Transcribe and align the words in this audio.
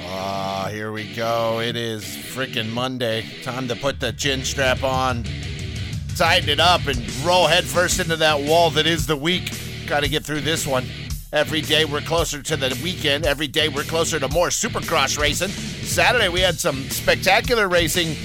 Ah, 0.00 0.68
here 0.70 0.90
we 0.90 1.14
go. 1.14 1.60
It 1.60 1.76
is 1.76 2.04
freaking 2.04 2.70
Monday. 2.70 3.24
Time 3.42 3.68
to 3.68 3.76
put 3.76 4.00
the 4.00 4.12
chin 4.12 4.44
strap 4.44 4.82
on, 4.82 5.24
tighten 6.16 6.48
it 6.48 6.60
up, 6.60 6.86
and 6.86 6.98
roll 7.24 7.46
headfirst 7.46 8.00
into 8.00 8.16
that 8.16 8.40
wall 8.40 8.70
that 8.70 8.86
is 8.86 9.06
the 9.06 9.16
week. 9.16 9.52
Got 9.86 10.00
to 10.00 10.08
get 10.08 10.24
through 10.24 10.40
this 10.40 10.66
one. 10.66 10.84
Every 11.32 11.60
day 11.60 11.84
we're 11.84 12.00
closer 12.00 12.42
to 12.42 12.56
the 12.56 12.78
weekend. 12.82 13.26
Every 13.26 13.46
day 13.46 13.68
we're 13.68 13.84
closer 13.84 14.18
to 14.20 14.28
more 14.28 14.48
supercross 14.48 15.18
racing. 15.18 15.48
Saturday 15.48 16.28
we 16.28 16.40
had 16.40 16.58
some 16.58 16.82
spectacular 16.90 17.68
racing 17.68 18.16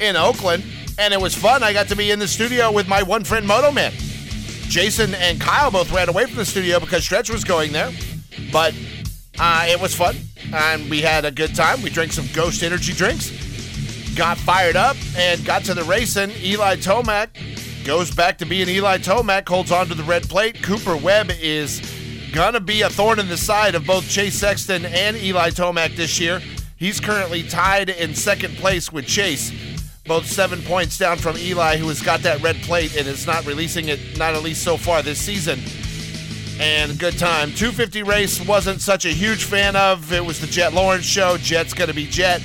in 0.00 0.16
Oakland, 0.16 0.64
and 0.98 1.12
it 1.12 1.20
was 1.20 1.34
fun. 1.34 1.62
I 1.62 1.72
got 1.72 1.88
to 1.88 1.96
be 1.96 2.10
in 2.10 2.18
the 2.18 2.28
studio 2.28 2.72
with 2.72 2.88
my 2.88 3.02
one 3.02 3.24
friend 3.24 3.46
Moto 3.46 3.72
Man. 3.72 3.92
Jason 4.68 5.14
and 5.14 5.40
Kyle 5.40 5.70
both 5.70 5.90
ran 5.92 6.08
away 6.08 6.26
from 6.26 6.36
the 6.36 6.44
studio 6.44 6.78
because 6.78 7.02
Stretch 7.04 7.30
was 7.30 7.42
going 7.42 7.72
there, 7.72 7.90
but 8.52 8.74
uh, 9.38 9.66
it 9.68 9.80
was 9.80 9.94
fun, 9.94 10.16
and 10.52 10.88
we 10.90 11.00
had 11.00 11.24
a 11.24 11.30
good 11.30 11.54
time. 11.54 11.82
We 11.82 11.90
drank 11.90 12.12
some 12.12 12.26
Ghost 12.32 12.62
Energy 12.62 12.92
drinks, 12.92 13.30
got 14.14 14.38
fired 14.38 14.76
up, 14.76 14.96
and 15.16 15.44
got 15.44 15.64
to 15.64 15.74
the 15.74 15.84
racing. 15.84 16.30
Eli 16.42 16.76
Tomac 16.76 17.28
goes 17.84 18.10
back 18.14 18.38
to 18.38 18.46
being 18.46 18.68
Eli 18.68 18.98
Tomac, 18.98 19.48
holds 19.48 19.72
on 19.72 19.86
to 19.88 19.94
the 19.94 20.02
red 20.02 20.28
plate. 20.28 20.62
Cooper 20.62 20.96
Webb 20.96 21.30
is 21.40 21.80
gonna 22.32 22.60
be 22.60 22.82
a 22.82 22.90
thorn 22.90 23.18
in 23.18 23.28
the 23.28 23.36
side 23.36 23.74
of 23.74 23.86
both 23.86 24.08
Chase 24.08 24.34
Sexton 24.34 24.84
and 24.84 25.16
Eli 25.16 25.50
Tomac 25.50 25.96
this 25.96 26.20
year. 26.20 26.42
He's 26.76 27.00
currently 27.00 27.42
tied 27.42 27.90
in 27.90 28.14
second 28.14 28.56
place 28.56 28.92
with 28.92 29.06
Chase, 29.06 29.52
both 30.06 30.26
seven 30.26 30.62
points 30.62 30.96
down 30.96 31.18
from 31.18 31.36
Eli, 31.36 31.76
who 31.76 31.88
has 31.88 32.00
got 32.00 32.20
that 32.20 32.40
red 32.42 32.56
plate 32.62 32.96
and 32.96 33.06
is 33.06 33.26
not 33.26 33.44
releasing 33.46 33.88
it, 33.88 34.16
not 34.16 34.34
at 34.34 34.42
least 34.42 34.62
so 34.62 34.76
far 34.76 35.02
this 35.02 35.18
season. 35.18 35.58
And 36.58 36.98
good 36.98 37.18
time. 37.18 37.52
250 37.52 38.02
race 38.02 38.44
wasn't 38.44 38.80
such 38.80 39.04
a 39.04 39.10
huge 39.10 39.44
fan 39.44 39.76
of. 39.76 40.12
It 40.12 40.24
was 40.24 40.40
the 40.40 40.46
Jett 40.46 40.72
Lawrence 40.72 41.04
show. 41.04 41.36
Jett's 41.38 41.72
gonna 41.72 41.94
be 41.94 42.06
Jet. 42.06 42.42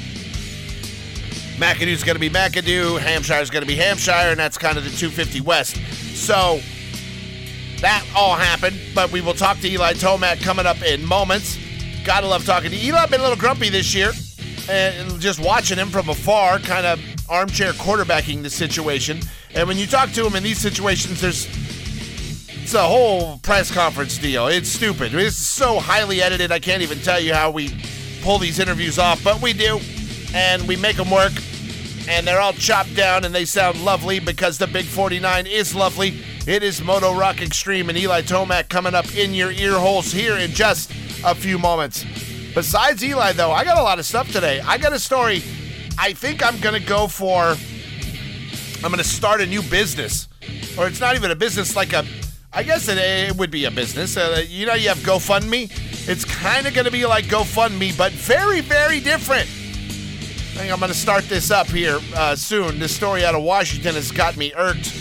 McAdoo's 1.57 2.03
going 2.03 2.15
to 2.15 2.19
be 2.19 2.31
McAdoo, 2.31 2.97
Hampshire's 2.97 3.51
going 3.51 3.61
to 3.61 3.67
be 3.67 3.75
Hampshire, 3.75 4.11
and 4.11 4.39
that's 4.39 4.57
kind 4.57 4.77
of 4.77 4.83
the 4.83 4.89
250 4.89 5.41
West. 5.41 5.75
So 6.15 6.59
that 7.79 8.03
all 8.15 8.35
happened, 8.35 8.79
but 8.95 9.11
we 9.11 9.21
will 9.21 9.35
talk 9.35 9.59
to 9.59 9.69
Eli 9.69 9.93
Tomac 9.93 10.41
coming 10.41 10.65
up 10.65 10.81
in 10.81 11.05
moments. 11.05 11.59
Gotta 12.03 12.27
love 12.27 12.45
talking 12.45 12.71
to 12.71 12.77
Eli. 12.77 13.05
Been 13.05 13.19
a 13.19 13.23
little 13.23 13.37
grumpy 13.37 13.69
this 13.69 13.93
year, 13.93 14.11
and 14.67 15.19
just 15.21 15.39
watching 15.39 15.77
him 15.77 15.89
from 15.89 16.09
afar, 16.09 16.59
kind 16.59 16.85
of 16.85 16.99
armchair 17.29 17.71
quarterbacking 17.73 18.41
the 18.41 18.49
situation. 18.49 19.19
And 19.53 19.67
when 19.67 19.77
you 19.77 19.85
talk 19.85 20.11
to 20.13 20.25
him 20.25 20.35
in 20.35 20.43
these 20.43 20.57
situations, 20.57 21.21
there's 21.21 21.47
it's 22.73 22.79
a 22.79 22.87
whole 22.87 23.37
press 23.43 23.69
conference 23.69 24.17
deal. 24.17 24.47
It's 24.47 24.67
stupid. 24.67 25.13
It's 25.13 25.35
so 25.35 25.79
highly 25.79 26.23
edited. 26.23 26.51
I 26.51 26.57
can't 26.57 26.81
even 26.81 26.97
tell 27.01 27.19
you 27.19 27.31
how 27.31 27.51
we 27.51 27.69
pull 28.23 28.39
these 28.39 28.57
interviews 28.57 28.97
off, 28.97 29.23
but 29.23 29.39
we 29.43 29.53
do 29.53 29.79
and 30.33 30.67
we 30.67 30.75
make 30.75 30.97
them 30.97 31.11
work. 31.11 31.33
And 32.07 32.25
they're 32.25 32.39
all 32.39 32.53
chopped 32.53 32.95
down 32.95 33.25
and 33.25 33.35
they 33.35 33.45
sound 33.45 33.85
lovely 33.85 34.19
because 34.19 34.57
the 34.57 34.65
Big 34.65 34.85
49 34.85 35.45
is 35.45 35.75
lovely. 35.75 36.17
It 36.47 36.63
is 36.63 36.81
Moto 36.81 37.13
Rock 37.13 37.43
Extreme 37.43 37.89
and 37.89 37.97
Eli 37.97 38.23
Tomac 38.23 38.69
coming 38.69 38.95
up 38.95 39.15
in 39.15 39.35
your 39.35 39.51
ear 39.51 39.77
holes 39.77 40.11
here 40.11 40.35
in 40.37 40.49
just 40.49 40.89
a 41.23 41.35
few 41.35 41.59
moments. 41.59 42.03
Besides 42.55 43.03
Eli, 43.03 43.33
though, 43.33 43.51
I 43.51 43.65
got 43.65 43.77
a 43.77 43.83
lot 43.83 43.99
of 43.99 44.05
stuff 44.07 44.31
today. 44.31 44.61
I 44.61 44.79
got 44.79 44.93
a 44.93 44.99
story. 44.99 45.43
I 45.99 46.13
think 46.13 46.43
I'm 46.43 46.59
going 46.59 46.81
to 46.81 46.87
go 46.87 47.05
for. 47.05 47.55
I'm 48.83 48.91
going 48.91 48.97
to 48.97 49.03
start 49.03 49.41
a 49.41 49.45
new 49.45 49.61
business. 49.61 50.27
Or 50.75 50.87
it's 50.87 50.99
not 50.99 51.15
even 51.15 51.29
a 51.29 51.35
business, 51.35 51.75
like 51.75 51.93
a. 51.93 52.03
I 52.55 52.61
guess 52.61 52.87
it, 52.87 52.99
it 52.99 53.35
would 53.35 53.49
be 53.49 53.65
a 53.65 53.71
business. 53.71 54.15
Uh, 54.15 54.43
you 54.47 54.67
know, 54.67 54.75
you 54.75 54.89
have 54.89 54.99
GoFundMe. 54.99 55.71
It's 56.07 56.23
kind 56.23 56.67
of 56.67 56.73
going 56.73 56.85
to 56.85 56.91
be 56.91 57.05
like 57.05 57.25
GoFundMe, 57.25 57.97
but 57.97 58.11
very, 58.11 58.61
very 58.61 58.99
different. 58.99 59.49
I 60.53 60.57
think 60.57 60.71
I'm 60.71 60.77
going 60.77 60.91
to 60.91 60.97
start 60.97 61.23
this 61.23 61.49
up 61.49 61.65
here 61.67 61.99
uh, 62.15 62.35
soon. 62.35 62.77
This 62.77 62.95
story 62.95 63.25
out 63.25 63.33
of 63.33 63.41
Washington 63.41 63.95
has 63.95 64.11
got 64.11 64.37
me 64.37 64.53
irked. 64.55 64.93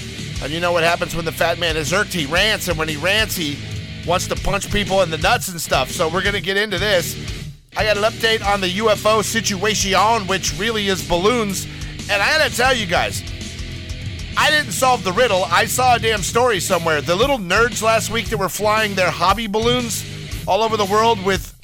And 0.42 0.50
you 0.50 0.60
know 0.60 0.72
what 0.72 0.82
happens 0.82 1.14
when 1.14 1.26
the 1.26 1.32
fat 1.32 1.58
man 1.58 1.76
is 1.76 1.92
irked? 1.92 2.14
He 2.14 2.24
rants, 2.24 2.68
and 2.68 2.78
when 2.78 2.88
he 2.88 2.96
rants, 2.96 3.36
he 3.36 3.58
wants 4.06 4.26
to 4.28 4.34
punch 4.34 4.72
people 4.72 5.02
in 5.02 5.10
the 5.10 5.18
nuts 5.18 5.48
and 5.48 5.60
stuff. 5.60 5.90
So 5.90 6.08
we're 6.08 6.22
going 6.22 6.34
to 6.34 6.40
get 6.40 6.56
into 6.56 6.78
this. 6.78 7.16
I 7.76 7.84
got 7.84 7.98
an 7.98 8.02
update 8.04 8.44
on 8.44 8.62
the 8.62 8.68
UFO 8.78 9.22
situation, 9.22 10.26
which 10.26 10.58
really 10.58 10.88
is 10.88 11.06
balloons. 11.06 11.66
And 12.10 12.22
I 12.22 12.38
got 12.38 12.50
to 12.50 12.56
tell 12.56 12.74
you 12.74 12.86
guys, 12.86 13.22
I 14.36 14.50
didn't 14.50 14.72
solve 14.72 15.04
the 15.04 15.12
riddle. 15.12 15.44
I 15.44 15.66
saw 15.66 15.96
a 15.96 15.98
damn 15.98 16.22
story 16.22 16.60
somewhere. 16.60 17.00
The 17.00 17.16
little 17.16 17.38
nerds 17.38 17.82
last 17.82 18.10
week 18.10 18.26
that 18.30 18.38
were 18.38 18.48
flying 18.48 18.94
their 18.94 19.10
hobby 19.10 19.46
balloons 19.46 20.04
all 20.46 20.62
over 20.62 20.76
the 20.76 20.84
world 20.84 21.22
with 21.24 21.54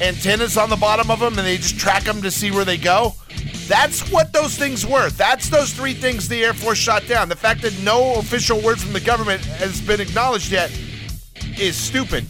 antennas 0.00 0.56
on 0.56 0.70
the 0.70 0.76
bottom 0.76 1.10
of 1.10 1.20
them 1.20 1.38
and 1.38 1.46
they 1.46 1.56
just 1.56 1.78
track 1.78 2.04
them 2.04 2.22
to 2.22 2.30
see 2.30 2.50
where 2.50 2.64
they 2.64 2.76
go. 2.76 3.14
That's 3.68 4.10
what 4.10 4.32
those 4.32 4.56
things 4.56 4.84
were. 4.84 5.10
That's 5.10 5.48
those 5.48 5.72
three 5.72 5.94
things 5.94 6.26
the 6.26 6.42
Air 6.42 6.54
Force 6.54 6.78
shot 6.78 7.06
down. 7.06 7.28
The 7.28 7.36
fact 7.36 7.62
that 7.62 7.78
no 7.82 8.16
official 8.16 8.60
word 8.60 8.80
from 8.80 8.92
the 8.92 9.00
government 9.00 9.44
has 9.44 9.80
been 9.80 10.00
acknowledged 10.00 10.50
yet 10.50 10.76
is 11.58 11.76
stupid. 11.76 12.26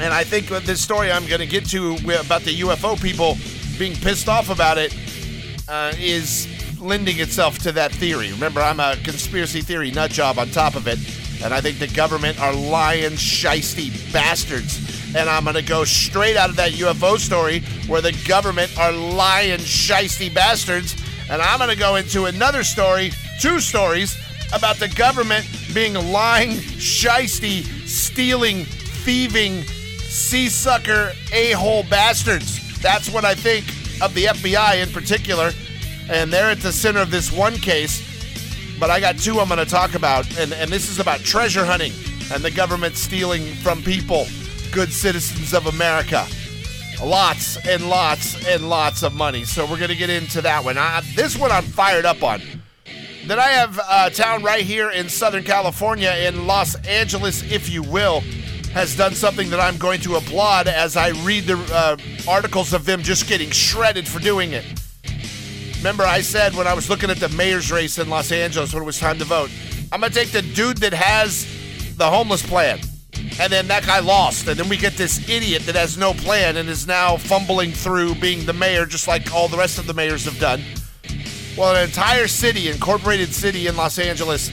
And 0.00 0.14
I 0.14 0.24
think 0.24 0.48
this 0.64 0.80
story 0.80 1.10
I'm 1.10 1.26
going 1.26 1.40
to 1.40 1.46
get 1.46 1.66
to 1.70 1.94
about 2.20 2.42
the 2.42 2.60
UFO 2.60 3.00
people 3.00 3.36
being 3.78 3.96
pissed 3.96 4.28
off 4.28 4.48
about 4.48 4.78
it 4.78 4.94
uh, 5.68 5.92
is 5.98 6.46
lending 6.82 7.18
itself 7.20 7.58
to 7.60 7.72
that 7.72 7.92
theory. 7.92 8.32
Remember, 8.32 8.60
I'm 8.60 8.80
a 8.80 8.96
conspiracy 9.04 9.60
theory 9.60 9.90
nut 9.90 10.10
job 10.10 10.38
on 10.38 10.50
top 10.50 10.74
of 10.74 10.86
it, 10.86 10.98
and 11.42 11.54
I 11.54 11.60
think 11.60 11.78
the 11.78 11.88
government 11.88 12.40
are 12.40 12.52
lying, 12.52 13.12
shisty 13.12 14.12
bastards 14.12 14.92
and 15.14 15.28
I'm 15.28 15.44
going 15.44 15.56
to 15.56 15.62
go 15.62 15.84
straight 15.84 16.36
out 16.36 16.50
of 16.50 16.56
that 16.56 16.72
UFO 16.72 17.18
story 17.18 17.60
where 17.86 18.00
the 18.00 18.12
government 18.26 18.76
are 18.78 18.92
lying, 18.92 19.58
shisty 19.58 20.32
bastards. 20.32 20.96
And 21.30 21.40
I'm 21.40 21.58
going 21.58 21.70
to 21.70 21.76
go 21.76 21.96
into 21.96 22.24
another 22.26 22.62
story, 22.64 23.12
two 23.40 23.60
stories, 23.60 24.16
about 24.54 24.76
the 24.76 24.88
government 24.88 25.46
being 25.74 25.94
lying, 25.94 26.50
shisty, 26.50 27.64
stealing, 27.86 28.64
thieving, 28.64 29.62
sea 29.62 30.48
sucker, 30.48 31.12
a 31.32 31.52
hole 31.52 31.84
bastards. 31.84 32.80
That's 32.80 33.10
what 33.10 33.24
I 33.24 33.34
think 33.34 33.66
of 34.02 34.14
the 34.14 34.24
FBI 34.24 34.82
in 34.82 34.90
particular. 34.92 35.52
And 36.10 36.32
they're 36.32 36.50
at 36.50 36.60
the 36.60 36.72
center 36.72 37.00
of 37.00 37.10
this 37.10 37.32
one 37.32 37.54
case. 37.54 38.08
But 38.78 38.90
I 38.90 39.00
got 39.00 39.18
two 39.18 39.40
I'm 39.40 39.48
going 39.48 39.58
to 39.58 39.66
talk 39.66 39.94
about. 39.94 40.26
And, 40.38 40.52
and 40.52 40.70
this 40.70 40.90
is 40.90 40.98
about 40.98 41.20
treasure 41.20 41.64
hunting 41.64 41.92
and 42.32 42.42
the 42.42 42.50
government 42.50 42.96
stealing 42.96 43.44
from 43.56 43.82
people 43.82 44.26
good 44.72 44.92
citizens 44.92 45.52
of 45.52 45.66
America. 45.66 46.26
Lots 47.02 47.56
and 47.66 47.88
lots 47.88 48.46
and 48.46 48.68
lots 48.68 49.02
of 49.02 49.12
money. 49.12 49.44
So 49.44 49.64
we're 49.66 49.76
going 49.76 49.90
to 49.90 49.96
get 49.96 50.10
into 50.10 50.40
that 50.42 50.64
one. 50.64 50.78
I, 50.78 51.02
this 51.14 51.36
one 51.36 51.50
I'm 51.50 51.64
fired 51.64 52.04
up 52.04 52.22
on. 52.22 52.40
Then 53.26 53.38
I 53.38 53.48
have 53.48 53.78
a 53.78 54.10
town 54.10 54.42
right 54.42 54.64
here 54.64 54.90
in 54.90 55.08
Southern 55.08 55.44
California, 55.44 56.10
in 56.26 56.46
Los 56.46 56.74
Angeles, 56.86 57.42
if 57.52 57.70
you 57.70 57.82
will, 57.82 58.20
has 58.72 58.96
done 58.96 59.14
something 59.14 59.50
that 59.50 59.60
I'm 59.60 59.76
going 59.76 60.00
to 60.00 60.16
applaud 60.16 60.66
as 60.66 60.96
I 60.96 61.10
read 61.22 61.44
the 61.44 61.58
uh, 61.72 61.96
articles 62.28 62.72
of 62.72 62.84
them 62.84 63.02
just 63.02 63.28
getting 63.28 63.50
shredded 63.50 64.08
for 64.08 64.18
doing 64.18 64.52
it. 64.52 64.64
Remember, 65.82 66.04
I 66.04 66.20
said 66.20 66.54
when 66.54 66.68
I 66.68 66.74
was 66.74 66.88
looking 66.88 67.10
at 67.10 67.16
the 67.16 67.28
mayor's 67.30 67.72
race 67.72 67.98
in 67.98 68.08
Los 68.08 68.30
Angeles 68.30 68.72
when 68.72 68.84
it 68.84 68.86
was 68.86 69.00
time 69.00 69.18
to 69.18 69.24
vote, 69.24 69.50
I'm 69.90 69.98
going 69.98 70.12
to 70.12 70.16
take 70.16 70.30
the 70.30 70.40
dude 70.40 70.76
that 70.76 70.94
has 70.94 71.44
the 71.96 72.08
homeless 72.08 72.40
plan 72.40 72.78
and 73.40 73.52
then 73.52 73.66
that 73.66 73.84
guy 73.84 73.98
lost. 73.98 74.46
And 74.46 74.56
then 74.56 74.68
we 74.68 74.76
get 74.76 74.92
this 74.92 75.28
idiot 75.28 75.66
that 75.66 75.74
has 75.74 75.98
no 75.98 76.14
plan 76.14 76.56
and 76.56 76.68
is 76.68 76.86
now 76.86 77.16
fumbling 77.16 77.72
through 77.72 78.14
being 78.14 78.46
the 78.46 78.52
mayor, 78.52 78.86
just 78.86 79.08
like 79.08 79.34
all 79.34 79.48
the 79.48 79.56
rest 79.56 79.80
of 79.80 79.88
the 79.88 79.92
mayors 79.92 80.24
have 80.24 80.38
done. 80.38 80.62
Well, 81.58 81.74
an 81.74 81.82
entire 81.82 82.28
city, 82.28 82.68
incorporated 82.68 83.34
city 83.34 83.66
in 83.66 83.76
Los 83.76 83.98
Angeles, 83.98 84.52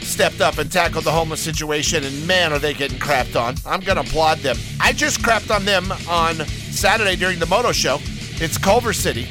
stepped 0.00 0.40
up 0.40 0.58
and 0.58 0.70
tackled 0.70 1.04
the 1.04 1.12
homeless 1.12 1.40
situation, 1.40 2.02
and 2.02 2.26
man, 2.26 2.52
are 2.52 2.58
they 2.58 2.74
getting 2.74 2.98
crapped 2.98 3.40
on. 3.40 3.54
I'm 3.64 3.82
going 3.82 4.02
to 4.02 4.02
applaud 4.02 4.38
them. 4.38 4.56
I 4.80 4.92
just 4.92 5.20
crapped 5.20 5.54
on 5.54 5.64
them 5.64 5.92
on 6.08 6.44
Saturday 6.44 7.14
during 7.14 7.38
the 7.38 7.46
Moto 7.46 7.70
Show. 7.70 7.98
It's 8.40 8.58
Culver 8.58 8.92
City 8.92 9.28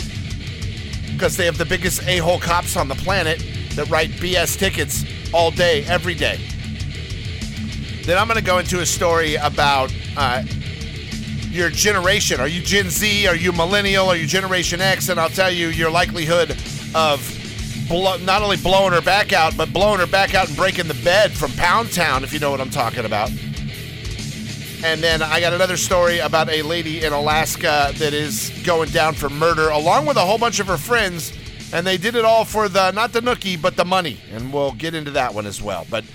because 1.16 1.38
they 1.38 1.46
have 1.46 1.58
the 1.58 1.66
biggest 1.66 2.06
a 2.08 2.18
hole 2.18 2.40
cops 2.40 2.76
on 2.76 2.88
the 2.88 2.96
planet 2.96 3.44
that 3.76 3.90
write 3.90 4.10
BS 4.12 4.58
tickets 4.58 5.06
all 5.34 5.50
day, 5.50 5.84
every 5.86 6.14
day. 6.14 6.40
Then 8.04 8.18
I'm 8.18 8.28
going 8.28 8.38
to 8.38 8.46
go 8.46 8.60
into 8.60 8.82
a 8.82 8.86
story 8.86 9.36
about 9.36 9.94
uh, 10.18 10.44
your 11.50 11.70
generation. 11.70 12.40
Are 12.40 12.48
you 12.48 12.62
Gen 12.62 12.90
Z? 12.90 13.28
Are 13.28 13.36
you 13.36 13.52
millennial? 13.52 14.10
Are 14.10 14.16
you 14.16 14.28
Generation 14.28 14.82
X? 14.82 15.10
And 15.10 15.20
I'll 15.20 15.30
tell 15.30 15.50
you 15.50 15.70
your 15.70 15.90
likelihood 15.90 16.52
of 16.94 17.20
blow, 17.88 18.18
not 18.18 18.42
only 18.42 18.58
blowing 18.58 18.92
her 18.94 19.02
back 19.02 19.34
out, 19.34 19.56
but 19.58 19.72
blowing 19.72 20.00
her 20.00 20.08
back 20.08 20.36
out 20.36 20.50
and 20.50 20.58
breaking 20.58 20.88
the 20.88 21.02
bed 21.04 21.32
from 21.32 21.52
Pound 21.54 21.92
Town, 21.94 22.24
if 22.24 22.34
you 22.34 22.40
know 22.40 22.52
what 22.52 22.62
I'm 22.62 22.70
talking 22.70 23.06
about. 23.06 23.32
And 24.86 25.02
then 25.02 25.22
I 25.22 25.40
got 25.40 25.52
another 25.54 25.78
story 25.78 26.20
about 26.20 26.50
a 26.50 26.62
lady 26.62 27.04
in 27.04 27.12
Alaska 27.12 27.92
that 27.96 28.14
is 28.14 28.52
going 28.64 28.90
down 28.92 29.16
for 29.16 29.30
murder, 29.30 29.70
along 29.70 30.06
with 30.06 30.16
a 30.16 30.22
whole 30.22 30.38
bunch 30.38 30.60
of 30.60 30.68
her 30.68 30.78
friends. 30.78 31.34
And 31.74 31.86
they 31.86 31.98
did 31.98 32.16
it 32.16 32.24
all 32.24 32.46
for 32.46 32.70
the, 32.70 32.92
not 32.92 33.12
the 33.12 33.20
nookie, 33.20 33.62
but 33.62 33.76
the 33.76 33.84
money. 33.84 34.20
And 34.32 34.54
we'll 34.54 34.74
get 34.74 34.94
into 34.94 35.12
that 35.12 35.34
one 35.34 35.46
as 35.46 35.62
well. 35.62 35.86
But 35.90 36.06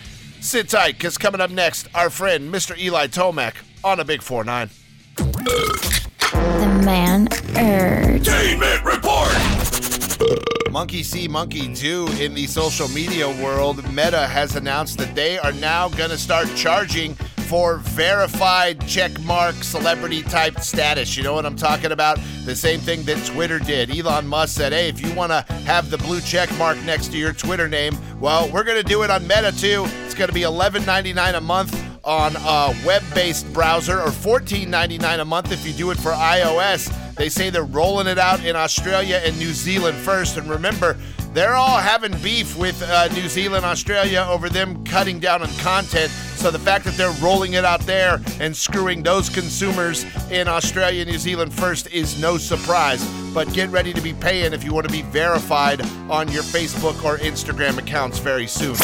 Sit 0.40 0.70
tight, 0.70 0.92
because 0.92 1.18
coming 1.18 1.42
up 1.42 1.50
next, 1.50 1.86
our 1.94 2.08
friend 2.08 2.52
Mr. 2.52 2.76
Eli 2.78 3.08
Tomac 3.08 3.56
on 3.84 4.00
a 4.00 4.04
Big 4.04 4.22
4 4.22 4.42
9. 4.42 4.70
The 5.16 6.82
man 6.82 7.28
urge. 7.58 8.26
Entertainment 8.26 8.82
report. 8.82 9.36
Monkey 10.70 11.02
see, 11.02 11.28
monkey 11.28 11.74
do 11.74 12.08
in 12.12 12.32
the 12.32 12.46
social 12.46 12.88
media 12.88 13.28
world. 13.42 13.84
Meta 13.92 14.26
has 14.26 14.56
announced 14.56 14.96
that 14.96 15.14
they 15.14 15.38
are 15.38 15.52
now 15.52 15.90
going 15.90 16.10
to 16.10 16.18
start 16.18 16.48
charging 16.56 17.14
for 17.50 17.78
verified 17.78 18.78
checkmark 18.82 19.64
celebrity 19.64 20.22
type 20.22 20.60
status. 20.60 21.16
You 21.16 21.24
know 21.24 21.34
what 21.34 21.44
I'm 21.44 21.56
talking 21.56 21.90
about? 21.90 22.16
The 22.44 22.54
same 22.54 22.78
thing 22.78 23.02
that 23.06 23.26
Twitter 23.26 23.58
did. 23.58 23.90
Elon 23.90 24.28
Musk 24.28 24.56
said, 24.56 24.72
hey, 24.72 24.88
if 24.88 25.04
you 25.04 25.12
want 25.16 25.32
to 25.32 25.42
have 25.64 25.90
the 25.90 25.98
blue 25.98 26.20
check 26.20 26.48
mark 26.58 26.78
next 26.84 27.08
to 27.08 27.18
your 27.18 27.32
Twitter 27.32 27.68
name, 27.68 27.98
well, 28.20 28.48
we're 28.52 28.62
going 28.62 28.80
to 28.80 28.88
do 28.88 29.02
it 29.02 29.10
on 29.10 29.26
Meta 29.26 29.50
too. 29.50 29.84
It's 30.04 30.14
going 30.14 30.28
to 30.28 30.32
be 30.32 30.42
$11.99 30.42 31.34
a 31.34 31.40
month 31.40 31.89
on 32.04 32.34
a 32.36 32.74
web-based 32.86 33.52
browser 33.52 34.00
or 34.00 34.08
$14.99 34.08 35.20
a 35.20 35.24
month 35.24 35.52
if 35.52 35.66
you 35.66 35.72
do 35.72 35.90
it 35.90 35.98
for 35.98 36.12
iOS. 36.12 36.92
They 37.14 37.28
say 37.28 37.50
they're 37.50 37.64
rolling 37.64 38.06
it 38.06 38.18
out 38.18 38.44
in 38.44 38.56
Australia 38.56 39.20
and 39.24 39.38
New 39.38 39.52
Zealand 39.52 39.98
first. 39.98 40.36
And 40.36 40.48
remember, 40.48 40.96
they're 41.32 41.54
all 41.54 41.78
having 41.78 42.16
beef 42.22 42.56
with 42.58 42.82
uh, 42.82 43.08
New 43.08 43.28
Zealand, 43.28 43.64
Australia 43.64 44.26
over 44.28 44.48
them 44.48 44.84
cutting 44.84 45.20
down 45.20 45.42
on 45.42 45.48
content. 45.58 46.10
So 46.10 46.50
the 46.50 46.58
fact 46.58 46.84
that 46.86 46.94
they're 46.94 47.14
rolling 47.22 47.52
it 47.52 47.64
out 47.64 47.80
there 47.80 48.20
and 48.40 48.56
screwing 48.56 49.02
those 49.02 49.28
consumers 49.28 50.04
in 50.30 50.48
Australia, 50.48 51.04
New 51.04 51.18
Zealand 51.18 51.52
first 51.52 51.86
is 51.92 52.20
no 52.20 52.36
surprise. 52.36 53.06
But 53.32 53.52
get 53.52 53.70
ready 53.70 53.92
to 53.92 54.00
be 54.00 54.12
paying 54.14 54.52
if 54.52 54.64
you 54.64 54.74
want 54.74 54.88
to 54.88 54.92
be 54.92 55.02
verified 55.02 55.82
on 56.10 56.28
your 56.32 56.42
Facebook 56.42 57.04
or 57.04 57.18
Instagram 57.18 57.78
accounts 57.78 58.18
very 58.18 58.46
soon. 58.48 58.74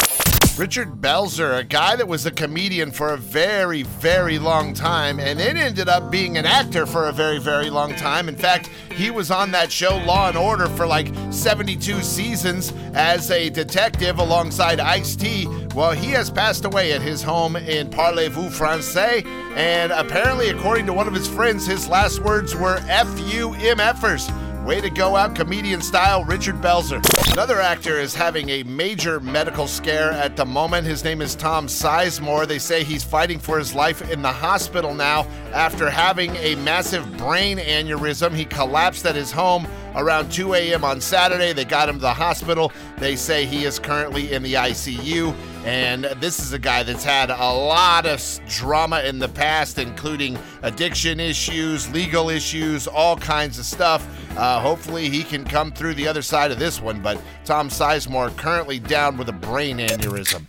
Richard 0.57 0.99
Belzer, 1.01 1.59
a 1.59 1.63
guy 1.63 1.95
that 1.95 2.07
was 2.07 2.25
a 2.25 2.31
comedian 2.31 2.89
for 2.89 3.13
a 3.13 3.17
very, 3.17 3.83
very 3.83 4.39
long 4.39 4.73
time, 4.73 5.19
and 5.19 5.39
then 5.39 5.55
ended 5.55 5.87
up 5.87 6.09
being 6.09 6.35
an 6.35 6.47
actor 6.47 6.87
for 6.87 7.09
a 7.09 7.11
very, 7.11 7.37
very 7.37 7.69
long 7.69 7.93
time. 7.93 8.27
In 8.27 8.35
fact, 8.35 8.71
he 8.95 9.11
was 9.11 9.29
on 9.29 9.51
that 9.51 9.71
show 9.71 9.97
Law 9.97 10.29
and 10.29 10.37
Order 10.37 10.65
for 10.69 10.87
like 10.87 11.13
72 11.29 12.01
seasons 12.01 12.73
as 12.95 13.29
a 13.29 13.51
detective 13.51 14.17
alongside 14.17 14.79
Ice 14.79 15.15
T. 15.15 15.47
Well, 15.75 15.91
he 15.91 16.09
has 16.11 16.31
passed 16.31 16.65
away 16.65 16.91
at 16.93 17.03
his 17.03 17.21
home 17.21 17.55
in 17.55 17.91
Parlez-vous 17.91 18.49
Francais, 18.49 19.23
and 19.55 19.91
apparently, 19.91 20.49
according 20.49 20.87
to 20.87 20.93
one 20.93 21.07
of 21.07 21.13
his 21.13 21.27
friends, 21.27 21.67
his 21.67 21.87
last 21.87 22.19
words 22.21 22.55
were 22.55 22.79
F 22.87 23.07
U 23.31 23.53
M 23.53 23.77
Fers. 23.97 24.27
Way 24.67 24.81
to 24.81 24.89
go 24.89 25.15
out, 25.15 25.33
comedian 25.33 25.81
style, 25.81 26.25
Richard 26.25 26.55
Belzer. 26.55 27.01
Another 27.31 27.61
actor 27.61 27.97
is 27.97 28.13
having 28.13 28.49
a 28.49 28.63
major 28.63 29.21
medical 29.21 29.65
scare 29.65 30.11
at 30.11 30.35
the 30.35 30.43
moment. 30.43 30.85
His 30.85 31.05
name 31.05 31.21
is 31.21 31.35
Tom 31.35 31.67
Sizemore. 31.67 32.45
They 32.45 32.59
say 32.59 32.83
he's 32.83 33.01
fighting 33.01 33.39
for 33.39 33.57
his 33.57 33.73
life 33.73 34.11
in 34.11 34.21
the 34.21 34.31
hospital 34.33 34.93
now 34.93 35.25
after 35.53 35.89
having 35.89 36.35
a 36.35 36.55
massive 36.55 37.15
brain 37.15 37.59
aneurysm. 37.59 38.33
He 38.33 38.43
collapsed 38.43 39.05
at 39.05 39.15
his 39.15 39.31
home 39.31 39.65
around 39.95 40.33
2 40.33 40.53
a.m. 40.55 40.83
on 40.83 40.99
Saturday. 40.99 41.53
They 41.53 41.63
got 41.63 41.87
him 41.87 41.95
to 41.95 42.01
the 42.01 42.13
hospital. 42.13 42.73
They 42.97 43.15
say 43.15 43.45
he 43.45 43.63
is 43.63 43.79
currently 43.79 44.33
in 44.33 44.43
the 44.43 44.55
ICU. 44.55 45.33
And 45.67 46.05
this 46.21 46.39
is 46.39 46.53
a 46.53 46.59
guy 46.59 46.83
that's 46.83 47.03
had 47.03 47.29
a 47.29 47.51
lot 47.51 48.05
of 48.05 48.23
drama 48.47 49.01
in 49.01 49.19
the 49.19 49.27
past, 49.27 49.77
including 49.77 50.39
addiction 50.61 51.19
issues, 51.19 51.91
legal 51.91 52.29
issues, 52.29 52.87
all 52.87 53.17
kinds 53.17 53.59
of 53.59 53.65
stuff. 53.65 54.07
Uh, 54.37 54.61
hopefully, 54.61 55.09
he 55.09 55.23
can 55.23 55.43
come 55.43 55.73
through 55.73 55.95
the 55.95 56.07
other 56.07 56.21
side 56.21 56.51
of 56.51 56.57
this 56.57 56.79
one. 56.79 57.01
But 57.01 57.21
Tom 57.43 57.67
Sizemore 57.67 58.33
currently 58.37 58.79
down 58.79 59.17
with 59.17 59.27
a 59.27 59.33
brain 59.33 59.79
aneurysm. 59.79 60.45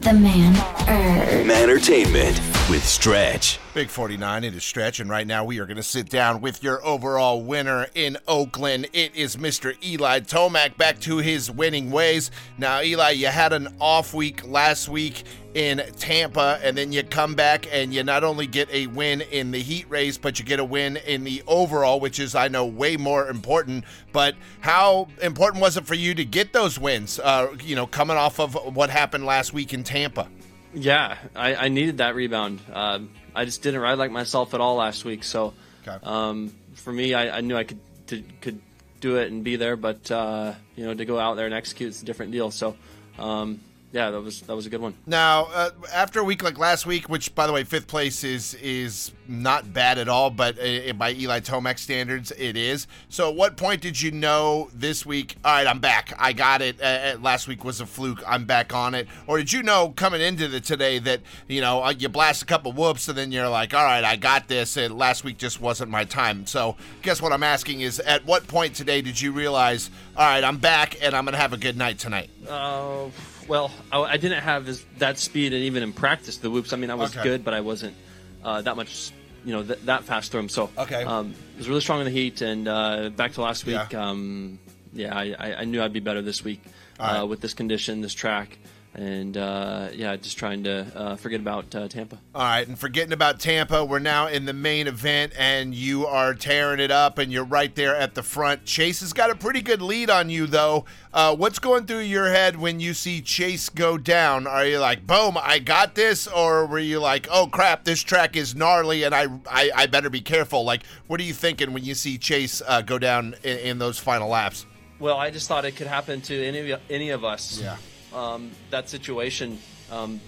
The 0.00 0.12
man 0.12 0.56
urge. 0.88 1.48
Entertainment 1.48 2.40
with 2.68 2.84
Stretch. 2.84 3.60
Big 3.78 3.90
49 3.90 4.42
it 4.42 4.56
is 4.56 4.64
stretch, 4.64 4.98
and 4.98 5.08
right 5.08 5.24
now 5.24 5.44
we 5.44 5.60
are 5.60 5.64
going 5.64 5.76
to 5.76 5.84
sit 5.84 6.08
down 6.08 6.40
with 6.40 6.64
your 6.64 6.84
overall 6.84 7.40
winner 7.40 7.86
in 7.94 8.16
Oakland. 8.26 8.88
It 8.92 9.14
is 9.14 9.36
Mr. 9.36 9.72
Eli 9.86 10.18
Tomac 10.18 10.76
back 10.76 10.98
to 11.02 11.18
his 11.18 11.48
winning 11.48 11.92
ways. 11.92 12.32
Now, 12.58 12.82
Eli, 12.82 13.10
you 13.10 13.28
had 13.28 13.52
an 13.52 13.68
off 13.80 14.12
week 14.12 14.44
last 14.44 14.88
week 14.88 15.22
in 15.54 15.80
Tampa, 15.96 16.58
and 16.60 16.76
then 16.76 16.90
you 16.90 17.04
come 17.04 17.36
back 17.36 17.68
and 17.72 17.94
you 17.94 18.02
not 18.02 18.24
only 18.24 18.48
get 18.48 18.68
a 18.72 18.88
win 18.88 19.20
in 19.20 19.52
the 19.52 19.60
heat 19.60 19.88
race, 19.88 20.18
but 20.18 20.40
you 20.40 20.44
get 20.44 20.58
a 20.58 20.64
win 20.64 20.96
in 20.96 21.22
the 21.22 21.44
overall, 21.46 22.00
which 22.00 22.18
is, 22.18 22.34
I 22.34 22.48
know, 22.48 22.66
way 22.66 22.96
more 22.96 23.28
important. 23.28 23.84
But 24.12 24.34
how 24.58 25.06
important 25.22 25.62
was 25.62 25.76
it 25.76 25.86
for 25.86 25.94
you 25.94 26.16
to 26.16 26.24
get 26.24 26.52
those 26.52 26.80
wins, 26.80 27.20
uh, 27.20 27.54
you 27.62 27.76
know, 27.76 27.86
coming 27.86 28.16
off 28.16 28.40
of 28.40 28.54
what 28.74 28.90
happened 28.90 29.24
last 29.24 29.52
week 29.52 29.72
in 29.72 29.84
Tampa? 29.84 30.26
Yeah, 30.74 31.16
I, 31.36 31.54
I 31.54 31.68
needed 31.68 31.98
that 31.98 32.16
rebound. 32.16 32.60
Um, 32.72 33.10
I 33.38 33.44
just 33.44 33.62
didn't 33.62 33.80
ride 33.80 33.98
like 33.98 34.10
myself 34.10 34.52
at 34.54 34.60
all 34.60 34.74
last 34.76 35.04
week. 35.04 35.22
So 35.22 35.54
Okay. 35.86 35.96
um, 36.04 36.52
for 36.74 36.92
me, 36.92 37.14
I, 37.14 37.38
I 37.38 37.40
knew 37.40 37.56
I 37.56 37.64
could 37.64 37.78
did, 38.06 38.24
could 38.40 38.60
do 39.00 39.16
it 39.16 39.30
and 39.30 39.44
be 39.44 39.54
there, 39.56 39.76
but 39.76 40.10
uh, 40.10 40.54
you 40.76 40.84
know 40.84 40.92
to 40.94 41.04
go 41.04 41.18
out 41.18 41.34
there 41.36 41.46
and 41.46 41.54
execute 41.54 41.90
is 41.90 42.02
a 42.02 42.04
different 42.04 42.32
deal. 42.32 42.50
So 42.50 42.74
um, 43.18 43.60
yeah, 43.90 44.10
that 44.10 44.20
was 44.20 44.42
that 44.42 44.54
was 44.54 44.66
a 44.66 44.70
good 44.70 44.82
one. 44.82 44.94
Now, 45.06 45.48
uh, 45.54 45.70
after 45.94 46.20
a 46.20 46.24
week 46.24 46.42
like 46.42 46.58
last 46.58 46.84
week, 46.84 47.08
which 47.08 47.34
by 47.34 47.46
the 47.46 47.54
way, 47.54 47.64
fifth 47.64 47.86
place 47.86 48.22
is 48.22 48.52
is 48.54 49.12
not 49.26 49.72
bad 49.72 49.96
at 49.96 50.08
all, 50.08 50.28
but 50.28 50.58
uh, 50.58 50.92
by 50.92 51.12
Eli 51.12 51.40
Tomac 51.40 51.78
standards, 51.78 52.30
it 52.32 52.54
is. 52.54 52.86
So, 53.08 53.30
at 53.30 53.34
what 53.34 53.56
point 53.56 53.80
did 53.80 54.00
you 54.00 54.10
know 54.10 54.68
this 54.74 55.06
week? 55.06 55.36
All 55.42 55.52
right, 55.52 55.66
I'm 55.66 55.78
back. 55.78 56.12
I 56.18 56.34
got 56.34 56.60
it. 56.60 56.78
Uh, 56.80 56.84
uh, 56.84 57.16
last 57.22 57.48
week 57.48 57.64
was 57.64 57.80
a 57.80 57.86
fluke. 57.86 58.22
I'm 58.26 58.44
back 58.44 58.74
on 58.74 58.94
it. 58.94 59.08
Or 59.26 59.38
did 59.38 59.54
you 59.54 59.62
know 59.62 59.94
coming 59.96 60.20
into 60.20 60.48
the 60.48 60.60
today 60.60 60.98
that 60.98 61.20
you 61.46 61.62
know 61.62 61.82
uh, 61.82 61.94
you 61.98 62.10
blast 62.10 62.42
a 62.42 62.46
couple 62.46 62.72
whoops 62.72 63.08
and 63.08 63.16
then 63.16 63.32
you're 63.32 63.48
like, 63.48 63.72
all 63.72 63.84
right, 63.84 64.04
I 64.04 64.16
got 64.16 64.48
this. 64.48 64.76
And 64.76 64.98
last 64.98 65.24
week 65.24 65.38
just 65.38 65.62
wasn't 65.62 65.90
my 65.90 66.04
time. 66.04 66.44
So, 66.44 66.76
guess 67.00 67.22
what 67.22 67.32
I'm 67.32 67.42
asking 67.42 67.80
is, 67.80 68.00
at 68.00 68.26
what 68.26 68.46
point 68.46 68.74
today 68.74 69.00
did 69.00 69.18
you 69.18 69.32
realize, 69.32 69.88
all 70.14 70.26
right, 70.26 70.44
I'm 70.44 70.58
back 70.58 71.02
and 71.02 71.14
I'm 71.14 71.24
gonna 71.24 71.38
have 71.38 71.54
a 71.54 71.58
good 71.58 71.78
night 71.78 71.98
tonight? 71.98 72.28
Uh, 72.46 73.06
well, 73.48 73.72
I, 73.90 74.00
I 74.02 74.16
didn't 74.16 74.42
have 74.42 74.68
as, 74.68 74.84
that 74.98 75.18
speed, 75.18 75.52
and 75.52 75.62
even 75.64 75.82
in 75.82 75.92
practice, 75.92 76.36
the 76.38 76.50
whoops. 76.50 76.72
I 76.72 76.76
mean, 76.76 76.90
I 76.90 76.94
was 76.94 77.14
Okay. 77.16 77.22
good, 77.22 77.44
but 77.44 77.54
I 77.54 77.60
wasn't 77.60 77.96
uh, 78.44 78.62
that 78.62 78.76
much, 78.76 79.10
you 79.44 79.52
know, 79.52 79.62
th- 79.64 79.80
that 79.86 80.04
fast 80.04 80.30
through 80.30 80.40
him. 80.40 80.48
So 80.48 80.70
Okay. 80.76 81.02
um, 81.04 81.34
I 81.54 81.58
was 81.58 81.68
really 81.68 81.80
strong 81.80 82.00
in 82.00 82.04
the 82.04 82.10
heat, 82.12 82.40
and 82.42 82.68
uh, 82.68 83.08
back 83.10 83.32
to 83.32 83.42
last 83.42 83.66
week. 83.66 83.80
Yeah. 83.90 84.08
Um, 84.08 84.58
yeah, 84.92 85.16
I, 85.16 85.54
I 85.60 85.64
knew 85.64 85.82
I'd 85.82 85.92
be 85.92 86.00
better 86.00 86.22
this 86.22 86.42
week 86.42 86.62
right. 86.98 87.20
uh, 87.20 87.26
with 87.26 87.40
this 87.40 87.52
condition, 87.54 88.00
this 88.00 88.14
track, 88.14 88.58
and 88.98 89.36
uh, 89.36 89.90
yeah, 89.94 90.16
just 90.16 90.36
trying 90.36 90.64
to 90.64 90.84
uh, 90.92 91.14
forget 91.14 91.38
about 91.38 91.72
uh, 91.72 91.86
Tampa. 91.86 92.18
All 92.34 92.42
right, 92.42 92.66
and 92.66 92.76
forgetting 92.76 93.12
about 93.12 93.38
Tampa, 93.38 93.84
we're 93.84 94.00
now 94.00 94.26
in 94.26 94.44
the 94.44 94.52
main 94.52 94.88
event, 94.88 95.32
and 95.38 95.72
you 95.72 96.04
are 96.04 96.34
tearing 96.34 96.80
it 96.80 96.90
up, 96.90 97.16
and 97.16 97.30
you're 97.30 97.44
right 97.44 97.72
there 97.76 97.94
at 97.94 98.16
the 98.16 98.24
front. 98.24 98.64
Chase 98.64 98.98
has 98.98 99.12
got 99.12 99.30
a 99.30 99.36
pretty 99.36 99.62
good 99.62 99.80
lead 99.80 100.10
on 100.10 100.30
you, 100.30 100.48
though. 100.48 100.84
Uh, 101.14 101.34
what's 101.36 101.60
going 101.60 101.86
through 101.86 102.00
your 102.00 102.28
head 102.30 102.56
when 102.56 102.80
you 102.80 102.92
see 102.92 103.20
Chase 103.20 103.68
go 103.68 103.98
down? 103.98 104.48
Are 104.48 104.66
you 104.66 104.80
like, 104.80 105.06
"Boom, 105.06 105.38
I 105.40 105.60
got 105.60 105.94
this," 105.94 106.26
or 106.26 106.66
were 106.66 106.80
you 106.80 106.98
like, 106.98 107.28
"Oh 107.30 107.46
crap, 107.46 107.84
this 107.84 108.02
track 108.02 108.34
is 108.34 108.56
gnarly, 108.56 109.04
and 109.04 109.14
I 109.14 109.28
I, 109.48 109.70
I 109.76 109.86
better 109.86 110.10
be 110.10 110.20
careful"? 110.20 110.64
Like, 110.64 110.82
what 111.06 111.20
are 111.20 111.24
you 111.24 111.34
thinking 111.34 111.72
when 111.72 111.84
you 111.84 111.94
see 111.94 112.18
Chase 112.18 112.60
uh, 112.66 112.82
go 112.82 112.98
down 112.98 113.36
in, 113.44 113.58
in 113.58 113.78
those 113.78 114.00
final 114.00 114.28
laps? 114.28 114.66
Well, 114.98 115.16
I 115.16 115.30
just 115.30 115.46
thought 115.46 115.64
it 115.64 115.76
could 115.76 115.86
happen 115.86 116.20
to 116.22 116.44
any 116.44 116.72
of 116.72 116.80
any 116.90 117.10
of 117.10 117.24
us. 117.24 117.60
Yeah. 117.60 117.76
Um, 118.14 118.50
that 118.70 118.88
situation 118.88 119.58
um, 119.90 120.20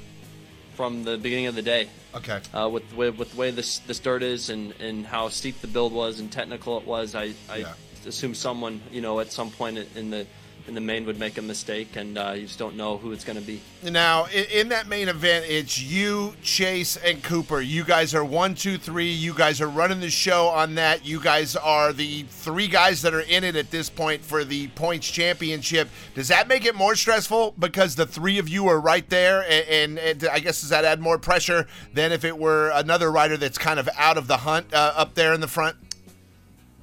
from 0.74 1.04
the 1.04 1.16
beginning 1.16 1.46
of 1.46 1.54
the 1.54 1.62
day. 1.62 1.88
Okay. 2.14 2.40
uh, 2.52 2.68
with 2.68 2.88
the 2.90 2.96
way, 2.96 3.10
with 3.10 3.30
the 3.32 3.36
way 3.36 3.50
this 3.52 3.78
this 3.80 3.98
dirt 4.00 4.22
is 4.22 4.50
and, 4.50 4.72
and 4.80 5.06
how 5.06 5.28
steep 5.28 5.60
the 5.60 5.68
build 5.68 5.92
was 5.92 6.18
and 6.20 6.30
technical 6.30 6.78
it 6.78 6.84
was, 6.86 7.14
I, 7.14 7.34
I 7.48 7.56
Yeah. 7.58 7.74
assume 8.06 8.34
someone 8.34 8.80
you 8.90 9.00
know 9.00 9.20
at 9.20 9.30
some 9.32 9.50
point 9.50 9.78
in 9.94 10.10
the 10.10 10.26
in 10.68 10.74
the 10.74 10.80
main 10.80 11.06
would 11.06 11.18
make 11.18 11.38
a 11.38 11.42
mistake, 11.42 11.96
and 11.96 12.16
uh, 12.16 12.32
you 12.34 12.46
just 12.46 12.58
don't 12.58 12.76
know 12.76 12.96
who 12.96 13.12
it's 13.12 13.24
going 13.24 13.38
to 13.38 13.44
be. 13.44 13.60
Now, 13.82 14.26
in, 14.26 14.44
in 14.52 14.68
that 14.70 14.88
main 14.88 15.08
event, 15.08 15.46
it's 15.48 15.80
you, 15.80 16.34
Chase, 16.42 16.96
and 16.96 17.22
Cooper. 17.22 17.60
You 17.60 17.84
guys 17.84 18.14
are 18.14 18.24
one, 18.24 18.54
two, 18.54 18.78
three. 18.78 19.10
You 19.10 19.34
guys 19.34 19.60
are 19.60 19.68
running 19.68 20.00
the 20.00 20.10
show 20.10 20.48
on 20.48 20.74
that. 20.76 21.04
You 21.04 21.20
guys 21.20 21.56
are 21.56 21.92
the 21.92 22.22
three 22.24 22.68
guys 22.68 23.02
that 23.02 23.14
are 23.14 23.20
in 23.20 23.44
it 23.44 23.56
at 23.56 23.70
this 23.70 23.90
point 23.90 24.22
for 24.22 24.44
the 24.44 24.68
points 24.68 25.10
championship. 25.10 25.88
Does 26.14 26.28
that 26.28 26.48
make 26.48 26.64
it 26.64 26.74
more 26.74 26.94
stressful 26.94 27.54
because 27.58 27.96
the 27.96 28.06
three 28.06 28.38
of 28.38 28.48
you 28.48 28.68
are 28.68 28.80
right 28.80 29.08
there? 29.08 29.42
And, 29.42 29.98
and, 29.98 29.98
and 29.98 30.28
I 30.30 30.40
guess 30.40 30.60
does 30.60 30.70
that 30.70 30.84
add 30.84 31.00
more 31.00 31.18
pressure 31.18 31.66
than 31.94 32.12
if 32.12 32.24
it 32.24 32.38
were 32.38 32.70
another 32.74 33.10
rider 33.10 33.36
that's 33.36 33.58
kind 33.58 33.80
of 33.80 33.88
out 33.96 34.18
of 34.18 34.26
the 34.26 34.38
hunt 34.38 34.72
uh, 34.72 34.92
up 34.96 35.14
there 35.14 35.32
in 35.32 35.40
the 35.40 35.48
front? 35.48 35.76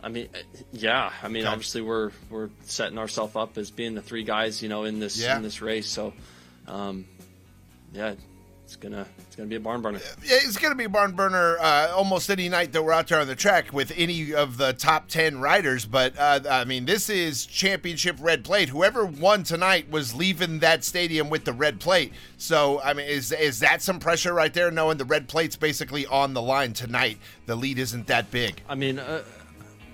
I 0.04 0.10
mean, 0.10 0.30
uh, 0.34 0.38
yeah. 0.72 1.12
I 1.24 1.28
mean, 1.28 1.44
Okay. 1.44 1.52
obviously 1.52 1.82
we're 1.82 2.12
we're 2.30 2.50
setting 2.66 2.98
ourselves 2.98 3.36
up 3.36 3.58
as 3.58 3.72
being 3.72 3.96
the 3.96 4.02
three 4.02 4.24
guys, 4.24 4.62
you 4.62 4.70
know, 4.70 4.84
in 4.84 5.00
this 5.00 5.18
Yeah. 5.18 5.36
in 5.38 5.44
this 5.44 5.62
race. 5.62 5.88
So, 5.88 6.14
um, 6.68 7.06
yeah, 7.94 8.14
it's 8.64 8.76
gonna 8.76 9.08
it's 9.26 9.36
gonna 9.36 9.48
be 9.50 9.56
a 9.56 9.60
barn 9.60 9.82
burner. 9.82 10.00
Yeah, 10.24 10.38
it's 10.42 10.58
going 10.58 10.72
to 10.72 10.78
be 10.78 10.84
a 10.84 10.90
barn 10.90 11.14
burner 11.14 11.58
uh, 11.60 11.92
almost 11.96 12.30
any 12.30 12.50
night 12.50 12.74
that 12.74 12.84
we're 12.84 12.92
out 12.92 13.08
there 13.08 13.20
on 13.22 13.28
the 13.28 13.36
track 13.36 13.72
with 13.74 13.92
any 13.96 14.34
of 14.34 14.58
the 14.58 14.74
top 14.74 15.08
10 15.08 15.40
riders. 15.40 15.86
But, 15.86 16.18
uh, 16.18 16.42
I 16.50 16.66
mean, 16.66 16.86
this 16.86 17.10
is 17.10 17.46
championship 17.46 18.18
red 18.20 18.44
plate. 18.44 18.70
Whoever 18.70 19.06
won 19.06 19.44
tonight 19.44 19.90
was 19.90 20.14
leaving 20.14 20.60
that 20.60 20.84
stadium 20.84 21.30
with 21.30 21.46
the 21.46 21.54
red 21.54 21.80
plate. 21.80 22.12
So, 22.38 22.82
I 22.82 22.94
mean, 22.94 23.08
is, 23.08 23.32
is 23.32 23.60
that 23.60 23.82
some 23.82 24.00
pressure 24.00 24.34
right 24.34 24.54
there, 24.54 24.70
knowing 24.70 24.98
the 24.98 25.06
red 25.06 25.28
plate's 25.30 25.56
basically 25.56 26.06
on 26.06 26.34
the 26.34 26.42
line 26.42 26.74
tonight? 26.74 27.20
The 27.46 27.56
lead 27.56 27.80
isn't 27.80 28.08
that 28.08 28.32
big. 28.32 28.62
I 28.68 28.76
mean, 28.76 29.00
uh, 29.00 29.24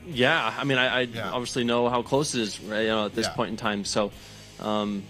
yeah. 0.07 0.53
I 0.57 0.63
mean, 0.63 0.77
I, 0.77 0.88
I 0.88 1.01
Yeah. 1.01 1.31
obviously 1.31 1.63
know 1.63 1.89
how 1.89 2.01
close 2.01 2.36
it 2.36 2.41
is, 2.41 2.60
right, 2.62 2.81
you 2.81 2.88
know, 2.88 3.05
at 3.05 3.15
this 3.15 3.27
Yeah. 3.27 3.33
point 3.33 3.50
in 3.51 3.57
time. 3.57 3.86
So, 3.86 4.12
um, 4.60 5.03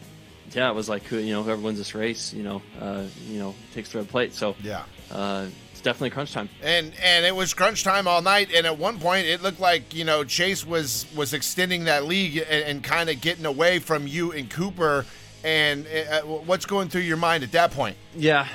yeah, 0.53 0.69
it 0.69 0.75
was 0.75 0.87
like 0.89 1.09
you 1.11 1.31
know 1.33 1.43
whoever 1.43 1.61
wins 1.61 1.77
this 1.79 1.95
race, 1.95 2.33
you 2.33 2.43
know, 2.43 2.61
uh, 2.79 3.03
you 3.29 3.39
know, 3.39 3.55
takes 3.73 3.89
the 3.91 3.99
red 3.99 4.09
plate. 4.09 4.33
So, 4.33 4.55
Yeah. 4.63 4.83
uh, 5.11 5.45
it's 5.71 5.81
definitely 5.81 6.11
crunch 6.11 6.31
time. 6.33 6.49
and 6.61 6.93
and 7.01 7.25
it 7.25 7.35
was 7.35 7.53
crunch 7.53 7.83
time 7.83 8.07
all 8.07 8.21
night 8.21 8.49
and 8.55 8.65
at 8.67 8.77
one 8.77 8.99
point 8.99 9.25
it 9.25 9.41
looked 9.41 9.59
like 9.59 9.93
you 9.95 10.05
know 10.05 10.23
chase 10.23 10.65
was 10.65 11.05
was 11.15 11.33
extending 11.33 11.85
that 11.85 12.05
league 12.05 12.37
and, 12.37 12.63
and 12.65 12.83
kind 12.83 13.09
of 13.09 13.19
getting 13.19 13.45
away 13.45 13.79
from 13.79 14.05
you 14.07 14.31
and 14.31 14.49
cooper 14.49 15.05
and 15.43 15.85
uh, 15.87 16.21
what's 16.21 16.65
going 16.65 16.87
through 16.89 17.01
your 17.01 17.17
mind 17.17 17.43
at 17.43 17.51
that 17.51 17.71
point 17.71 17.97
Yeah. 18.15 18.47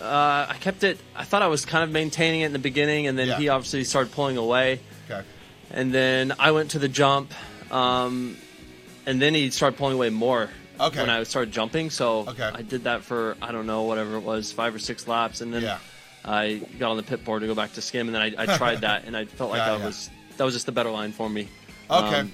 Uh, 0.00 0.46
I 0.50 0.56
kept 0.60 0.82
it. 0.84 0.98
I 1.16 1.24
thought 1.24 1.40
I 1.40 1.46
was 1.46 1.64
kind 1.64 1.84
of 1.84 1.90
maintaining 1.90 2.40
it 2.40 2.46
in 2.46 2.52
the 2.52 2.58
beginning, 2.58 3.06
and 3.06 3.16
then 3.16 3.28
Yeah. 3.28 3.38
he 3.38 3.48
obviously 3.48 3.84
started 3.84 4.12
pulling 4.12 4.36
away. 4.36 4.80
And 5.74 5.92
then 5.92 6.32
I 6.38 6.52
went 6.52 6.70
to 6.70 6.78
the 6.78 6.88
jump, 6.88 7.32
um, 7.72 8.36
and 9.06 9.20
then 9.20 9.34
he 9.34 9.50
started 9.50 9.76
pulling 9.76 9.94
away 9.94 10.08
more 10.10 10.48
Okay. 10.80 11.00
when 11.00 11.10
I 11.10 11.22
started 11.24 11.52
jumping. 11.52 11.90
So 11.90 12.20
Okay. 12.28 12.48
I 12.54 12.62
did 12.62 12.84
that 12.84 13.02
for 13.02 13.36
I 13.42 13.50
don't 13.52 13.66
know 13.66 13.82
whatever 13.82 14.14
it 14.16 14.20
was, 14.22 14.52
five 14.52 14.72
or 14.74 14.78
six 14.78 15.06
laps, 15.08 15.40
and 15.40 15.52
then 15.52 15.62
Yeah. 15.62 15.78
I 16.24 16.62
got 16.78 16.90
on 16.92 16.96
the 16.96 17.02
pit 17.02 17.24
board 17.24 17.42
to 17.42 17.46
go 17.48 17.54
back 17.54 17.72
to 17.74 17.82
skim, 17.82 18.06
and 18.08 18.14
then 18.14 18.22
I, 18.22 18.44
I 18.44 18.56
tried 18.62 18.80
that, 18.82 19.04
and 19.04 19.16
I 19.16 19.24
felt 19.26 19.50
like 19.50 19.58
Yeah, 19.58 19.70
that 19.72 19.80
yeah. 19.80 19.86
was 19.86 20.10
that 20.36 20.44
was 20.44 20.54
just 20.54 20.66
the 20.66 20.72
better 20.72 20.90
line 20.90 21.12
for 21.12 21.28
me. 21.28 21.48
okay 21.90 22.20
Um, 22.20 22.32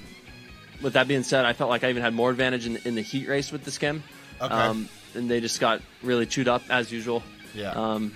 with 0.83 0.93
that 0.95 1.09
being 1.09 1.23
said, 1.23 1.45
I 1.45 1.53
felt 1.55 1.69
like 1.71 1.83
I 1.85 1.91
even 1.91 2.03
had 2.03 2.15
more 2.15 2.31
advantage 2.31 2.67
in, 2.67 2.77
in 2.85 2.95
the 2.95 3.03
heat 3.03 3.27
race 3.29 3.51
with 3.53 3.65
the 3.65 3.71
skim. 3.71 4.03
Okay. 4.41 4.55
Um, 4.55 4.89
and 5.15 5.31
they 5.31 5.41
just 5.41 5.61
got 5.61 5.83
really 6.03 6.25
chewed 6.27 6.49
up 6.49 6.63
as 6.71 6.93
usual 6.93 7.23
yeah 7.55 7.73
um, 7.73 8.13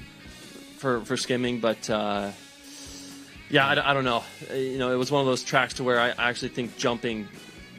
for 0.78 1.00
for 1.04 1.16
skimming. 1.16 1.60
But 1.60 1.88
uh, 1.90 2.30
yeah, 3.50 3.66
I, 3.66 3.90
I 3.90 3.94
don't 3.94 4.04
know. 4.04 4.22
Uh, 4.50 4.54
You 4.54 4.78
know, 4.78 4.92
it 4.92 4.96
was 4.96 5.10
one 5.10 5.20
of 5.20 5.26
those 5.26 5.42
tracks 5.42 5.74
to 5.74 5.84
where 5.84 6.00
I 6.00 6.10
actually 6.18 6.48
think 6.48 6.76
jumping 6.76 7.28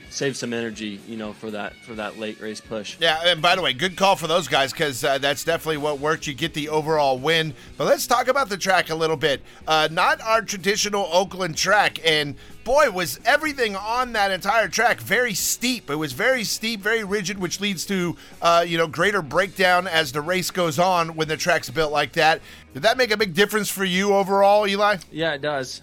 saves 0.09 0.39
some 0.39 0.53
energy. 0.53 1.01
You 1.07 1.17
know, 1.17 1.33
for 1.33 1.51
that 1.51 1.73
for 1.85 1.93
that 1.95 2.17
late 2.17 2.39
race 2.39 2.61
push. 2.61 2.95
yeah, 2.99 3.21
and 3.25 3.41
by 3.41 3.55
the 3.55 3.61
way, 3.61 3.73
good 3.73 3.97
call 3.97 4.15
for 4.15 4.27
those 4.27 4.47
guys 4.47 4.71
because 4.71 5.03
uh, 5.03 5.17
that's 5.17 5.43
definitely 5.43 5.77
what 5.77 5.99
worked. 5.99 6.27
You 6.27 6.33
get 6.33 6.53
the 6.53 6.69
overall 6.69 7.19
win. 7.19 7.53
But 7.77 7.85
let's 7.85 8.07
talk 8.07 8.27
about 8.27 8.47
the 8.49 8.57
track 8.57 8.89
a 8.89 8.95
little 8.95 9.17
bit. 9.17 9.41
Uh, 9.67 9.89
not 9.91 10.21
our 10.21 10.41
traditional 10.41 11.09
Oakland 11.11 11.57
track, 11.57 11.99
and 12.05 12.35
boy, 12.65 12.91
was 12.91 13.17
everything 13.23 13.77
on 13.77 14.11
that 14.13 14.31
entire 14.31 14.67
track 14.67 14.99
very 14.99 15.33
steep. 15.33 15.89
It 15.89 15.95
was 15.95 16.11
very 16.11 16.43
steep, 16.43 16.81
very 16.81 17.05
rigid, 17.05 17.37
which 17.39 17.61
leads 17.61 17.85
to 17.85 18.17
uh, 18.41 18.65
you 18.67 18.77
know 18.77 18.87
greater 18.87 19.21
breakdown 19.21 19.87
as 19.87 20.11
the 20.11 20.19
race 20.19 20.51
goes 20.51 20.77
on 20.77 21.15
when 21.15 21.29
the 21.29 21.37
track's 21.37 21.69
built 21.69 21.93
like 21.93 22.11
that. 22.13 22.41
Did 22.73 22.83
that 22.83 22.97
make 22.97 23.11
a 23.11 23.17
big 23.17 23.33
difference 23.33 23.69
for 23.69 23.85
you 23.85 24.13
overall, 24.13 24.67
Eli? 24.67 24.97
Yeah, 25.11 25.33
it 25.35 25.41
does. 25.41 25.81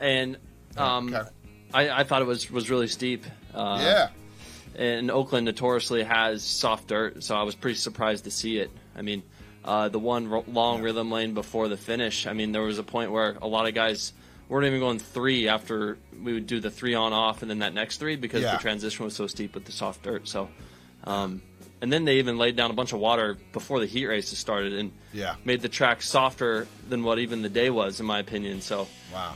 And 0.00 0.36
um, 0.76 1.14
Okay. 1.14 1.28
I, 1.72 2.00
I 2.00 2.04
thought 2.04 2.22
it 2.22 2.26
was 2.26 2.50
was 2.50 2.68
really 2.70 2.88
steep. 2.88 3.24
Uh, 3.54 3.78
yeah. 3.80 4.08
and 4.82 5.10
Oakland 5.10 5.44
notoriously 5.46 6.02
has 6.02 6.42
soft 6.42 6.88
dirt, 6.88 7.22
so 7.22 7.36
I 7.36 7.42
was 7.44 7.54
pretty 7.54 7.76
surprised 7.78 8.24
to 8.24 8.30
see 8.30 8.58
it. 8.58 8.70
I 8.96 9.02
mean, 9.02 9.22
uh, 9.64 9.88
the 9.88 9.98
one 9.98 10.28
ro- 10.28 10.44
long 10.48 10.82
rhythm 10.82 11.10
lane 11.10 11.32
before 11.34 11.68
the 11.68 11.76
finish. 11.76 12.26
I 12.26 12.32
mean, 12.34 12.52
there 12.52 12.62
was 12.62 12.78
a 12.78 12.82
point 12.82 13.12
where 13.12 13.36
a 13.40 13.46
lot 13.46 13.66
of 13.66 13.74
guys 13.74 14.12
weren't 14.48 14.66
even 14.66 14.80
going 14.80 14.98
three 14.98 15.48
after 15.48 15.98
we 16.22 16.32
would 16.32 16.46
do 16.46 16.60
the 16.60 16.70
three 16.70 16.94
on 16.94 17.12
off, 17.12 17.42
and 17.42 17.50
then 17.50 17.58
that 17.60 17.74
next 17.74 17.98
three 17.98 18.16
because 18.16 18.42
Yeah. 18.42 18.52
the 18.52 18.58
transition 18.58 19.04
was 19.04 19.14
so 19.14 19.26
steep 19.26 19.54
with 19.54 19.64
the 19.64 19.72
soft 19.72 20.02
dirt. 20.02 20.28
So, 20.28 20.48
um, 21.04 21.42
and 21.80 21.92
then 21.92 22.04
they 22.04 22.18
even 22.18 22.38
laid 22.38 22.56
down 22.56 22.70
a 22.70 22.74
bunch 22.74 22.92
of 22.92 23.00
water 23.00 23.36
before 23.52 23.80
the 23.80 23.86
heat 23.86 24.06
races 24.06 24.38
started, 24.38 24.72
and 24.74 24.92
Yeah. 25.12 25.34
made 25.44 25.60
the 25.62 25.68
track 25.68 26.00
softer 26.02 26.66
than 26.88 27.02
what 27.02 27.18
even 27.18 27.42
the 27.42 27.48
day 27.48 27.70
was, 27.70 28.00
in 28.00 28.06
my 28.06 28.18
opinion. 28.18 28.60
So. 28.60 28.86
Wow. 29.12 29.34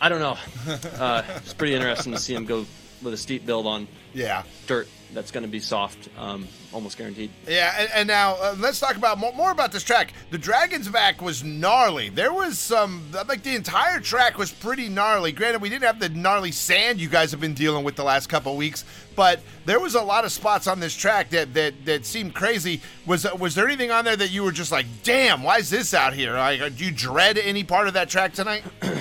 I 0.00 0.08
don't 0.08 0.20
know. 0.20 0.38
Uh, 0.98 1.22
it's 1.36 1.54
pretty 1.54 1.74
interesting 1.74 2.12
to 2.12 2.18
see 2.20 2.34
him 2.34 2.44
go 2.44 2.64
with 3.02 3.14
a 3.14 3.16
steep 3.16 3.44
build 3.46 3.66
on 3.66 3.86
Yeah. 4.14 4.42
dirt 4.66 4.88
that's 5.14 5.30
going 5.30 5.42
to 5.42 5.48
be 5.48 5.60
soft, 5.60 6.08
um, 6.18 6.46
almost 6.72 6.98
guaranteed. 6.98 7.30
Yeah, 7.46 7.74
and, 7.78 7.88
and 7.94 8.08
now 8.08 8.34
uh, 8.34 8.54
let's 8.58 8.78
talk 8.78 8.96
about 8.96 9.18
more, 9.18 9.32
more 9.32 9.50
about 9.50 9.72
this 9.72 9.82
track. 9.82 10.12
The 10.30 10.38
Dragon's 10.38 10.88
Back 10.88 11.22
was 11.22 11.42
gnarly. 11.42 12.10
There 12.10 12.32
was 12.32 12.58
some, 12.58 13.10
like 13.26 13.42
the 13.42 13.54
entire 13.54 14.00
track 14.00 14.36
was 14.36 14.52
pretty 14.52 14.88
gnarly. 14.88 15.32
Granted, 15.32 15.62
we 15.62 15.70
didn't 15.70 15.84
have 15.84 15.98
the 15.98 16.10
gnarly 16.10 16.52
sand 16.52 17.00
you 17.00 17.08
guys 17.08 17.30
have 17.30 17.40
been 17.40 17.54
dealing 17.54 17.84
with 17.84 17.96
the 17.96 18.04
last 18.04 18.28
couple 18.28 18.54
weeks, 18.56 18.84
but 19.16 19.40
there 19.64 19.80
was 19.80 19.94
a 19.94 20.02
lot 20.02 20.24
of 20.24 20.32
spots 20.32 20.66
on 20.66 20.78
this 20.78 20.94
track 20.94 21.30
that 21.30 21.54
that, 21.54 21.86
that 21.86 22.04
seemed 22.04 22.34
crazy. 22.34 22.82
Was 23.06 23.26
was 23.38 23.54
there 23.54 23.66
anything 23.66 23.90
on 23.90 24.04
there 24.04 24.16
that 24.16 24.30
you 24.30 24.42
were 24.42 24.52
just 24.52 24.70
like, 24.72 24.86
damn, 25.04 25.42
why 25.42 25.58
is 25.58 25.70
this 25.70 25.94
out 25.94 26.12
here? 26.12 26.34
Like, 26.34 26.60
uh, 26.60 26.68
do 26.68 26.84
you 26.84 26.90
dread 26.90 27.38
any 27.38 27.64
part 27.64 27.88
of 27.88 27.94
that 27.94 28.08
track 28.10 28.34
tonight? 28.34 28.62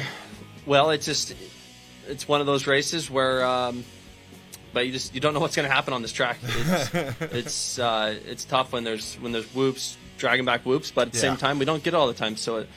Well, 0.65 0.89
it's 0.89 1.05
just 1.05 1.33
it's 2.09 2.27
one 2.27 2.41
of 2.41 2.45
those 2.45 2.67
races 2.67 3.09
where, 3.09 3.45
um, 3.45 3.85
but 4.77 4.85
you 4.85 4.91
just 4.91 5.15
you 5.15 5.19
don't 5.19 5.33
know 5.33 5.39
what's 5.39 5.55
going 5.55 5.67
to 5.67 5.73
happen 5.73 5.91
on 5.91 6.03
this 6.03 6.11
track. 6.11 6.37
It's 6.43 6.93
it's, 7.33 7.79
uh, 7.79 8.15
it's 8.27 8.45
tough 8.45 8.71
when 8.73 8.83
there's 8.83 9.15
when 9.15 9.31
there's 9.31 9.47
whoops, 9.55 9.97
Dragon 10.19 10.45
back 10.45 10.67
whoops, 10.67 10.91
but 10.91 11.07
at 11.07 11.13
the 11.13 11.17
Yeah. 11.17 11.21
same 11.29 11.37
time 11.37 11.57
we 11.57 11.65
don't 11.65 11.81
get 11.81 11.95
it 11.95 11.97
all 11.97 12.05
the 12.07 12.13
time. 12.13 12.35
So, 12.37 12.57
it, 12.57 12.69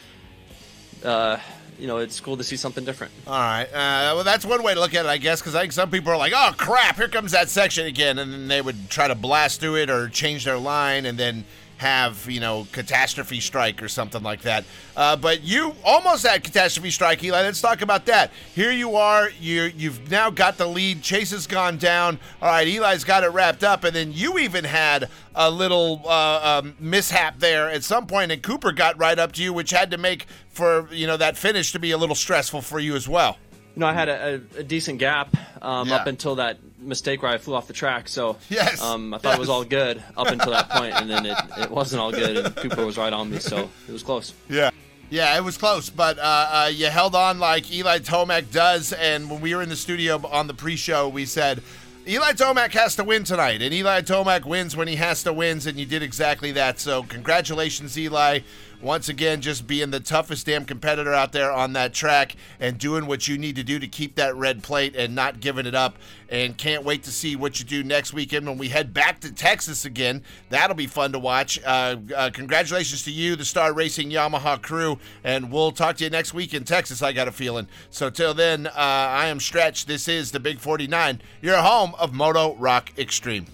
uh, 1.05 1.37
you 1.79 1.87
know, 1.87 1.99
it's 1.99 2.19
cool 2.19 2.39
to 2.39 2.45
see 2.45 2.57
something 2.57 2.85
different. 2.87 3.13
All 3.27 3.35
right. 3.39 3.67
Uh, 3.67 4.15
well, 4.15 4.25
that's 4.25 4.47
one 4.47 4.63
way 4.63 4.73
to 4.73 4.81
look 4.81 4.95
at 4.95 5.05
it, 5.05 5.09
I 5.09 5.19
guess, 5.19 5.41
because 5.43 5.55
I 5.55 5.61
think 5.61 5.73
some 5.73 5.91
people 5.91 6.11
are 6.11 6.17
like, 6.17 6.33
"Oh 6.35 6.53
crap, 6.57 6.97
here 6.97 7.09
comes 7.09 7.33
that 7.33 7.51
section 7.51 7.87
again," 7.87 8.19
and 8.19 8.33
then 8.33 8.49
they 8.49 8.63
would 8.63 8.89
try 8.89 9.07
to 9.09 9.15
blast 9.15 9.61
through 9.61 9.77
it 9.77 9.91
or 9.91 10.09
change 10.09 10.47
their 10.47 10.59
line, 10.59 11.05
and 11.05 11.19
then 11.19 11.45
have 11.81 12.29
you 12.29 12.41
know 12.41 12.67
catastrophe 12.73 13.41
strike 13.41 13.83
or 13.83 13.89
something 13.89 14.23
like 14.23 14.43
that. 14.43 14.65
Uh, 14.95 15.17
but 15.17 15.43
you 15.43 15.75
almost 15.83 16.27
had 16.27 16.45
catastrophe 16.45 16.91
strike, 16.91 17.25
Eli. 17.25 17.41
Let's 17.41 17.63
talk 17.63 17.81
about 17.81 18.05
that. 18.05 18.31
Here 18.55 18.71
you 18.71 18.97
are. 18.97 19.31
You 19.41 19.73
you've 19.75 20.11
now 20.11 20.29
got 20.29 20.59
the 20.59 20.67
lead. 20.67 21.03
Chase 21.03 21.31
has 21.31 21.47
gone 21.47 21.79
down. 21.79 22.19
All 22.43 22.51
right, 22.51 22.69
Eli's 22.69 23.03
got 23.03 23.25
it 23.25 23.29
wrapped 23.29 23.65
up, 23.65 23.85
and 23.85 23.97
then 23.97 24.13
you 24.13 24.39
even 24.39 24.65
had 24.65 25.09
a 25.35 25.51
little 25.51 26.03
uh, 26.05 26.61
um, 26.63 26.75
mishap 26.79 27.39
there 27.39 27.71
at 27.71 27.83
some 27.83 28.07
point, 28.07 28.31
and 28.31 28.43
Cooper 28.43 28.73
got 28.73 28.99
right 28.99 29.19
up 29.19 29.33
to 29.33 29.43
you, 29.43 29.55
which 29.55 29.71
had 29.71 29.91
to 29.91 29.97
make 29.97 30.27
for 30.51 30.87
you 30.93 31.07
know 31.07 31.17
that 31.17 31.39
finish 31.39 31.73
to 31.73 31.79
be 31.79 31.93
a 31.93 31.99
little 31.99 32.15
stressful 32.15 32.61
for 32.61 32.79
you 32.79 32.95
as 32.95 33.09
well. 33.09 33.39
You 33.75 33.81
know, 33.81 33.87
I 33.87 33.93
had 33.93 34.09
a, 34.09 34.41
a, 34.57 34.61
a 34.61 34.63
decent 34.63 34.99
gap 34.99 35.35
um, 35.63 35.89
Yeah. 35.89 35.97
up 35.97 36.07
until 36.07 36.37
that 36.37 36.59
mistake 36.79 37.23
where 37.23 37.31
I 37.31 37.39
flew 37.39 37.55
off 37.55 37.67
the 37.67 37.73
track. 37.73 38.09
So 38.09 38.37
Yes, 38.49 38.83
um, 38.83 39.15
I 39.15 39.19
thought 39.19 39.35
it 39.35 39.41
was 39.41 39.49
all 39.49 39.65
good 39.65 40.03
up 40.17 40.27
until 40.29 40.51
that 40.53 40.69
point, 40.71 40.95
and 40.95 41.09
then 41.11 41.27
it, 41.27 41.39
it 41.59 41.71
wasn't 41.71 42.01
all 42.03 42.11
good, 42.11 42.37
and 42.37 42.57
Cooper 42.57 42.85
was 42.85 42.97
right 42.99 43.13
on 43.13 43.31
me, 43.31 43.39
so 43.39 43.71
it 43.89 43.93
was 43.93 44.03
close. 44.03 44.33
Yeah. 44.49 44.71
Yeah, 45.09 45.37
it 45.37 45.43
was 45.43 45.57
close, 45.59 45.91
but 45.91 46.19
uh, 46.21 46.23
uh, 46.23 46.71
you 46.73 46.87
held 46.87 47.17
on 47.17 47.41
like 47.41 47.73
Eli 47.73 47.99
Tomac 47.99 48.53
does. 48.53 48.93
And 48.93 49.29
when 49.29 49.41
we 49.41 49.55
were 49.57 49.63
in 49.63 49.69
the 49.69 49.75
studio 49.77 50.25
on 50.31 50.47
the 50.47 50.55
pre-show, 50.55 51.09
we 51.09 51.27
said 51.27 51.63
Eli 52.07 52.31
Tomac 52.33 52.71
has 52.75 52.95
to 52.95 53.03
win 53.03 53.25
tonight, 53.25 53.61
and 53.61 53.75
Eli 53.75 54.03
Tomac 54.03 54.45
wins 54.45 54.77
when 54.77 54.87
he 54.87 54.95
has 54.97 55.25
to 55.25 55.33
wins, 55.33 55.67
and 55.67 55.79
you 55.81 55.85
did 55.85 56.05
exactly 56.05 56.53
that. 56.53 56.79
So 56.79 57.03
congratulations, 57.03 57.99
Eli. 57.99 58.41
Once 58.83 59.11
again, 59.11 59.43
just 59.43 59.67
being 59.67 59.91
the 59.91 60.01
toughest 60.01 60.47
damn 60.47 60.65
competitor 60.65 61.13
out 61.13 61.33
there 61.33 61.53
on 61.53 61.75
that 61.75 61.93
track 61.93 62.35
and 62.59 62.79
doing 62.79 63.07
what 63.07 63.29
you 63.29 63.37
need 63.37 63.55
to 63.55 63.63
do 63.63 63.79
to 63.79 63.87
keep 63.87 64.15
that 64.15 64.35
red 64.37 64.63
plate 64.63 64.97
and 64.97 65.15
not 65.15 65.39
giving 65.41 65.67
it 65.67 65.75
up. 65.75 65.97
And 66.31 66.57
can't 66.57 66.85
wait 66.85 67.03
to 67.03 67.11
see 67.11 67.37
what 67.37 67.59
you 67.59 67.67
do 67.67 67.83
next 67.83 68.15
weekend 68.15 68.47
when 68.47 68.57
we 68.57 68.69
head 68.69 68.95
back 68.95 69.21
to 69.21 69.33
Texas 69.33 69.85
again. 69.85 70.23
That'll 70.49 70.77
be 70.77 70.87
fun 70.87 71.13
to 71.13 71.19
watch. 71.19 71.59
Uh, 71.63 71.97
uh, 72.17 72.31
congratulations 72.33 73.03
to 73.05 73.11
you, 73.11 73.37
the 73.37 73.45
Star 73.45 73.73
Racing 73.73 74.11
Yamaha 74.11 74.63
crew, 74.63 74.99
and 75.25 75.53
we'll 75.53 75.73
talk 75.73 75.97
to 75.97 76.05
you 76.05 76.11
next 76.11 76.33
week 76.33 76.55
in 76.55 76.65
Texas. 76.65 77.03
I 77.03 77.13
got 77.13 77.29
a 77.29 77.33
feeling. 77.33 77.69
So 77.91 78.09
till 78.09 78.33
then, 78.33 78.69
uh, 78.69 78.73
I 78.77 79.27
am 79.27 79.41
Stretch. 79.41 79.87
This 79.87 80.09
is 80.09 80.31
the 80.31 80.41
Big 80.41 80.59
49, 80.59 81.21
your 81.43 81.59
home 81.59 81.95
of 81.99 82.15
Moto 82.15 82.55
Rock 82.55 82.97
Extreme. 82.97 83.47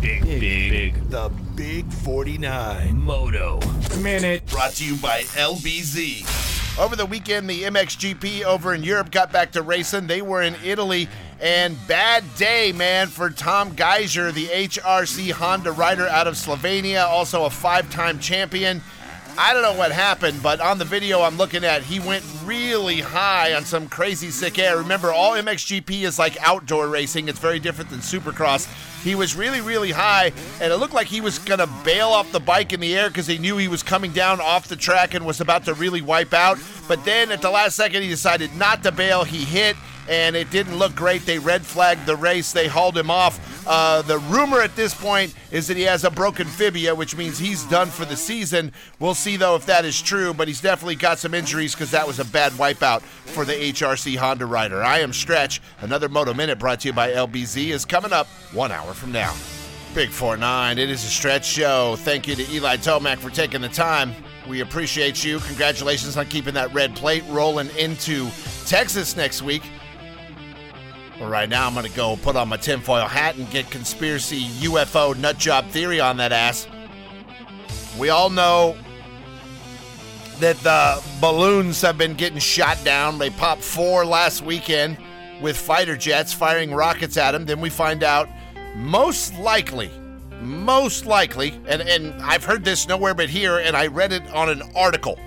Big, 0.00 0.24
big, 0.24 0.70
big. 0.70 1.10
The 1.10 1.30
Big 1.56 1.90
49. 1.90 3.00
Moto. 3.00 3.60
Minute. 4.00 4.44
brought 4.46 4.72
to 4.72 4.84
you 4.84 4.96
by 4.96 5.22
LBZ. 5.22 6.78
Over 6.78 6.96
the 6.96 7.06
weekend, 7.06 7.48
the 7.48 7.62
MXGP 7.62 8.44
over 8.44 8.74
in 8.74 8.84
Europe 8.84 9.10
got 9.10 9.32
back 9.32 9.52
to 9.52 9.62
racing. 9.62 10.06
They 10.06 10.20
were 10.20 10.42
in 10.42 10.54
Italy, 10.62 11.08
and 11.40 11.74
bad 11.88 12.22
day, 12.36 12.72
man, 12.72 13.06
for 13.08 13.30
Tom 13.30 13.74
Gajser, 13.74 14.34
the 14.34 14.48
HRC 14.48 15.30
Honda 15.30 15.72
rider 15.72 16.06
out 16.06 16.26
of 16.26 16.34
Slovenia, 16.34 17.06
also 17.06 17.46
a 17.46 17.50
five 17.50 17.90
time 17.90 18.18
champion. 18.18 18.82
I 19.38 19.54
don't 19.54 19.62
know 19.62 19.74
what 19.74 19.92
happened, 19.92 20.42
but 20.42 20.60
on 20.60 20.78
the 20.78 20.84
video 20.84 21.22
I'm 21.22 21.38
looking 21.38 21.64
at, 21.64 21.82
he 21.82 22.00
went 22.00 22.24
really 22.44 23.00
high 23.00 23.54
on 23.54 23.64
some 23.64 23.88
crazy 23.88 24.30
sick 24.30 24.58
air. 24.58 24.76
Remember, 24.76 25.12
all 25.12 25.32
MXGP 25.32 26.02
is 26.02 26.18
like 26.18 26.36
outdoor 26.40 26.88
racing, 26.88 27.28
it's 27.28 27.38
very 27.38 27.58
different 27.58 27.88
than 27.88 28.00
Supercross. 28.00 28.68
He 29.06 29.14
was 29.14 29.36
really, 29.36 29.60
really 29.60 29.92
high, 29.92 30.32
and 30.60 30.72
it 30.72 30.76
looked 30.78 30.92
like 30.92 31.06
he 31.06 31.20
was 31.20 31.38
going 31.38 31.60
to 31.60 31.68
bail 31.84 32.08
off 32.08 32.32
the 32.32 32.40
bike 32.40 32.72
in 32.72 32.80
the 32.80 32.96
air 32.96 33.06
because 33.06 33.28
he 33.28 33.38
knew 33.38 33.56
he 33.56 33.68
was 33.68 33.84
coming 33.84 34.10
down 34.10 34.40
off 34.40 34.66
the 34.66 34.74
track 34.74 35.14
and 35.14 35.24
was 35.24 35.40
about 35.40 35.66
to 35.66 35.74
really 35.74 36.02
wipe 36.02 36.34
out. 36.34 36.58
But 36.88 37.04
then 37.04 37.32
at 37.32 37.42
the 37.42 37.50
last 37.50 37.76
second, 37.76 38.02
he 38.02 38.08
decided 38.08 38.54
not 38.56 38.82
to 38.84 38.92
bail. 38.92 39.24
He 39.24 39.44
hit 39.44 39.76
and 40.08 40.36
it 40.36 40.50
didn't 40.50 40.78
look 40.78 40.94
great. 40.94 41.26
They 41.26 41.38
red 41.38 41.64
flagged 41.64 42.06
the 42.06 42.16
race. 42.16 42.52
They 42.52 42.68
hauled 42.68 42.96
him 42.96 43.10
off. 43.10 43.66
Uh, 43.66 44.02
the 44.02 44.18
rumor 44.18 44.60
at 44.60 44.76
this 44.76 44.94
point 44.94 45.34
is 45.50 45.66
that 45.66 45.76
he 45.76 45.82
has 45.82 46.04
a 46.04 46.10
broken 46.10 46.46
fibia, 46.46 46.94
which 46.94 47.16
means 47.16 47.38
he's 47.38 47.64
done 47.64 47.88
for 47.88 48.04
the 48.04 48.16
season. 48.16 48.72
We'll 49.00 49.14
see 49.14 49.36
though 49.36 49.56
if 49.56 49.66
that 49.66 49.84
is 49.84 50.00
true, 50.00 50.32
but 50.32 50.48
he's 50.48 50.60
definitely 50.60 50.94
got 50.96 51.18
some 51.18 51.34
injuries 51.34 51.74
because 51.74 51.90
that 51.90 52.06
was 52.06 52.20
a 52.20 52.24
bad 52.24 52.52
wipeout 52.52 53.02
for 53.02 53.44
the 53.44 53.54
HRC 53.54 54.16
Honda 54.16 54.46
rider. 54.46 54.82
I 54.82 55.00
am 55.00 55.12
Stretch. 55.12 55.60
Another 55.80 56.08
Moto 56.08 56.34
Minute 56.34 56.58
brought 56.58 56.80
to 56.80 56.88
you 56.88 56.94
by 56.94 57.10
LBZ 57.10 57.68
is 57.68 57.84
coming 57.84 58.12
up 58.12 58.26
one 58.52 58.70
hour 58.70 58.94
from 58.94 59.12
now. 59.12 59.34
Big 59.96 60.10
4 60.10 60.36
9. 60.36 60.76
It 60.76 60.90
is 60.90 61.04
a 61.04 61.08
stretch 61.08 61.46
show. 61.46 61.96
Thank 61.96 62.28
you 62.28 62.34
to 62.34 62.52
Eli 62.52 62.76
Tomac 62.76 63.16
for 63.16 63.30
taking 63.30 63.62
the 63.62 63.70
time. 63.70 64.14
We 64.46 64.60
appreciate 64.60 65.24
you. 65.24 65.38
Congratulations 65.38 66.18
on 66.18 66.26
keeping 66.26 66.52
that 66.52 66.70
red 66.74 66.94
plate 66.94 67.24
rolling 67.28 67.70
into 67.78 68.28
Texas 68.66 69.16
next 69.16 69.40
week. 69.40 69.62
Well, 71.18 71.30
right 71.30 71.48
now, 71.48 71.66
I'm 71.66 71.72
going 71.72 71.86
to 71.86 71.96
go 71.96 72.16
put 72.16 72.36
on 72.36 72.46
my 72.48 72.58
tinfoil 72.58 73.06
hat 73.06 73.36
and 73.36 73.50
get 73.50 73.70
conspiracy 73.70 74.42
UFO 74.60 75.14
nutjob 75.14 75.70
theory 75.70 75.98
on 75.98 76.18
that 76.18 76.30
ass. 76.30 76.68
We 77.98 78.10
all 78.10 78.28
know 78.28 78.76
that 80.40 80.58
the 80.58 81.02
balloons 81.22 81.80
have 81.80 81.96
been 81.96 82.12
getting 82.12 82.38
shot 82.38 82.76
down. 82.84 83.16
They 83.16 83.30
popped 83.30 83.62
four 83.62 84.04
last 84.04 84.42
weekend 84.42 84.98
with 85.40 85.56
fighter 85.56 85.96
jets 85.96 86.34
firing 86.34 86.74
rockets 86.74 87.16
at 87.16 87.30
them. 87.30 87.46
Then 87.46 87.62
we 87.62 87.70
find 87.70 88.04
out 88.04 88.28
most 88.76 89.34
likely, 89.38 89.90
most 90.40 91.06
likely, 91.06 91.58
and, 91.66 91.82
and 91.82 92.14
I've 92.22 92.44
heard 92.44 92.64
this 92.64 92.86
nowhere 92.86 93.14
but 93.14 93.28
here, 93.28 93.58
and 93.58 93.76
I 93.76 93.86
read 93.86 94.12
it 94.12 94.22
on 94.32 94.48
an 94.48 94.62
article 94.76 95.18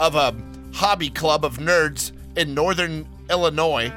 of 0.00 0.14
a 0.14 0.34
hobby 0.74 1.08
club 1.08 1.44
of 1.44 1.58
nerds 1.58 2.12
in 2.36 2.52
northern 2.52 3.08
Illinois 3.30 3.92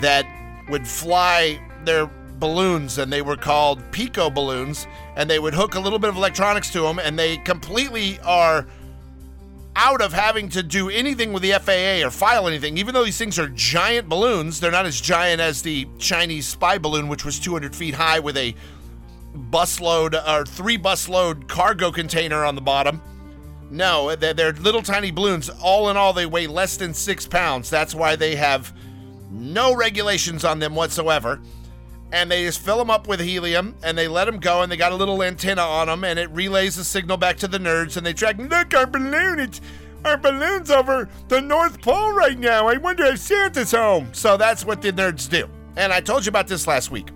that 0.00 0.24
would 0.70 0.86
fly 0.86 1.60
their 1.84 2.08
balloons 2.38 2.98
and 2.98 3.12
they 3.12 3.22
were 3.22 3.36
called 3.36 3.80
pico 3.92 4.30
balloons 4.30 4.86
and 5.16 5.28
they 5.30 5.38
would 5.38 5.54
hook 5.54 5.74
a 5.74 5.80
little 5.80 5.98
bit 5.98 6.10
of 6.10 6.16
electronics 6.16 6.70
to 6.70 6.80
them 6.80 6.98
and 6.98 7.18
they 7.18 7.36
completely 7.38 8.18
are 8.20 8.66
out 9.76 10.00
of 10.00 10.12
having 10.12 10.48
to 10.48 10.62
do 10.62 10.88
anything 10.88 11.32
with 11.32 11.42
the 11.42 11.52
FAA 11.52 12.06
or 12.06 12.10
file 12.10 12.46
anything 12.46 12.78
even 12.78 12.94
though 12.94 13.04
these 13.04 13.18
things 13.18 13.38
are 13.38 13.48
giant 13.48 14.08
balloons 14.08 14.60
they're 14.60 14.70
not 14.70 14.86
as 14.86 15.00
giant 15.00 15.40
as 15.40 15.62
the 15.62 15.86
Chinese 15.98 16.46
spy 16.46 16.78
balloon 16.78 17.08
which 17.08 17.24
was 17.24 17.40
200 17.40 17.74
feet 17.74 17.94
high 17.94 18.20
with 18.20 18.36
a 18.36 18.54
busload 19.50 20.14
or 20.28 20.44
three 20.44 20.78
busload 20.78 21.48
cargo 21.48 21.90
container 21.90 22.44
on 22.44 22.54
the 22.54 22.60
bottom. 22.60 23.02
No 23.70 24.14
they're, 24.14 24.34
they're 24.34 24.52
little 24.52 24.82
tiny 24.82 25.10
balloons. 25.10 25.50
All 25.62 25.90
in 25.90 25.96
all 25.96 26.12
they 26.12 26.26
weigh 26.26 26.46
less 26.46 26.76
than 26.76 26.94
six 26.94 27.26
pounds. 27.26 27.68
That's 27.68 27.94
why 27.94 28.16
they 28.16 28.36
have 28.36 28.72
no 29.30 29.74
regulations 29.74 30.44
on 30.44 30.60
them 30.60 30.74
whatsoever. 30.74 31.40
And 32.14 32.30
they 32.30 32.44
just 32.44 32.60
fill 32.60 32.78
them 32.78 32.90
up 32.90 33.08
with 33.08 33.18
helium 33.18 33.74
and 33.82 33.98
they 33.98 34.06
let 34.06 34.26
them 34.26 34.38
go 34.38 34.62
and 34.62 34.70
they 34.70 34.76
got 34.76 34.92
a 34.92 34.94
little 34.94 35.20
antenna 35.20 35.62
on 35.62 35.88
them 35.88 36.04
and 36.04 36.16
it 36.16 36.30
relays 36.30 36.76
the 36.76 36.84
signal 36.84 37.16
back 37.16 37.38
to 37.38 37.48
the 37.48 37.58
nerds 37.58 37.96
and 37.96 38.06
they 38.06 38.12
track, 38.12 38.38
look, 38.38 38.72
our 38.72 38.86
balloon, 38.86 39.40
it's, 39.40 39.60
our 40.04 40.16
balloon's 40.16 40.70
over 40.70 41.08
the 41.26 41.40
North 41.40 41.82
Pole 41.82 42.12
right 42.12 42.38
now. 42.38 42.68
I 42.68 42.76
wonder 42.76 43.04
if 43.04 43.18
Santa's 43.18 43.72
home. 43.72 44.10
So 44.12 44.36
that's 44.36 44.64
what 44.64 44.80
the 44.80 44.92
nerds 44.92 45.28
do. 45.28 45.48
And 45.74 45.92
I 45.92 46.00
told 46.00 46.24
you 46.24 46.28
about 46.28 46.46
this 46.46 46.68
last 46.68 46.92
week. 46.92 47.08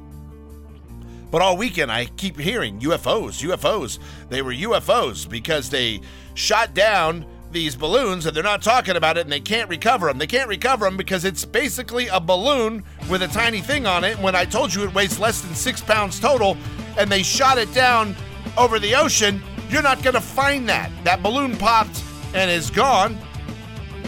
But 1.31 1.43
all 1.43 1.57
weekend 1.57 1.93
I 1.93 2.07
keep 2.07 2.37
hearing 2.37 2.81
UFOs, 2.81 3.41
UFOs. 3.49 4.01
They 4.31 4.43
were 4.43 4.53
UFOs 4.53 5.29
because 5.31 5.71
they 5.71 6.01
shot 6.35 6.75
down 6.75 7.25
these 7.53 7.77
balloons 7.77 8.27
and 8.27 8.37
they're 8.37 8.43
not 8.43 8.63
talking 8.63 8.97
about 8.97 9.17
it 9.17 9.23
and 9.23 9.33
they 9.33 9.41
can't 9.41 9.69
recover 9.69 10.07
them. 10.07 10.19
They 10.19 10.27
can't 10.27 10.49
recover 10.49 10.85
them 10.85 10.97
because 10.97 11.25
it's 11.25 11.45
basically 11.45 12.09
a 12.09 12.21
balloon 12.21 12.85
with 13.09 13.23
a 13.23 13.29
tiny 13.29 13.61
thing 13.61 13.87
on 13.87 14.05
it. 14.05 14.19
When 14.19 14.35
I 14.35 14.45
told 14.45 14.75
you 14.75 14.85
it 14.85 14.95
weighs 14.95 15.19
less 15.19 15.41
than 15.41 15.55
six 15.55 15.81
pounds 15.81 16.21
total 16.21 16.57
and 16.99 17.11
they 17.11 17.23
shot 17.23 17.59
it 17.59 17.73
down 17.73 18.15
over 18.57 18.79
the 18.79 18.95
ocean, 18.95 19.43
you're 19.71 19.83
not 19.83 20.03
going 20.03 20.15
to 20.15 20.21
find 20.21 20.69
that. 20.69 20.91
That 21.05 21.23
balloon 21.23 21.57
popped 21.57 22.03
and 22.35 22.51
is 22.51 22.71
gone, 22.71 23.19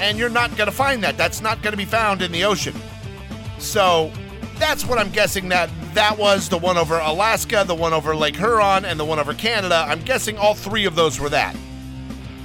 and 0.00 0.18
you're 0.18 0.30
not 0.30 0.54
going 0.56 0.68
to 0.68 0.76
find 0.76 1.02
that. 1.04 1.16
That's 1.16 1.40
not 1.40 1.62
going 1.62 1.72
to 1.72 1.76
be 1.76 1.84
found 1.84 2.22
in 2.22 2.32
the 2.32 2.44
ocean. 2.44 2.74
So 3.58 4.10
that's 4.58 4.86
what 4.86 4.98
I'm 4.98 5.10
guessing 5.10 5.48
that 5.50 5.70
that 5.94 6.16
was 6.16 6.48
the 6.48 6.58
one 6.58 6.78
over 6.78 6.98
Alaska, 6.98 7.64
the 7.66 7.74
one 7.74 7.92
over 7.92 8.14
Lake 8.14 8.36
Huron, 8.36 8.84
and 8.84 8.98
the 8.98 9.04
one 9.04 9.18
over 9.18 9.34
Canada. 9.34 9.84
I'm 9.86 10.02
guessing 10.02 10.38
all 10.38 10.54
three 10.54 10.84
of 10.84 10.94
those 10.94 11.20
were 11.20 11.28
that. 11.30 11.54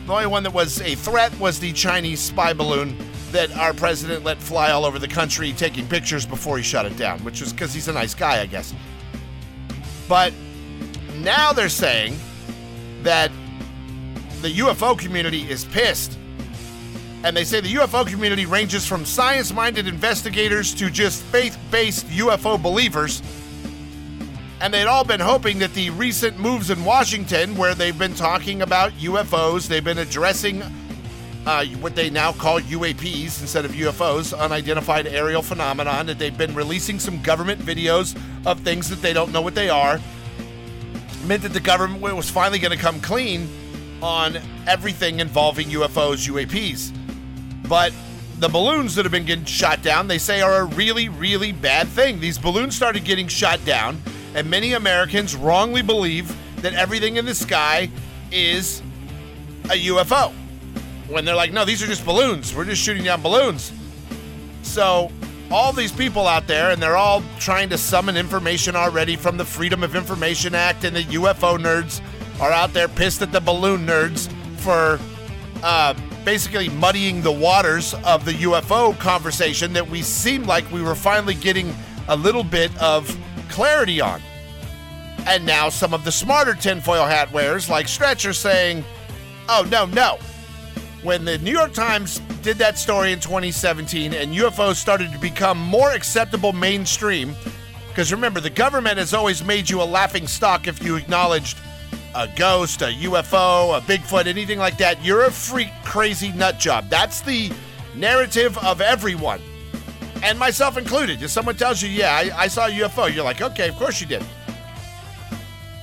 The 0.05 0.13
only 0.13 0.27
one 0.27 0.43
that 0.43 0.53
was 0.53 0.81
a 0.81 0.93
threat 0.93 1.37
was 1.39 1.59
the 1.59 1.73
Chinese 1.73 2.19
spy 2.19 2.53
balloon 2.53 2.95
that 3.31 3.51
our 3.57 3.73
president 3.73 4.23
let 4.23 4.37
fly 4.37 4.69
all 4.69 4.85
over 4.85 4.99
the 4.99 5.07
country 5.07 5.51
taking 5.53 5.87
pictures 5.87 6.27
before 6.27 6.57
he 6.57 6.63
shut 6.63 6.85
it 6.85 6.95
down, 6.95 7.23
which 7.23 7.41
was 7.41 7.51
because 7.51 7.73
he's 7.73 7.87
a 7.87 7.93
nice 7.93 8.13
guy, 8.13 8.39
I 8.41 8.45
guess. 8.45 8.73
But 10.07 10.31
now 11.17 11.53
they're 11.53 11.69
saying 11.69 12.17
that 13.01 13.31
the 14.41 14.49
UFO 14.59 14.97
community 14.97 15.49
is 15.49 15.65
pissed. 15.65 16.19
And 17.23 17.35
they 17.35 17.43
say 17.43 17.59
the 17.59 17.73
UFO 17.73 18.05
community 18.05 18.45
ranges 18.45 18.85
from 18.85 19.05
science 19.05 19.51
minded 19.51 19.87
investigators 19.87 20.75
to 20.75 20.91
just 20.91 21.23
faith 21.23 21.57
based 21.71 22.05
UFO 22.09 22.61
believers 22.61 23.23
and 24.65 24.73
they'd 24.73 24.87
all 24.87 25.03
been 25.03 25.19
hoping 25.19 25.59
that 25.59 25.75
the 25.75 25.91
recent 25.91 26.39
moves 26.39 26.71
in 26.71 26.83
Washington, 26.83 27.55
where 27.55 27.75
they've 27.75 27.99
been 27.99 28.15
talking 28.15 28.63
about 28.63 28.91
UFOs, 28.93 29.67
they've 29.67 29.83
been 29.83 29.99
addressing 29.99 30.63
uh, 31.45 31.63
what 31.81 31.95
they 31.95 32.09
now 32.09 32.31
call 32.31 32.59
UAPs 32.59 33.41
instead 33.41 33.63
of 33.63 33.73
UFOs, 33.73 34.35
unidentified 34.35 35.05
aerial 35.05 35.43
phenomenon, 35.43 36.07
that 36.07 36.17
they've 36.17 36.35
been 36.35 36.55
releasing 36.55 36.97
some 36.97 37.21
government 37.21 37.61
videos 37.61 38.19
of 38.47 38.59
things 38.61 38.89
that 38.89 39.03
they 39.03 39.13
don't 39.13 39.31
know 39.31 39.43
what 39.43 39.53
they 39.53 39.69
are, 39.69 39.99
meant 41.27 41.43
that 41.43 41.53
the 41.53 41.59
government 41.59 42.01
was 42.01 42.31
finally 42.31 42.57
going 42.57 42.75
to 42.75 42.83
come 42.83 42.99
clean 43.01 43.47
on 44.01 44.39
everything 44.65 45.19
involving 45.19 45.67
UFOs, 45.67 46.27
UAPs. 46.27 46.91
But 47.69 47.93
the 48.39 48.49
balloons 48.49 48.95
that 48.95 49.05
have 49.05 49.11
been 49.11 49.25
getting 49.25 49.45
shot 49.45 49.83
down, 49.83 50.07
they 50.07 50.17
say, 50.17 50.41
are 50.41 50.61
a 50.61 50.65
really, 50.65 51.07
really 51.07 51.51
bad 51.51 51.87
thing. 51.87 52.19
These 52.19 52.39
balloons 52.39 52.75
started 52.75 53.05
getting 53.05 53.27
shot 53.27 53.63
down 53.63 54.01
and 54.35 54.49
many 54.49 54.73
Americans 54.73 55.35
wrongly 55.35 55.81
believe 55.81 56.35
that 56.61 56.73
everything 56.73 57.15
in 57.15 57.25
the 57.25 57.33
sky 57.33 57.89
is 58.31 58.81
a 59.65 59.87
UFO. 59.87 60.31
When 61.07 61.25
they're 61.25 61.35
like, 61.35 61.53
no, 61.53 61.65
these 61.65 61.81
are 61.81 61.87
just 61.87 62.05
balloons. 62.05 62.53
We're 62.53 62.65
just 62.65 62.81
shooting 62.81 63.03
down 63.03 63.21
balloons. 63.21 63.71
So, 64.61 65.11
all 65.51 65.71
these 65.71 65.91
people 65.91 66.27
out 66.27 66.47
there, 66.47 66.71
and 66.71 66.81
they're 66.81 66.97
all 66.97 67.23
trying 67.39 67.69
to 67.69 67.77
summon 67.77 68.17
information 68.17 68.75
already 68.75 69.15
from 69.15 69.37
the 69.37 69.45
Freedom 69.45 69.83
of 69.83 69.95
Information 69.95 70.55
Act, 70.55 70.83
and 70.83 70.95
the 70.95 71.03
UFO 71.03 71.57
nerds 71.57 72.01
are 72.41 72.51
out 72.51 72.73
there 72.73 72.87
pissed 72.87 73.21
at 73.21 73.31
the 73.31 73.39
balloon 73.39 73.85
nerds 73.85 74.31
for 74.57 74.99
uh, 75.63 75.93
basically 76.25 76.67
muddying 76.69 77.21
the 77.21 77.31
waters 77.31 77.93
of 78.03 78.25
the 78.25 78.33
UFO 78.33 78.97
conversation 78.99 79.71
that 79.73 79.87
we 79.87 80.01
seemed 80.01 80.47
like 80.47 80.69
we 80.71 80.81
were 80.81 80.95
finally 80.95 81.35
getting 81.35 81.73
a 82.07 82.15
little 82.15 82.43
bit 82.43 82.75
of 82.81 83.15
clarity 83.45 84.01
on. 84.01 84.21
And 85.27 85.45
now 85.45 85.69
some 85.69 85.93
of 85.93 86.03
the 86.03 86.11
smarter 86.11 86.53
tinfoil 86.53 87.05
hat 87.05 87.31
wearers, 87.31 87.69
like 87.69 87.87
Stretcher, 87.87 88.33
saying, 88.33 88.83
oh, 89.49 89.67
no, 89.71 89.85
no. 89.85 90.19
When 91.03 91.25
the 91.25 91.37
New 91.39 91.51
York 91.51 91.73
Times 91.73 92.19
did 92.41 92.57
that 92.57 92.77
story 92.77 93.11
in 93.11 93.19
2017 93.19 94.13
and 94.13 94.33
UFOs 94.33 94.75
started 94.75 95.11
to 95.11 95.19
become 95.19 95.59
more 95.59 95.91
acceptable 95.91 96.53
mainstream, 96.53 97.35
because 97.89 98.11
remember, 98.11 98.39
the 98.39 98.49
government 98.49 98.97
has 98.97 99.13
always 99.13 99.43
made 99.43 99.69
you 99.69 99.81
a 99.81 99.85
laughing 99.85 100.27
stock 100.27 100.67
if 100.67 100.83
you 100.83 100.95
acknowledged 100.95 101.57
a 102.13 102.27
ghost, 102.35 102.81
a 102.81 102.85
UFO, 102.85 103.77
a 103.77 103.81
Bigfoot, 103.81 104.25
anything 104.25 104.59
like 104.59 104.77
that. 104.77 105.03
You're 105.03 105.25
a 105.25 105.31
freak, 105.31 105.69
crazy 105.83 106.31
nut 106.31 106.59
job. 106.59 106.89
That's 106.89 107.21
the 107.21 107.51
narrative 107.95 108.57
of 108.59 108.81
everyone 108.81 109.41
and 110.25 110.39
myself 110.39 110.75
included. 110.75 111.21
If 111.21 111.29
someone 111.29 111.55
tells 111.55 111.83
you, 111.83 111.89
yeah, 111.89 112.15
I, 112.15 112.41
I 112.41 112.47
saw 112.47 112.65
a 112.65 112.71
UFO, 112.71 113.13
you're 113.13 113.23
like, 113.23 113.41
okay, 113.41 113.69
of 113.69 113.75
course 113.75 114.01
you 114.01 114.07
did. 114.07 114.25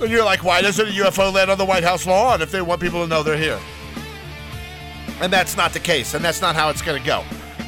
And 0.01 0.11
you're 0.11 0.25
like, 0.25 0.43
why 0.43 0.61
doesn't 0.61 0.85
a 0.85 0.91
UFO 0.91 1.33
land 1.33 1.49
on 1.49 1.57
the 1.57 1.63
White 1.63 1.85
House 1.85 2.05
lawn 2.05 2.41
if 2.41 2.51
they 2.51 2.61
want 2.61 2.81
people 2.81 3.01
to 3.01 3.07
know 3.07 3.23
they're 3.23 3.37
here? 3.37 3.59
And 5.21 5.31
that's 5.31 5.55
not 5.55 5.71
the 5.71 5.79
case, 5.79 6.13
and 6.13 6.25
that's 6.25 6.41
not 6.41 6.55
how 6.55 6.69
it's 6.69 6.81
going 6.81 7.01
to 7.01 7.07
go. 7.07 7.23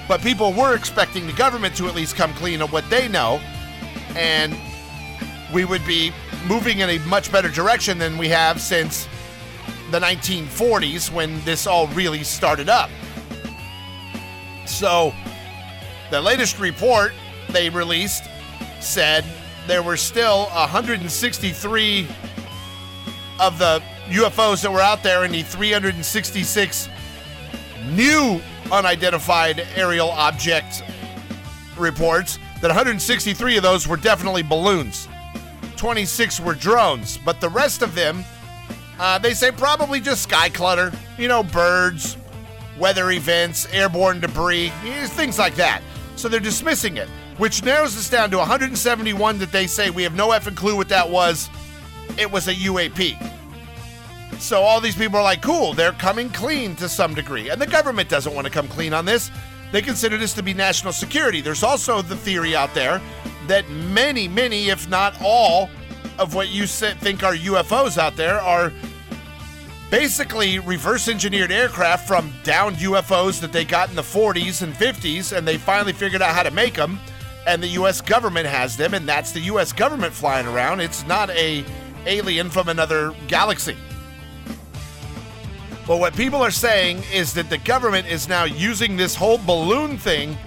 But 0.09 0.19
people 0.19 0.51
were 0.51 0.75
expecting 0.75 1.27
the 1.27 1.33
government 1.33 1.77
to 1.77 1.87
at 1.87 1.95
least 1.95 2.17
come 2.17 2.33
clean 2.33 2.61
on 2.61 2.69
what 2.71 2.87
they 2.89 3.07
know, 3.07 3.39
and 4.17 4.53
we 5.53 5.63
would 5.63 5.85
be 5.85 6.11
moving 6.45 6.79
in 6.79 6.89
a 6.89 6.99
much 7.07 7.31
better 7.31 7.47
direction 7.47 7.97
than 7.97 8.17
we 8.17 8.27
have 8.27 8.59
since 8.59 9.07
the 9.91 9.99
1940s 9.99 11.09
when 11.09 11.41
this 11.45 11.67
all 11.67 11.87
really 11.89 12.25
started 12.25 12.67
up. 12.67 12.89
So, 14.65 15.13
the 16.11 16.21
latest 16.21 16.59
report 16.59 17.13
they 17.51 17.69
released 17.69 18.23
said 18.79 19.25
there 19.67 19.81
were 19.81 19.97
still 19.97 20.45
163 20.47 22.07
of 23.39 23.57
the 23.57 23.81
UFOs 24.07 24.61
that 24.61 24.71
were 24.71 24.81
out 24.81 25.01
there 25.03 25.25
in 25.25 25.31
the 25.31 25.41
366 25.41 26.89
new 27.89 28.39
unidentified 28.71 29.65
aerial 29.75 30.09
object 30.11 30.83
reports 31.77 32.39
that 32.61 32.67
163 32.67 33.57
of 33.57 33.63
those 33.63 33.87
were 33.87 33.97
definitely 33.97 34.43
balloons. 34.43 35.07
26 35.75 36.39
were 36.39 36.55
drones, 36.55 37.17
but 37.17 37.41
the 37.41 37.49
rest 37.49 37.81
of 37.81 37.95
them, 37.95 38.23
uh, 38.99 39.17
they 39.17 39.33
say 39.33 39.51
probably 39.51 39.99
just 39.99 40.23
sky 40.23 40.49
clutter, 40.49 40.91
you 41.17 41.27
know, 41.27 41.43
birds, 41.43 42.17
weather 42.79 43.11
events, 43.11 43.67
airborne 43.71 44.19
debris, 44.19 44.71
eh, 44.85 45.07
things 45.07 45.37
like 45.37 45.55
that. 45.55 45.81
So 46.15 46.29
they're 46.29 46.39
dismissing 46.39 46.97
it, 46.97 47.09
which 47.37 47.63
narrows 47.63 47.95
this 47.95 48.09
down 48.09 48.31
to 48.31 48.37
171 48.37 49.37
that 49.39 49.51
they 49.51 49.67
say 49.67 49.89
we 49.89 50.03
have 50.03 50.15
no 50.15 50.29
effing 50.29 50.55
clue 50.55 50.75
what 50.75 50.89
that 50.89 51.09
was. 51.09 51.49
It 52.17 52.31
was 52.31 52.47
a 52.47 52.53
UAP. 52.53 53.17
So 54.39 54.61
all 54.61 54.81
these 54.81 54.95
people 54.95 55.17
are 55.17 55.23
like, 55.23 55.41
cool, 55.41 55.73
they're 55.73 55.93
coming 55.93 56.29
clean 56.29 56.75
to 56.77 56.89
some 56.89 57.13
degree. 57.13 57.49
And 57.49 57.61
the 57.61 57.67
government 57.67 58.09
doesn't 58.09 58.33
want 58.33 58.45
to 58.45 58.51
come 58.51 58.67
clean 58.67 58.93
on 58.93 59.05
this. 59.05 59.31
They 59.71 59.81
consider 59.81 60.17
this 60.17 60.33
to 60.33 60.43
be 60.43 60.53
national 60.53 60.93
security. 60.93 61.41
There's 61.41 61.63
also 61.63 62.01
the 62.01 62.15
theory 62.15 62.55
out 62.55 62.73
there 62.73 63.01
that 63.47 63.69
many, 63.69 64.27
many, 64.27 64.69
if 64.69 64.89
not 64.89 65.15
all, 65.21 65.69
of 66.17 66.33
what 66.33 66.49
you 66.49 66.65
think 66.65 67.23
are 67.23 67.35
UFOs 67.35 67.97
out 67.97 68.15
there 68.15 68.39
are 68.39 68.71
basically 69.95 70.59
reverse 70.59 71.07
engineered 71.07 71.53
aircraft 71.53 72.05
from 72.05 72.33
downed 72.43 72.75
UFOs 72.75 73.39
that 73.39 73.53
they 73.53 73.63
got 73.63 73.89
in 73.89 73.95
the 73.95 74.01
40s 74.01 74.61
and 74.61 74.73
50s, 74.73 75.31
and 75.31 75.47
they 75.47 75.57
finally 75.57 75.93
figured 75.93 76.21
out 76.21 76.35
how 76.35 76.43
to 76.43 76.51
make 76.51 76.73
them. 76.73 76.99
And 77.47 77.63
the 77.63 77.69
U.S. 77.79 78.01
government 78.01 78.45
has 78.45 78.75
them, 78.75 78.93
and 78.93 79.07
that's 79.07 79.31
the 79.31 79.39
U.S. 79.51 79.71
government 79.71 80.13
flying 80.13 80.47
around. 80.47 80.81
It's 80.81 81.07
not 81.07 81.29
a 81.29 81.63
alien 82.05 82.49
from 82.49 82.67
another 82.67 83.15
galaxy. 83.29 83.77
But 85.87 85.99
what 85.99 86.13
people 86.13 86.41
are 86.41 86.51
saying 86.51 87.01
is 87.13 87.33
that 87.35 87.49
the 87.49 87.59
government 87.59 88.05
is 88.07 88.27
now 88.27 88.43
using 88.43 88.97
this 88.97 89.15
whole 89.15 89.37
balloon 89.37 89.97
thing 89.97 90.37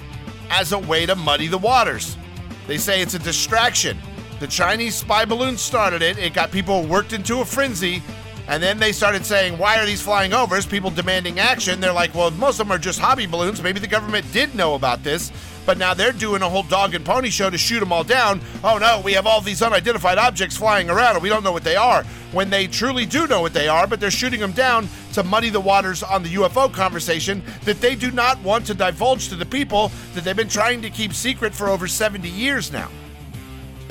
as 0.51 0.73
a 0.73 0.79
way 0.79 1.07
to 1.07 1.17
muddy 1.17 1.47
the 1.47 1.57
waters. 1.57 2.19
They 2.67 2.77
say 2.77 3.01
it's 3.01 3.15
a 3.15 3.19
distraction. 3.19 3.97
The 4.41 4.47
Chinese 4.47 4.95
spy 4.95 5.25
balloon 5.25 5.57
started 5.57 6.03
it, 6.03 6.19
it 6.19 6.35
got 6.35 6.53
people 6.53 6.85
worked 6.85 7.15
into 7.15 7.41
a 7.41 7.47
frenzy, 7.47 8.03
and 8.49 8.63
then 8.63 8.79
they 8.79 8.93
started 8.93 9.27
saying, 9.27 9.59
Why 9.59 9.79
are 9.79 9.85
these 9.85 10.01
flying 10.01 10.33
overs? 10.33 10.65
People 10.65 10.91
demanding 10.91 11.39
action. 11.39 11.81
They're 11.81 11.93
like, 11.93 12.15
Well, 12.15 12.31
most 12.31 12.59
of 12.59 12.67
them 12.67 12.75
are 12.75 12.79
just 12.79 12.99
hobby 12.99 13.27
balloons. 13.27 13.63
Maybe 13.63 13.79
the 13.79 13.87
government 13.87 14.31
did 14.33 14.55
know 14.55 14.75
about 14.75 15.05
this, 15.05 15.31
but 15.67 15.77
now 15.77 15.93
they're 15.93 16.13
doing 16.13 16.41
a 16.41 16.49
whole 16.49 16.63
dog 16.63 16.95
and 16.95 17.05
pony 17.05 17.29
show 17.29 17.51
to 17.51 17.59
shoot 17.59 17.79
them 17.79 17.93
all 17.93 18.05
down. 18.05 18.41
Oh 18.65 18.79
no, 18.79 19.03
we 19.05 19.13
have 19.13 19.27
all 19.27 19.43
these 19.43 19.61
unidentified 19.61 20.17
objects 20.17 20.57
flying 20.57 20.89
around 20.89 21.15
and 21.15 21.23
we 21.23 21.29
don't 21.29 21.45
know 21.45 21.53
what 21.53 21.63
they 21.63 21.77
are. 21.77 22.05
When 22.33 22.49
they 22.49 22.67
truly 22.67 23.05
do 23.05 23.27
know 23.27 23.43
what 23.43 23.53
they 23.53 23.69
are, 23.69 23.87
but 23.87 24.01
they're 24.01 24.11
shooting 24.11 24.41
them 24.41 24.53
down 24.53 24.89
to 25.13 25.23
muddy 25.23 25.51
the 25.51 25.61
waters 25.61 26.03
on 26.03 26.23
the 26.23 26.35
UFO 26.37 26.73
conversation 26.73 27.43
that 27.65 27.83
they 27.83 27.95
do 27.95 28.11
not 28.11 28.41
want 28.43 28.65
to 28.67 28.75
divulge 28.75 29.29
to 29.29 29.37
the 29.37 29.47
people 29.47 29.93
that 30.15 30.25
they've 30.25 30.35
been 30.35 30.49
trying 30.49 30.81
to 30.83 30.91
keep 30.91 31.13
secret 31.13 31.55
for 31.55 31.69
over 31.69 31.87
70 31.87 32.27
years 32.29 32.73
now. 32.73 32.91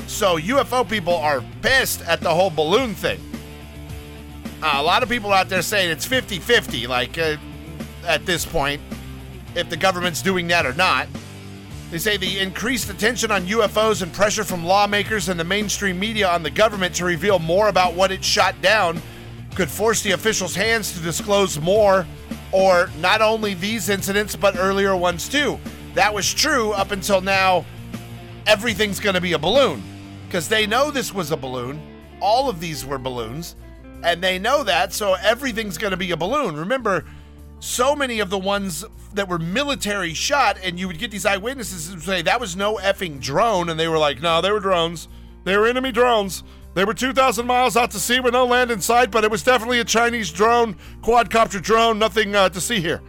So 0.08 0.40
UFO 0.40 0.88
people 0.88 1.16
are 1.16 1.44
pissed 1.62 2.02
at 2.02 2.22
the 2.22 2.34
whole 2.34 2.50
balloon 2.50 2.96
thing. 2.96 3.20
Uh, 4.62 4.74
a 4.76 4.82
lot 4.82 5.04
of 5.04 5.10
people 5.10 5.32
out 5.32 5.50
there 5.50 5.62
saying 5.62 5.92
it's 5.92 6.06
50 6.06 6.40
50, 6.40 6.88
like 6.88 7.18
uh, 7.18 7.38
at 8.06 8.26
this 8.26 8.46
point, 8.46 8.82
if 9.54 9.70
the 9.70 9.78
government's 9.78 10.22
doing 10.22 10.48
that 10.48 10.66
or 10.66 10.74
not. 10.74 11.08
They 11.92 12.00
say 12.00 12.18
the 12.18 12.40
increased 12.40 12.90
attention 12.90 13.32
on 13.32 13.46
UFOs 13.46 14.02
and 14.02 14.12
pressure 14.12 14.44
from 14.44 14.66
lawmakers 14.66 15.30
and 15.30 15.40
the 15.40 15.44
mainstream 15.44 15.98
media 16.00 16.28
on 16.28 16.44
the 16.44 16.50
government 16.50 16.96
to 16.96 17.06
reveal 17.06 17.40
more 17.40 17.70
about 17.70 17.94
what 17.94 18.12
it 18.12 18.24
shot 18.24 18.60
down 18.62 19.02
could 19.56 19.70
force 19.70 20.02
the 20.02 20.12
officials' 20.12 20.54
hands 20.54 20.92
to 20.94 21.00
disclose 21.00 21.60
more, 21.60 22.06
or 22.52 22.90
not 23.00 23.22
only 23.22 23.54
these 23.54 23.90
incidents, 23.90 24.36
but 24.36 24.58
earlier 24.58 24.96
ones 24.96 25.30
too. 25.30 25.60
That 25.94 26.14
was 26.14 26.34
true 26.34 26.74
up 26.74 26.92
until 26.92 27.22
now. 27.22 27.64
Everything's 28.48 29.00
going 29.00 29.16
to 29.16 29.22
be 29.22 29.34
a 29.34 29.40
balloon 29.40 29.82
because 30.28 30.50
they 30.50 30.68
know 30.68 30.92
this 30.92 31.14
was 31.14 31.32
a 31.32 31.38
balloon. 31.38 31.80
All 32.20 32.50
of 32.50 32.60
these 32.60 32.86
were 32.86 32.98
balloons 32.98 33.56
and 34.04 34.24
they 34.24 34.40
know 34.40 34.64
that, 34.64 34.94
so 34.94 35.16
everything's 35.16 35.78
going 35.78 35.92
to 35.92 35.98
be 35.98 36.12
a 36.12 36.18
balloon. 36.18 36.56
Remember, 36.56 37.06
so 37.60 37.96
many 37.96 38.20
of 38.20 38.30
the 38.30 38.38
ones 38.38 38.86
that 39.14 39.28
were 39.28 39.40
military 39.40 40.14
shot, 40.14 40.58
and 40.64 40.80
you 40.80 40.88
would 40.88 41.00
get 41.00 41.12
these 41.12 41.26
eyewitnesses 41.26 41.90
and 41.90 42.02
say 42.02 42.22
that 42.22 42.40
was 42.40 42.56
no 42.56 42.76
effing 42.78 43.20
drone, 43.20 43.70
and 43.70 43.80
they 43.80 43.88
were 43.88 43.98
like, 43.98 44.22
no, 44.22 44.42
they 44.42 44.52
were 44.52 44.60
drones. 44.60 45.08
They 45.44 45.58
were 45.58 45.68
enemy 45.68 45.92
drones. 45.92 46.44
They 46.74 46.86
were 46.86 46.94
2,000 46.94 47.48
miles 47.48 47.76
out 47.76 47.92
to 47.92 48.00
sea 48.00 48.20
with 48.20 48.34
no 48.34 48.46
land 48.46 48.70
in 48.70 48.82
sight, 48.82 49.10
but 49.10 49.24
it 49.24 49.32
was 49.32 49.42
definitely 49.42 49.80
a 49.80 49.84
Chinese 49.84 50.32
drone, 50.32 50.76
quadcopter 51.02 51.62
drone, 51.62 51.98
nothing 51.98 52.36
uh, 52.36 52.50
to 52.50 52.62
see 52.62 52.80
here. 52.80 53.02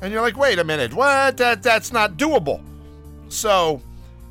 And 0.00 0.12
you're 0.12 0.22
like, 0.22 0.38
wait 0.38 0.58
a 0.58 0.64
minute, 0.64 0.94
what? 0.94 1.36
That 1.36 1.62
that's 1.62 1.92
not 1.92 2.16
doable. 2.16 2.62
So 3.28 3.82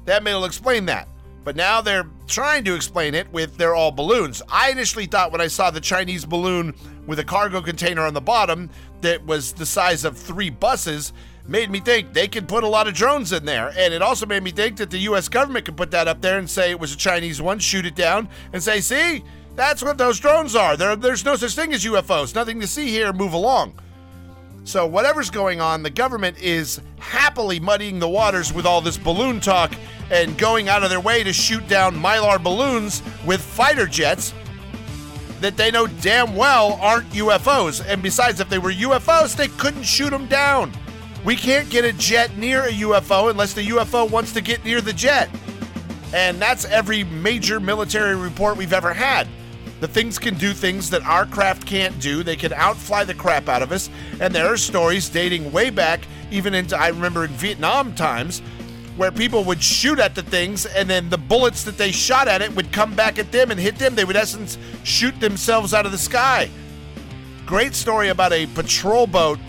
that 0.06 0.24
may 0.24 0.44
explain 0.44 0.86
that. 0.88 1.08
But 1.44 1.56
now 1.56 1.82
they're 1.82 2.08
trying 2.30 2.64
to 2.64 2.76
explain 2.76 3.16
it 3.16 3.32
with 3.34 3.58
they're 3.58 3.76
all 3.76 3.92
balloons. 3.92 4.42
I 4.48 4.72
initially 4.72 5.06
thought 5.06 5.32
when 5.32 5.42
I 5.42 5.48
saw 5.48 5.72
the 5.72 5.82
Chinese 5.82 6.26
balloon 6.26 6.74
with 7.08 7.20
a 7.20 7.24
cargo 7.24 7.62
container 7.62 8.04
on 8.04 8.14
the 8.14 8.22
bottom 8.22 8.70
that 9.02 9.26
was 9.26 9.54
the 9.54 9.66
size 9.66 10.06
of 10.06 10.18
three 10.18 10.50
buses 10.50 11.12
made 11.48 11.72
me 11.72 11.80
think 11.80 12.14
they 12.14 12.28
could 12.28 12.48
put 12.48 12.64
a 12.64 12.68
lot 12.68 12.88
of 12.88 12.94
drones 12.94 13.34
in 13.34 13.44
there. 13.44 13.74
And 13.76 13.94
it 13.94 14.02
also 14.02 14.26
made 14.26 14.44
me 14.44 14.52
think 14.52 14.78
that 14.78 14.92
the 14.92 15.00
US 15.00 15.28
government 15.28 15.66
could 15.66 15.76
put 15.76 15.92
that 15.92 16.08
up 16.08 16.22
there 16.22 16.38
and 16.38 16.50
say 16.50 16.70
it 16.70 16.80
was 16.80 16.94
a 16.94 16.98
Chinese 16.98 17.42
one, 17.42 17.58
shoot 17.60 17.86
it 17.86 17.96
down, 17.96 18.30
and 18.54 18.62
say, 18.62 18.80
see, 18.80 19.24
that's 19.56 19.82
what 19.84 19.98
those 19.98 20.20
drones 20.20 20.56
are. 20.56 20.78
There, 20.78 20.96
there's 20.96 21.26
no 21.26 21.36
such 21.36 21.56
thing 21.56 21.74
as 21.74 21.84
UFOs. 21.84 22.36
Nothing 22.36 22.60
to 22.62 22.68
see 22.68 22.90
here. 22.90 23.12
Move 23.12 23.34
along. 23.34 23.74
So, 24.64 24.86
whatever's 24.86 25.30
going 25.30 25.62
on, 25.62 25.84
the 25.84 25.90
government 25.90 26.38
is 26.40 26.80
happily 27.00 27.60
muddying 27.60 28.00
the 28.00 28.10
waters 28.10 28.54
with 28.54 28.66
all 28.66 28.82
this 28.82 28.98
balloon 28.98 29.40
talk 29.40 29.74
and 30.12 30.38
going 30.38 30.70
out 30.70 30.84
of 30.84 30.90
their 30.90 31.00
way 31.00 31.24
to 31.24 31.34
shoot 31.34 31.68
down 31.68 31.96
mylar 31.96 32.42
balloons 32.42 33.02
with 33.26 33.42
fighter 33.42 33.88
jets 33.88 34.34
that 35.40 35.56
they 35.56 35.72
know 35.72 35.88
damn 35.88 36.36
well 36.36 36.74
aren't 36.82 37.10
UFOs. 37.12 37.84
And 37.88 38.04
besides, 38.04 38.40
if 38.40 38.50
they 38.50 38.60
were 38.60 38.72
UFOs, 38.72 39.36
they 39.36 39.48
couldn't 39.48 39.84
shoot 39.84 40.10
them 40.10 40.28
down. 40.28 40.72
We 41.24 41.36
can't 41.36 41.70
get 41.70 41.86
a 41.86 41.94
jet 41.94 42.38
near 42.38 42.66
a 42.66 42.72
UFO 42.72 43.30
unless 43.30 43.54
the 43.54 43.66
UFO 43.68 44.10
wants 44.10 44.34
to 44.34 44.42
get 44.42 44.64
near 44.64 44.82
the 44.82 44.94
jet. 44.94 45.30
And 46.14 46.42
that's 46.42 46.66
every 46.66 47.04
major 47.04 47.60
military 47.60 48.16
report 48.16 48.58
we've 48.58 48.74
ever 48.74 48.94
had. 48.94 49.28
The 49.80 49.88
things 49.88 50.20
can 50.20 50.36
do 50.36 50.54
things 50.54 50.90
that 50.90 51.04
our 51.04 51.26
craft 51.26 51.66
can't 51.66 51.98
do. 52.00 52.22
They 52.22 52.36
can 52.36 52.52
outfly 52.52 53.06
the 53.06 53.14
crap 53.14 53.48
out 53.48 53.62
of 53.62 53.72
us. 53.72 53.90
And 54.20 54.36
there 54.36 54.52
are 54.52 54.58
stories 54.58 55.08
dating 55.08 55.52
way 55.52 55.70
back, 55.70 56.02
even 56.32 56.54
into, 56.54 56.78
I 56.78 56.90
remember 56.90 57.24
in 57.24 57.32
Vietnam 57.32 57.96
times, 57.96 58.42
where 58.98 59.12
people 59.12 59.46
would 59.46 59.64
shoot 59.64 59.98
at 59.98 60.16
the 60.16 60.24
things 60.24 60.66
and 60.66 60.90
then 60.90 61.10
the 61.10 61.18
bullets 61.18 61.64
that 61.64 61.78
they 61.78 61.92
shot 61.92 62.28
at 62.28 62.42
it 62.42 62.54
would 62.54 62.74
come 62.74 62.94
back 62.94 63.18
at 63.18 63.32
them 63.32 63.52
and 63.52 63.60
hit 63.60 63.78
them. 63.78 63.96
They 63.96 64.04
would, 64.04 64.18
in 64.18 64.22
essence, 64.22 64.58
shoot 64.84 65.18
themselves 65.22 65.74
out 65.74 65.86
of 65.86 65.94
the 65.94 65.98
sky. 65.98 66.50
Great 67.46 67.74
story 67.74 68.10
about 68.10 68.34
a 68.34 68.48
patrol 68.48 69.08
boat 69.08 69.40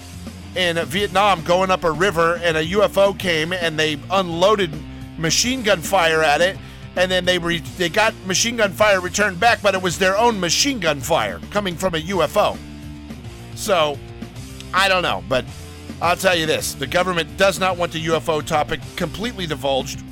in 0.55 0.77
Vietnam 0.87 1.43
going 1.43 1.71
up 1.71 1.83
a 1.83 1.91
river 1.91 2.37
and 2.43 2.57
a 2.57 2.65
UFO 2.65 3.19
came 3.19 3.53
and 3.53 3.79
they 3.79 3.99
unloaded 4.11 4.73
machine 5.19 5.63
gun 5.63 5.81
fire 5.81 6.23
at 6.23 6.41
it 6.41 6.57
and 7.01 7.11
then 7.11 7.25
they 7.25 7.39
re- 7.39 7.63
they 7.79 7.89
got 7.89 8.15
machine 8.27 8.57
gun 8.57 8.73
fire 8.73 9.01
returned 9.01 9.41
back 9.41 9.63
but 9.63 9.75
it 9.75 9.81
was 9.81 9.99
their 9.99 10.19
own 10.19 10.39
machine 10.39 10.79
gun 10.79 11.01
fire 11.01 11.41
coming 11.51 11.75
from 11.75 11.95
a 11.95 11.99
UFO. 11.99 12.59
So 13.55 13.99
I 14.75 14.87
don't 14.89 15.03
know, 15.03 15.25
but 15.27 15.47
I'll 16.03 16.17
tell 16.17 16.37
you 16.37 16.45
this 16.45 16.75
the 16.75 16.87
government 16.87 17.37
does 17.39 17.59
not 17.59 17.79
want 17.79 17.93
the 17.93 18.05
UFO 18.07 18.45
topic 18.45 18.81
completely 18.97 19.47
divulged. 19.47 20.03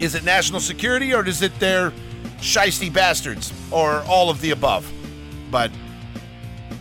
Is 0.00 0.16
it 0.16 0.24
national 0.24 0.60
security 0.60 1.14
or 1.14 1.24
is 1.24 1.42
it 1.42 1.56
their 1.60 1.92
shisty 2.38 2.92
bastards 2.92 3.52
or 3.70 4.02
all 4.08 4.30
of 4.30 4.40
the 4.40 4.50
above? 4.50 4.90
But 5.50 5.70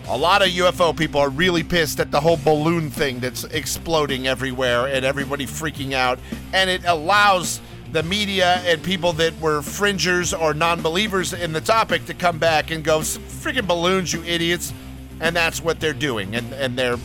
a 0.08 0.18
lot 0.18 0.42
of 0.42 0.48
UFO 0.48 0.98
people 0.98 1.22
are 1.22 1.30
really 1.30 1.64
pissed 1.64 2.00
at 2.00 2.10
the 2.10 2.20
whole 2.20 2.38
balloon 2.38 2.90
thing 2.90 3.20
that's 3.20 3.44
exploding 3.44 4.26
everywhere 4.26 4.88
and 4.88 5.06
everybody 5.06 5.46
freaking 5.46 5.94
out. 5.94 6.18
And 6.52 6.68
it 6.68 6.82
allows 6.86 7.62
the 7.92 8.04
media 8.04 8.62
and 8.66 8.82
people 8.84 9.14
that 9.14 9.40
were 9.40 9.62
fringers 9.62 10.34
or 10.34 10.54
non 10.54 10.82
believers 10.82 11.34
in 11.34 11.54
the 11.54 11.62
topic 11.62 12.06
to 12.06 12.14
come 12.14 12.38
back 12.38 12.72
and 12.72 12.84
go, 12.84 13.00
freaking 13.00 13.68
balloons, 13.68 14.14
you 14.14 14.24
idiots. 14.24 14.74
And 15.20 15.36
that's 15.36 15.62
what 15.62 15.80
they're 15.80 15.94
doing. 15.94 16.36
And, 16.36 16.54
and 16.54 16.78
they're 16.78 16.98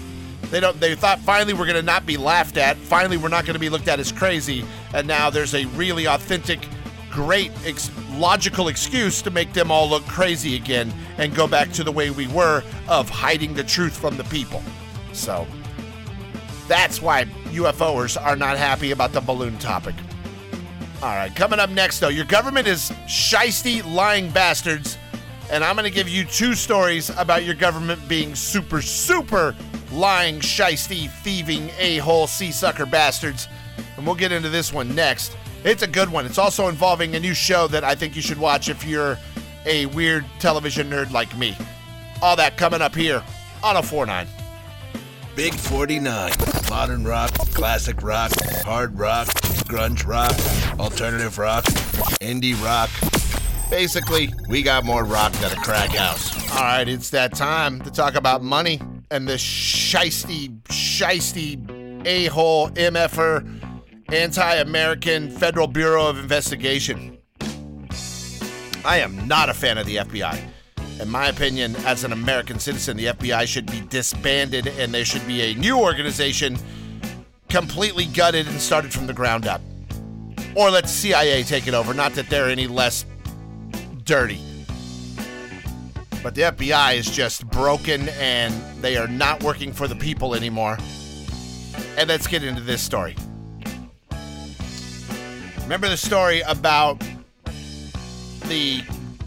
they 0.51 0.61
don't. 0.61 0.79
They 0.79 0.94
thought 0.94 1.18
finally 1.20 1.53
we're 1.53 1.66
going 1.66 1.77
to 1.77 1.83
not 1.83 2.07
be 2.07 2.16
laughed 2.16 2.57
at. 2.57 2.77
Finally, 2.77 3.16
we're 3.16 3.29
not 3.29 3.44
going 3.44 3.55
to 3.55 3.61
be 3.61 3.68
looked 3.68 3.88
at 3.88 3.99
as 3.99 4.12
crazy. 4.12 4.64
And 4.92 5.07
now 5.07 5.31
there's 5.31 5.55
a 5.55 5.64
really 5.68 6.07
authentic, 6.07 6.68
great, 7.11 7.51
ex- 7.64 7.90
logical 8.12 8.68
excuse 8.68 9.23
to 9.23 9.31
make 9.31 9.53
them 9.53 9.70
all 9.70 9.88
look 9.88 10.05
crazy 10.05 10.55
again 10.55 10.92
and 11.18 11.35
go 11.35 11.49
back 11.49 11.73
to 11.73 11.85
the 11.85 11.90
way 11.90 12.11
we 12.11 12.27
were 12.29 12.62
of 12.88 13.09
hiding 13.09 13.55
the 13.55 13.64
truth 13.64 13.97
from 13.97 14.16
the 14.16 14.25
people. 14.25 14.62
So 15.12 15.47
that's 16.68 17.03
why 17.03 17.25
UFOers 17.51 18.20
are 18.20 18.37
not 18.37 18.57
happy 18.57 18.92
about 18.92 19.12
the 19.12 19.20
balloon 19.20 19.59
topic. 19.59 19.94
All 21.05 21.11
right, 21.11 21.37
coming 21.37 21.61
up 21.61 21.69
next, 21.69 22.01
though, 22.01 22.09
your 22.09 22.25
government 22.25 22.67
is 22.67 22.90
shisty, 23.07 23.85
lying 23.85 24.31
bastards. 24.31 24.97
And 25.51 25.62
I'm 25.62 25.77
going 25.77 25.85
to 25.85 25.95
give 25.95 26.09
you 26.09 26.25
two 26.25 26.55
stories 26.55 27.11
about 27.11 27.45
your 27.45 27.55
government 27.55 28.09
being 28.09 28.35
super, 28.35 28.81
super 28.81 29.55
lying, 29.93 30.40
shisty, 30.40 31.11
thieving, 31.11 31.69
a 31.79 31.99
hole, 31.99 32.27
sea 32.27 32.51
sucker 32.51 32.87
bastards. 32.87 33.49
And 33.99 34.07
we'll 34.07 34.14
get 34.14 34.33
into 34.33 34.49
this 34.49 34.73
one 34.73 34.95
next. 34.95 35.37
It's 35.62 35.83
a 35.83 35.87
good 35.87 36.11
one. 36.11 36.25
It's 36.25 36.38
also 36.38 36.69
involving 36.69 37.14
a 37.17 37.21
new 37.21 37.35
show 37.35 37.67
that 37.67 37.85
I 37.85 37.95
think 37.95 38.17
you 38.17 38.23
should 38.23 38.38
watch 38.38 38.71
if 38.71 38.83
you're 38.83 39.19
a 39.67 39.85
weird 39.85 40.25
television 40.38 40.88
nerd 40.88 41.11
like 41.11 41.37
me. 41.37 41.55
All 42.23 42.35
that 42.37 42.57
coming 42.57 42.81
up 42.81 42.95
here 42.95 43.23
on 43.62 43.77
a 43.77 43.83
49. 43.83 44.27
Big 45.37 45.53
49. 45.53 46.54
Modern 46.74 47.04
rock, 47.04 47.30
classic 47.54 48.02
rock, 48.02 48.32
hard 48.64 48.98
rock, 48.98 49.28
grunge 49.68 50.04
rock, 50.04 50.34
alternative 50.80 51.38
rock, 51.38 51.64
indie 52.20 52.60
rock. 52.64 52.90
Basically, 53.70 54.34
we 54.48 54.60
got 54.60 54.84
more 54.84 55.04
rock 55.04 55.30
than 55.34 55.52
a 55.52 55.56
crack 55.62 55.90
house. 55.90 56.37
All 56.50 56.62
right, 56.62 56.88
it's 56.88 57.10
that 57.10 57.32
time 57.32 57.80
to 57.82 57.92
talk 57.92 58.16
about 58.16 58.42
money 58.42 58.80
and 59.12 59.28
the 59.28 59.34
shisty, 59.34 60.48
shisty, 60.64 62.04
a 62.04 62.26
hole, 62.26 62.70
MFR, 62.70 63.46
anti 64.12 64.54
American 64.56 65.30
Federal 65.30 65.68
Bureau 65.68 66.08
of 66.08 66.18
Investigation. 66.18 67.16
I 68.84 68.98
am 68.98 69.28
not 69.28 69.48
a 69.48 69.54
fan 69.54 69.78
of 69.78 69.87
the 69.87 69.98
FBI. 69.98 70.44
In 71.00 71.11
my 71.11 71.26
opinion, 71.26 71.74
as 71.85 72.04
an 72.04 72.12
American 72.12 72.59
citizen, 72.59 72.96
the 72.96 73.07
FBI 73.07 73.46
should 73.46 73.66
be 73.66 73.80
disbanded 73.80 74.68
and 74.68 74.94
there 74.94 75.04
should 75.04 75.26
be 75.26 75.42
a 75.42 75.54
new 75.54 75.78
organization 75.78 76.57
completely 77.48 78.07
gutted 78.07 78.46
and 78.46 78.61
started 78.61 78.92
from 78.92 79.07
the 79.07 79.12
ground 79.12 79.46
up. 79.46 79.61
Or 80.54 80.70
let 80.70 80.88
CIA 80.88 81.42
take 81.42 81.66
it 81.66 81.74
over. 81.74 81.94
Not 81.94 82.14
that 82.14 82.28
they're 82.30 82.48
any 82.48 82.68
less 82.68 83.04
dirty. 84.04 84.40
But 86.22 86.35
the 86.35 86.42
FBI 86.42 86.96
is 86.96 87.11
just 87.11 87.46
broken 87.50 88.09
and 88.11 88.54
they 88.80 88.96
are 88.96 89.09
not 89.09 89.42
working 89.42 89.72
for 89.72 89.88
the 89.88 89.96
people 89.96 90.35
anymore. 90.35 90.78
And 91.98 92.09
let's 92.09 92.26
get 92.26 92.44
into 92.44 92.62
this 92.62 92.80
story. 92.80 93.16
Remember 95.62 95.88
the 95.88 95.96
story 95.96 96.40
about 96.42 97.02
the 98.46 98.83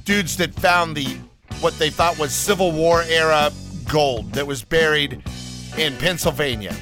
dudes 0.06 0.38
that 0.38 0.54
found 0.54 0.96
the 0.96 1.18
what 1.62 1.78
they 1.80 1.90
thought 1.90 2.18
was 2.18 2.34
Civil 2.34 2.72
War 2.72 3.04
era 3.04 3.52
gold 3.88 4.34
that 4.34 4.46
was 4.46 4.64
buried 4.64 5.22
in 5.78 5.96
Pennsylvania. 5.98 6.76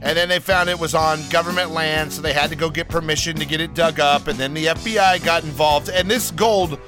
And 0.00 0.16
then 0.16 0.28
they 0.28 0.38
found 0.38 0.68
it 0.68 0.78
was 0.78 0.94
on 0.94 1.20
government 1.28 1.72
land, 1.72 2.12
so 2.12 2.22
they 2.22 2.32
had 2.32 2.50
to 2.50 2.56
go 2.56 2.70
get 2.70 2.88
permission 2.88 3.36
to 3.36 3.44
get 3.44 3.60
it 3.60 3.74
dug 3.74 3.98
up. 3.98 4.28
And 4.28 4.38
then 4.38 4.54
the 4.54 4.66
FBI 4.66 5.24
got 5.24 5.42
involved. 5.42 5.88
And 5.88 6.08
this 6.08 6.30
gold 6.30 6.78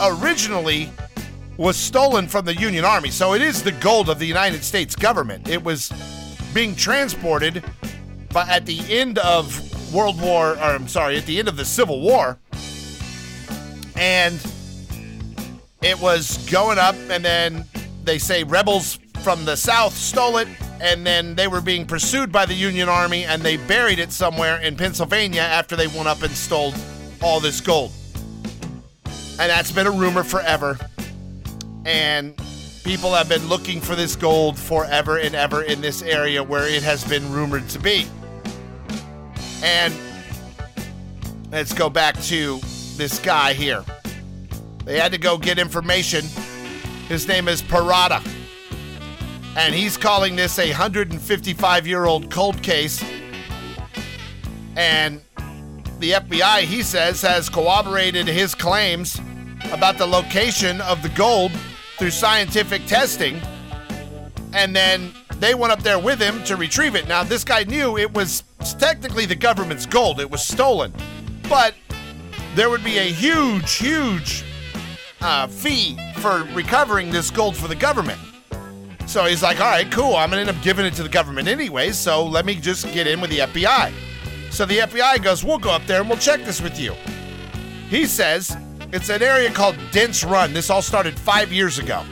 originally 0.00 0.90
was 1.56 1.76
stolen 1.76 2.26
from 2.26 2.44
the 2.44 2.54
Union 2.54 2.84
Army. 2.84 3.10
So 3.10 3.34
it 3.34 3.42
is 3.42 3.62
the 3.62 3.72
gold 3.72 4.08
of 4.08 4.18
the 4.18 4.26
United 4.26 4.64
States 4.64 4.96
government. 4.96 5.48
It 5.48 5.62
was 5.62 5.92
being 6.54 6.74
transported 6.74 7.62
but 8.32 8.48
at 8.48 8.66
the 8.66 8.80
end 8.88 9.18
of 9.18 9.92
World 9.92 10.20
War, 10.20 10.52
or 10.52 10.58
I'm 10.58 10.88
sorry, 10.88 11.16
at 11.16 11.26
the 11.26 11.38
end 11.38 11.48
of 11.48 11.56
the 11.56 11.64
Civil 11.64 12.00
War. 12.00 12.38
And 13.96 14.40
it 15.82 16.00
was 16.00 16.38
going 16.50 16.78
up, 16.78 16.96
and 17.10 17.24
then 17.24 17.64
they 18.04 18.18
say 18.18 18.44
rebels 18.44 18.98
from 19.22 19.44
the 19.44 19.56
South 19.56 19.94
stole 19.94 20.38
it, 20.38 20.48
and 20.80 21.06
then 21.06 21.34
they 21.34 21.48
were 21.48 21.60
being 21.60 21.86
pursued 21.86 22.32
by 22.32 22.46
the 22.46 22.54
Union 22.54 22.88
Army, 22.88 23.24
and 23.24 23.42
they 23.42 23.56
buried 23.56 23.98
it 23.98 24.12
somewhere 24.12 24.60
in 24.60 24.76
Pennsylvania 24.76 25.42
after 25.42 25.76
they 25.76 25.86
went 25.86 26.08
up 26.08 26.22
and 26.22 26.32
stole 26.32 26.72
all 27.22 27.40
this 27.40 27.60
gold. 27.60 27.92
And 29.40 29.50
that's 29.50 29.70
been 29.70 29.86
a 29.86 29.90
rumor 29.90 30.24
forever. 30.24 30.78
And 31.84 32.36
people 32.82 33.14
have 33.14 33.28
been 33.28 33.46
looking 33.48 33.80
for 33.80 33.94
this 33.94 34.16
gold 34.16 34.58
forever 34.58 35.18
and 35.18 35.34
ever 35.34 35.62
in 35.62 35.80
this 35.80 36.02
area 36.02 36.42
where 36.42 36.66
it 36.66 36.82
has 36.82 37.04
been 37.04 37.30
rumored 37.30 37.68
to 37.68 37.78
be. 37.78 38.06
And 39.62 39.94
let's 41.52 41.72
go 41.72 41.88
back 41.88 42.20
to 42.22 42.58
this 42.96 43.18
guy 43.20 43.52
here. 43.52 43.84
They 44.88 44.98
had 44.98 45.12
to 45.12 45.18
go 45.18 45.36
get 45.36 45.58
information. 45.58 46.24
His 47.08 47.28
name 47.28 47.46
is 47.46 47.60
Parada. 47.60 48.26
And 49.54 49.74
he's 49.74 49.98
calling 49.98 50.34
this 50.34 50.58
a 50.58 50.68
155 50.68 51.86
year 51.86 52.06
old 52.06 52.30
cold 52.30 52.62
case. 52.62 53.04
And 54.76 55.20
the 55.98 56.12
FBI, 56.12 56.60
he 56.60 56.82
says, 56.82 57.20
has 57.20 57.50
corroborated 57.50 58.26
his 58.26 58.54
claims 58.54 59.20
about 59.72 59.98
the 59.98 60.06
location 60.06 60.80
of 60.80 61.02
the 61.02 61.10
gold 61.10 61.52
through 61.98 62.10
scientific 62.10 62.86
testing. 62.86 63.42
And 64.54 64.74
then 64.74 65.12
they 65.38 65.54
went 65.54 65.70
up 65.70 65.82
there 65.82 65.98
with 65.98 66.18
him 66.18 66.42
to 66.44 66.56
retrieve 66.56 66.94
it. 66.94 67.06
Now, 67.06 67.24
this 67.24 67.44
guy 67.44 67.64
knew 67.64 67.98
it 67.98 68.14
was 68.14 68.42
technically 68.78 69.26
the 69.26 69.36
government's 69.36 69.84
gold, 69.84 70.18
it 70.18 70.30
was 70.30 70.42
stolen. 70.42 70.94
But 71.46 71.74
there 72.54 72.70
would 72.70 72.84
be 72.84 72.96
a 72.96 73.12
huge, 73.12 73.74
huge 73.74 74.44
uh, 75.20 75.46
fee 75.46 75.98
for 76.18 76.44
recovering 76.54 77.10
this 77.10 77.30
gold 77.30 77.56
for 77.56 77.68
the 77.68 77.74
government. 77.74 78.20
So 79.06 79.24
he's 79.24 79.42
like, 79.42 79.60
all 79.60 79.70
right, 79.70 79.90
cool. 79.90 80.16
I'm 80.16 80.30
going 80.30 80.44
to 80.44 80.50
end 80.50 80.58
up 80.58 80.62
giving 80.62 80.84
it 80.84 80.94
to 80.94 81.02
the 81.02 81.08
government 81.08 81.48
anyway, 81.48 81.92
so 81.92 82.24
let 82.24 82.44
me 82.44 82.54
just 82.54 82.92
get 82.92 83.06
in 83.06 83.20
with 83.20 83.30
the 83.30 83.38
FBI. 83.38 83.92
So 84.50 84.66
the 84.66 84.78
FBI 84.78 85.22
goes, 85.22 85.44
we'll 85.44 85.58
go 85.58 85.70
up 85.70 85.86
there 85.86 86.00
and 86.00 86.08
we'll 86.08 86.18
check 86.18 86.44
this 86.44 86.60
with 86.60 86.78
you. 86.78 86.92
He 87.88 88.06
says 88.06 88.56
it's 88.92 89.08
an 89.08 89.22
area 89.22 89.50
called 89.50 89.76
Dents 89.92 90.24
Run. 90.24 90.52
This 90.52 90.70
all 90.70 90.82
started 90.82 91.18
five 91.18 91.52
years 91.52 91.78
ago. 91.78 92.04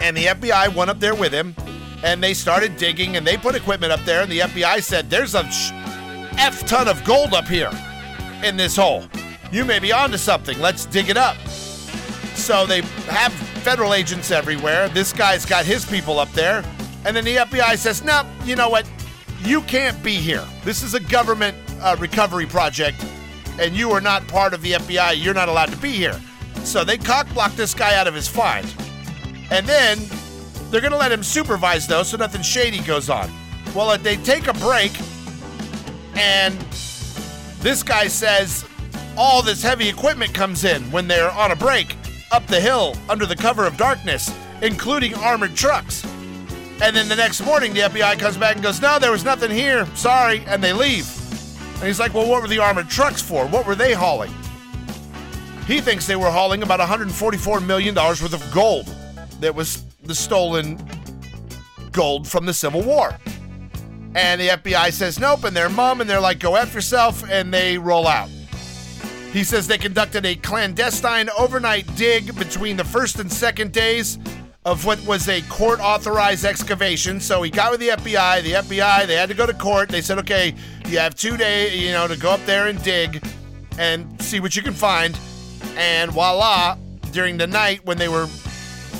And 0.00 0.16
the 0.16 0.26
FBI 0.26 0.74
went 0.74 0.90
up 0.90 1.00
there 1.00 1.14
with 1.14 1.32
him 1.32 1.54
and 2.02 2.22
they 2.22 2.34
started 2.34 2.76
digging 2.76 3.16
and 3.16 3.26
they 3.26 3.36
put 3.36 3.54
equipment 3.54 3.92
up 3.92 4.00
there. 4.04 4.22
And 4.22 4.32
the 4.32 4.40
FBI 4.40 4.82
said, 4.82 5.10
there's 5.10 5.34
a 5.34 5.44
F 6.38 6.66
ton 6.66 6.88
of 6.88 7.02
gold 7.04 7.34
up 7.34 7.46
here 7.46 7.70
in 8.42 8.56
this 8.56 8.76
hole. 8.76 9.04
You 9.52 9.66
may 9.66 9.78
be 9.78 9.92
onto 9.92 10.16
something. 10.16 10.58
Let's 10.58 10.86
dig 10.86 11.10
it 11.10 11.18
up. 11.18 11.36
So 12.34 12.64
they 12.64 12.80
have 13.10 13.32
federal 13.32 13.92
agents 13.92 14.30
everywhere. 14.30 14.88
This 14.88 15.12
guy's 15.12 15.44
got 15.44 15.66
his 15.66 15.84
people 15.84 16.18
up 16.18 16.32
there. 16.32 16.64
And 17.04 17.14
then 17.14 17.24
the 17.24 17.36
FBI 17.36 17.76
says, 17.76 18.02
no, 18.02 18.24
you 18.44 18.56
know 18.56 18.70
what? 18.70 18.90
You 19.44 19.60
can't 19.62 20.02
be 20.02 20.14
here. 20.14 20.44
This 20.64 20.82
is 20.82 20.94
a 20.94 21.00
government 21.00 21.56
uh, 21.80 21.96
recovery 21.98 22.46
project, 22.46 23.04
and 23.60 23.74
you 23.74 23.90
are 23.90 24.00
not 24.00 24.26
part 24.26 24.54
of 24.54 24.62
the 24.62 24.72
FBI. 24.72 25.22
You're 25.22 25.34
not 25.34 25.50
allowed 25.50 25.70
to 25.70 25.76
be 25.76 25.90
here. 25.90 26.18
So 26.64 26.82
they 26.82 26.96
cockblock 26.96 27.54
this 27.54 27.74
guy 27.74 27.96
out 27.96 28.06
of 28.06 28.14
his 28.14 28.28
find. 28.28 28.72
And 29.50 29.66
then 29.66 29.98
they're 30.70 30.80
going 30.80 30.92
to 30.92 30.98
let 30.98 31.12
him 31.12 31.22
supervise, 31.22 31.86
though, 31.86 32.04
so 32.04 32.16
nothing 32.16 32.42
shady 32.42 32.78
goes 32.78 33.10
on. 33.10 33.30
Well, 33.74 33.98
they 33.98 34.16
take 34.16 34.46
a 34.46 34.54
break, 34.54 34.92
and 36.14 36.54
this 37.60 37.82
guy 37.82 38.06
says 38.06 38.64
all 39.16 39.42
this 39.42 39.62
heavy 39.62 39.88
equipment 39.88 40.32
comes 40.34 40.64
in 40.64 40.82
when 40.90 41.08
they're 41.08 41.30
on 41.30 41.50
a 41.50 41.56
break 41.56 41.96
up 42.30 42.46
the 42.46 42.60
hill 42.60 42.96
under 43.08 43.26
the 43.26 43.36
cover 43.36 43.66
of 43.66 43.76
darkness, 43.76 44.34
including 44.62 45.14
armored 45.14 45.54
trucks. 45.54 46.04
And 46.82 46.96
then 46.96 47.08
the 47.08 47.16
next 47.16 47.44
morning, 47.44 47.74
the 47.74 47.80
FBI 47.80 48.18
comes 48.18 48.36
back 48.36 48.56
and 48.56 48.62
goes, 48.64 48.80
No, 48.80 48.98
there 48.98 49.12
was 49.12 49.24
nothing 49.24 49.50
here. 49.50 49.86
Sorry. 49.94 50.42
And 50.46 50.62
they 50.62 50.72
leave. 50.72 51.08
And 51.74 51.84
he's 51.84 52.00
like, 52.00 52.14
Well, 52.14 52.28
what 52.28 52.42
were 52.42 52.48
the 52.48 52.58
armored 52.58 52.88
trucks 52.88 53.22
for? 53.22 53.46
What 53.46 53.66
were 53.66 53.74
they 53.74 53.92
hauling? 53.92 54.32
He 55.66 55.80
thinks 55.80 56.06
they 56.06 56.16
were 56.16 56.30
hauling 56.30 56.62
about 56.62 56.80
$144 56.80 57.64
million 57.64 57.94
worth 57.94 58.34
of 58.34 58.52
gold 58.52 58.86
that 59.40 59.54
was 59.54 59.84
the 60.02 60.14
stolen 60.14 60.78
gold 61.92 62.26
from 62.26 62.46
the 62.46 62.54
Civil 62.54 62.82
War. 62.82 63.16
And 64.14 64.40
the 64.40 64.48
FBI 64.48 64.92
says 64.92 65.18
nope, 65.18 65.44
and 65.44 65.56
they're 65.56 65.70
mum, 65.70 66.00
and 66.00 66.10
they're 66.10 66.20
like, 66.20 66.40
go 66.40 66.56
F 66.56 66.74
yourself, 66.74 67.22
and 67.30 67.54
they 67.54 67.78
roll 67.78 68.06
out. 68.06 68.28
He 69.32 69.44
says 69.44 69.66
they 69.66 69.78
conducted 69.78 70.26
a 70.26 70.34
clandestine 70.34 71.30
overnight 71.38 71.96
dig 71.96 72.36
between 72.38 72.76
the 72.76 72.84
first 72.84 73.18
and 73.18 73.32
second 73.32 73.72
days 73.72 74.18
of 74.64 74.84
what 74.84 75.04
was 75.06 75.28
a 75.28 75.40
court 75.42 75.80
authorized 75.80 76.44
excavation. 76.44 77.18
So 77.18 77.42
he 77.42 77.50
got 77.50 77.70
with 77.70 77.80
the 77.80 77.88
FBI. 77.88 78.42
The 78.42 78.52
FBI, 78.52 79.06
they 79.06 79.16
had 79.16 79.30
to 79.30 79.34
go 79.34 79.46
to 79.46 79.54
court. 79.54 79.88
They 79.88 80.02
said, 80.02 80.18
okay, 80.18 80.54
you 80.86 80.98
have 80.98 81.14
two 81.14 81.36
days, 81.38 81.74
you 81.80 81.92
know, 81.92 82.06
to 82.06 82.16
go 82.16 82.30
up 82.30 82.44
there 82.44 82.66
and 82.68 82.80
dig 82.82 83.26
and 83.78 84.20
see 84.22 84.38
what 84.38 84.54
you 84.54 84.60
can 84.60 84.74
find. 84.74 85.18
And 85.76 86.10
voila, 86.12 86.76
during 87.12 87.38
the 87.38 87.46
night 87.46 87.84
when 87.86 87.96
they 87.96 88.08
were 88.08 88.28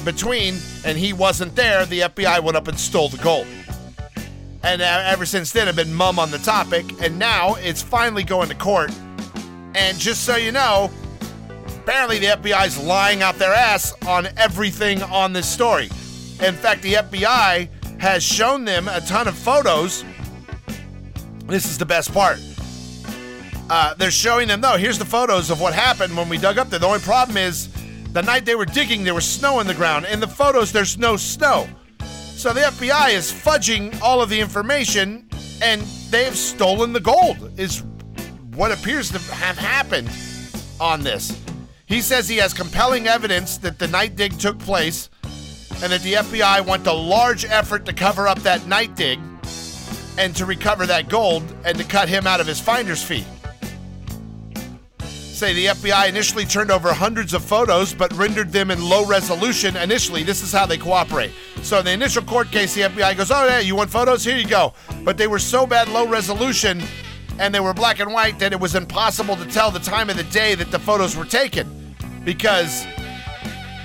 between 0.03 0.57
and 0.85 0.97
he 0.97 1.13
wasn't 1.13 1.55
there, 1.55 1.85
the 1.85 2.01
FBI 2.01 2.43
went 2.43 2.57
up 2.57 2.69
and 2.69 2.81
stole 2.81 3.11
the 3.11 3.19
gold. 3.19 3.47
And 4.65 4.81
ever 4.81 5.27
since 5.27 5.53
then, 5.53 5.69
I've 5.69 5.77
been 5.77 5.93
mum 5.93 6.19
on 6.19 6.31
the 6.31 6.39
topic. 6.39 6.87
And 7.03 7.19
now 7.19 7.57
it's 7.57 7.83
finally 7.83 8.25
going 8.25 8.49
to 8.49 8.55
court. 8.55 8.91
And 9.75 9.99
just 9.99 10.25
so 10.25 10.37
you 10.37 10.53
know, 10.53 10.91
apparently 11.81 12.19
the 12.19 12.27
FBI's 12.27 12.79
lying 12.79 13.23
out 13.23 13.39
their 13.39 13.55
ass 13.55 13.95
on 14.07 14.29
everything 14.37 15.03
on 15.05 15.33
this 15.33 15.49
story. 15.49 15.87
In 16.41 16.55
fact, 16.55 16.83
the 16.83 16.95
FBI 16.95 17.69
has 18.01 18.23
shown 18.23 18.65
them 18.65 18.89
a 18.89 19.01
ton 19.01 19.29
of 19.29 19.37
photos. 19.37 20.05
This 21.47 21.67
is 21.67 21.79
the 21.79 21.87
best 21.87 22.13
part. 22.13 22.39
uh, 23.71 23.95
they're 23.95 24.11
showing 24.11 24.49
them, 24.49 24.61
no, 24.61 24.77
here's 24.77 24.99
the 24.99 25.05
photos 25.05 25.51
of 25.51 25.61
what 25.61 25.73
happened 25.73 26.17
when 26.17 26.29
we 26.29 26.37
dug 26.37 26.59
up 26.59 26.69
there. 26.69 26.79
The 26.79 26.87
only 26.87 26.99
problem 27.01 27.37
is 27.39 27.69
the 28.13 28.23
night 28.23 28.45
they 28.45 28.55
were 28.55 28.67
digging, 28.67 29.05
there 29.05 29.15
was 29.15 29.27
snow 29.27 29.61
in 29.61 29.67
the 29.67 29.75
ground. 29.75 30.05
In 30.07 30.21
the 30.21 30.29
photos, 30.29 30.73
there's 30.73 30.99
no 30.99 31.17
snow. 31.17 31.67
So 32.01 32.53
the 32.53 32.61
FBI 32.61 33.15
is 33.15 33.33
fudging 33.33 33.99
all 34.03 34.21
of 34.21 34.29
the 34.29 34.41
information 34.41 35.29
and 35.63 35.81
they 36.11 36.25
have 36.25 36.37
stolen 36.37 36.93
the 36.93 37.01
gold, 37.01 37.59
is 37.59 37.83
what 38.55 38.71
appears 38.71 39.11
to 39.11 39.19
have 39.35 39.57
happened 39.57 40.11
on 40.81 41.03
this. 41.03 41.41
He 41.87 42.01
says 42.01 42.29
he 42.29 42.37
has 42.37 42.53
compelling 42.53 43.07
evidence 43.07 43.59
that 43.59 43.79
the 43.79 43.89
night 43.89 44.17
dig 44.17 44.39
took 44.39 44.59
place 44.59 45.09
and 45.83 45.93
that 45.93 46.03
the 46.03 46.15
FBI 46.15 46.67
went 46.67 46.87
a 46.87 46.93
large 46.93 47.45
effort 47.45 47.87
to 47.87 47.93
cover 47.93 48.29
up 48.29 48.39
that 48.41 48.67
night 48.67 48.95
dig 48.95 49.19
and 50.19 50.37
to 50.37 50.45
recover 50.45 50.87
that 50.87 51.09
gold 51.09 51.43
and 51.65 51.79
to 51.79 51.85
cut 51.85 52.09
him 52.09 52.27
out 52.27 52.41
of 52.41 52.47
his 52.47 52.61
finder's 52.61 53.03
fee. 53.03 53.25
Say 55.01 55.55
the 55.55 55.67
FBI 55.67 56.09
initially 56.09 56.45
turned 56.45 56.71
over 56.71 56.93
hundreds 56.93 57.35
of 57.35 57.43
photos 57.43 57.95
but 57.95 58.13
rendered 58.13 58.53
them 58.53 58.71
in 58.71 58.81
low 58.83 59.05
resolution 59.07 59.77
initially. 59.77 60.23
This 60.23 60.43
is 60.43 60.53
how 60.53 60.67
they 60.67 60.77
cooperate. 60.77 61.33
So 61.63 61.79
in 61.79 61.85
the 61.85 61.93
initial 61.93 62.23
court 62.23 62.51
case, 62.53 62.75
the 62.75 62.83
FBI 62.83 63.17
goes, 63.17 63.31
Oh, 63.31 63.47
yeah, 63.47 63.59
you 63.59 63.75
want 63.75 63.91
photos? 63.91 64.25
Here 64.25 64.37
you 64.37 64.47
go. 64.47 64.75
But 65.03 65.17
they 65.17 65.27
were 65.27 65.39
so 65.39 65.67
bad 65.67 65.89
low 65.89 66.07
resolution 66.07 66.83
and 67.43 67.53
they 67.53 67.59
were 67.59 67.75
black 67.75 67.99
and 67.99 68.13
white 68.13 68.39
that 68.39 68.53
it 68.53 68.61
was 68.61 68.77
impossible 68.77 69.35
to 69.35 69.45
tell 69.47 69.73
the 69.73 69.81
time 69.81 70.09
of 70.09 70.17
the 70.17 70.23
day 70.25 70.55
that 70.55 70.71
the 70.71 70.79
photos 70.79 71.17
were 71.17 71.25
taken 71.25 71.97
because 72.25 72.87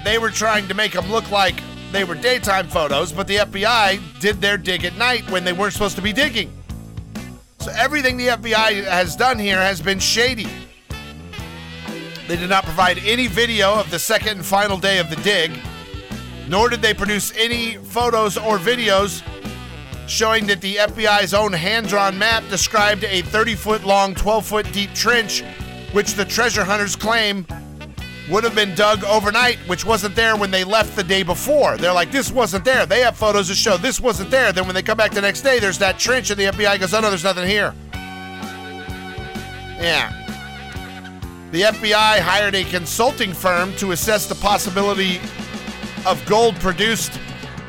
they 0.03 0.19
were 0.19 0.29
trying 0.29 0.67
to 0.67 0.75
make 0.75 0.91
them 0.91 1.09
look 1.09 1.31
like 1.31 1.59
they 1.91 2.03
were 2.03 2.13
daytime 2.13 2.67
photos, 2.67 3.11
but 3.11 3.25
the 3.25 3.37
FBI 3.37 3.99
did 4.19 4.39
their 4.41 4.57
dig 4.59 4.85
at 4.85 4.95
night 4.95 5.27
when 5.31 5.43
they 5.43 5.53
weren't 5.53 5.73
supposed 5.73 5.95
to 5.95 6.03
be 6.03 6.13
digging. 6.13 6.53
So 7.57 7.71
everything 7.75 8.15
the 8.15 8.27
FBI 8.27 8.83
has 8.83 9.15
done 9.15 9.39
here 9.39 9.59
has 9.59 9.81
been 9.81 9.97
shady. 9.97 10.47
They 12.27 12.35
did 12.35 12.51
not 12.51 12.63
provide 12.63 12.99
any 12.99 13.25
video 13.25 13.73
of 13.73 13.89
the 13.89 13.97
second 13.97 14.37
and 14.37 14.45
final 14.45 14.77
day 14.77 14.99
of 14.99 15.09
the 15.09 15.15
dig, 15.17 15.51
nor 16.47 16.69
did 16.69 16.83
they 16.83 16.93
produce 16.93 17.35
any 17.35 17.77
photos 17.77 18.37
or 18.37 18.59
videos 18.59 19.23
showing 20.07 20.47
that 20.47 20.61
the 20.61 20.75
FBI's 20.75 21.33
own 21.33 21.53
hand 21.53 21.87
drawn 21.87 22.17
map 22.17 22.43
described 22.49 23.03
a 23.03 23.21
30 23.23 23.55
foot 23.55 23.83
long, 23.83 24.15
12 24.15 24.45
foot 24.45 24.71
deep 24.71 24.93
trench, 24.93 25.43
which 25.91 26.13
the 26.13 26.25
treasure 26.25 26.63
hunters 26.63 26.95
claim 26.95 27.45
would 28.29 28.43
have 28.43 28.55
been 28.55 28.75
dug 28.75 29.03
overnight, 29.05 29.57
which 29.67 29.85
wasn't 29.85 30.15
there 30.15 30.35
when 30.35 30.51
they 30.51 30.63
left 30.63 30.95
the 30.95 31.03
day 31.03 31.23
before. 31.23 31.77
They're 31.77 31.93
like, 31.93 32.11
this 32.11 32.31
wasn't 32.31 32.65
there. 32.65 32.85
They 32.85 33.01
have 33.01 33.15
photos 33.15 33.47
to 33.47 33.55
show 33.55 33.77
this 33.77 33.99
wasn't 33.99 34.31
there. 34.31 34.51
Then 34.51 34.65
when 34.65 34.75
they 34.75 34.81
come 34.81 34.97
back 34.97 35.11
the 35.11 35.21
next 35.21 35.41
day, 35.41 35.59
there's 35.59 35.77
that 35.77 35.97
trench, 35.97 36.29
and 36.29 36.39
the 36.39 36.45
FBI 36.45 36.79
goes, 36.79 36.93
oh 36.93 36.99
no, 36.99 37.09
there's 37.09 37.23
nothing 37.23 37.47
here. 37.47 37.73
Yeah. 39.79 40.11
The 41.51 41.61
FBI 41.61 42.19
hired 42.19 42.55
a 42.55 42.65
consulting 42.65 43.31
firm 43.31 43.73
to 43.77 43.91
assess 43.93 44.25
the 44.25 44.35
possibility 44.35 45.21
of 46.05 46.21
gold 46.25 46.55
produced, 46.55 47.17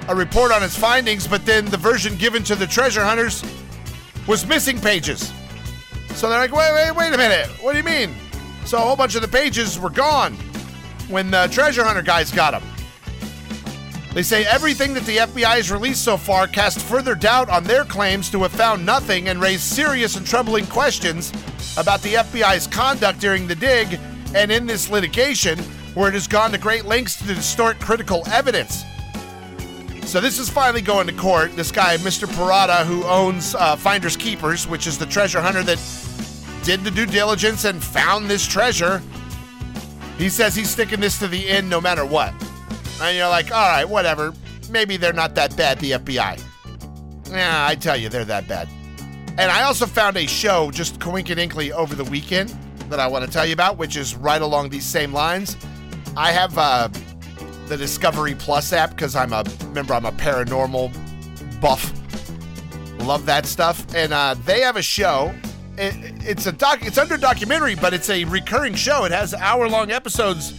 a 0.08 0.14
report 0.14 0.50
on 0.50 0.62
its 0.62 0.76
findings, 0.76 1.28
but 1.28 1.44
then 1.44 1.66
the 1.66 1.76
version 1.76 2.16
given 2.16 2.42
to 2.44 2.54
the 2.54 2.66
treasure 2.66 3.04
hunters 3.04 3.44
was 4.26 4.46
missing 4.46 4.80
pages. 4.80 5.32
So 6.14 6.28
they're 6.28 6.38
like, 6.38 6.52
wait, 6.52 6.72
wait, 6.72 6.96
wait 6.96 7.14
a 7.14 7.18
minute. 7.18 7.48
What 7.62 7.72
do 7.72 7.78
you 7.78 7.84
mean? 7.84 8.14
So 8.64 8.78
a 8.78 8.80
whole 8.80 8.96
bunch 8.96 9.14
of 9.14 9.22
the 9.22 9.28
pages 9.28 9.78
were 9.78 9.90
gone 9.90 10.34
when 11.08 11.30
the 11.30 11.46
treasure 11.52 11.84
hunter 11.84 12.02
guys 12.02 12.30
got 12.30 12.52
them. 12.52 12.62
They 14.14 14.22
say 14.22 14.46
everything 14.46 14.94
that 14.94 15.04
the 15.04 15.18
FBI 15.18 15.56
has 15.56 15.70
released 15.70 16.02
so 16.02 16.16
far 16.16 16.46
cast 16.46 16.80
further 16.80 17.14
doubt 17.14 17.50
on 17.50 17.64
their 17.64 17.84
claims 17.84 18.30
to 18.30 18.42
have 18.42 18.52
found 18.52 18.84
nothing 18.84 19.28
and 19.28 19.40
raised 19.40 19.62
serious 19.62 20.16
and 20.16 20.26
troubling 20.26 20.66
questions 20.66 21.32
about 21.76 22.00
the 22.02 22.14
FBI's 22.14 22.66
conduct 22.66 23.20
during 23.20 23.46
the 23.46 23.54
dig 23.54 24.00
and 24.34 24.50
in 24.50 24.66
this 24.66 24.90
litigation, 24.90 25.58
where 25.94 26.08
it 26.08 26.14
has 26.14 26.26
gone 26.26 26.50
to 26.52 26.58
great 26.58 26.86
lengths 26.86 27.16
to 27.18 27.26
distort 27.26 27.78
critical 27.78 28.22
evidence. 28.28 28.84
So 30.08 30.22
this 30.22 30.38
is 30.38 30.48
finally 30.48 30.80
going 30.80 31.06
to 31.06 31.12
court. 31.12 31.54
This 31.54 31.70
guy, 31.70 31.98
Mr. 31.98 32.26
Parada, 32.26 32.82
who 32.86 33.04
owns 33.04 33.54
uh, 33.54 33.76
Finders 33.76 34.16
Keepers, 34.16 34.66
which 34.66 34.86
is 34.86 34.96
the 34.96 35.04
treasure 35.04 35.38
hunter 35.38 35.62
that 35.64 35.78
did 36.64 36.82
the 36.82 36.90
due 36.90 37.04
diligence 37.04 37.66
and 37.66 37.84
found 37.84 38.30
this 38.30 38.46
treasure. 38.46 39.02
He 40.16 40.30
says 40.30 40.54
he's 40.54 40.70
sticking 40.70 41.00
this 41.00 41.18
to 41.18 41.28
the 41.28 41.46
end 41.46 41.68
no 41.68 41.78
matter 41.78 42.06
what. 42.06 42.32
And 43.02 43.18
you're 43.18 43.28
like, 43.28 43.52
all 43.52 43.68
right, 43.68 43.86
whatever. 43.86 44.32
Maybe 44.70 44.96
they're 44.96 45.12
not 45.12 45.34
that 45.34 45.54
bad, 45.58 45.78
the 45.78 45.90
FBI. 45.90 46.42
Yeah, 47.30 47.66
I 47.68 47.74
tell 47.74 47.98
you, 47.98 48.08
they're 48.08 48.24
that 48.24 48.48
bad. 48.48 48.66
And 49.36 49.50
I 49.50 49.64
also 49.64 49.84
found 49.84 50.16
a 50.16 50.26
show 50.26 50.70
just 50.70 51.00
coincidentally 51.00 51.70
over 51.70 51.94
the 51.94 52.04
weekend 52.04 52.48
that 52.88 52.98
I 52.98 53.06
want 53.08 53.26
to 53.26 53.30
tell 53.30 53.44
you 53.44 53.52
about, 53.52 53.76
which 53.76 53.94
is 53.94 54.16
right 54.16 54.40
along 54.40 54.70
these 54.70 54.86
same 54.86 55.12
lines. 55.12 55.54
I 56.16 56.32
have 56.32 56.56
uh, 56.56 56.88
the 57.68 57.76
Discovery 57.76 58.34
Plus 58.34 58.72
app 58.72 58.90
because 58.90 59.14
I'm 59.14 59.32
a 59.32 59.44
remember 59.64 59.94
I'm 59.94 60.06
a 60.06 60.12
paranormal 60.12 60.90
buff. 61.60 61.92
Love 63.00 63.26
that 63.26 63.46
stuff, 63.46 63.86
and 63.94 64.12
uh, 64.12 64.34
they 64.44 64.60
have 64.60 64.76
a 64.76 64.82
show. 64.82 65.34
It, 65.76 65.94
it's 66.26 66.46
a 66.46 66.52
doc. 66.52 66.80
It's 66.82 66.98
under 66.98 67.16
documentary, 67.16 67.74
but 67.74 67.94
it's 67.94 68.10
a 68.10 68.24
recurring 68.24 68.74
show. 68.74 69.04
It 69.04 69.12
has 69.12 69.34
hour 69.34 69.68
long 69.68 69.90
episodes, 69.90 70.52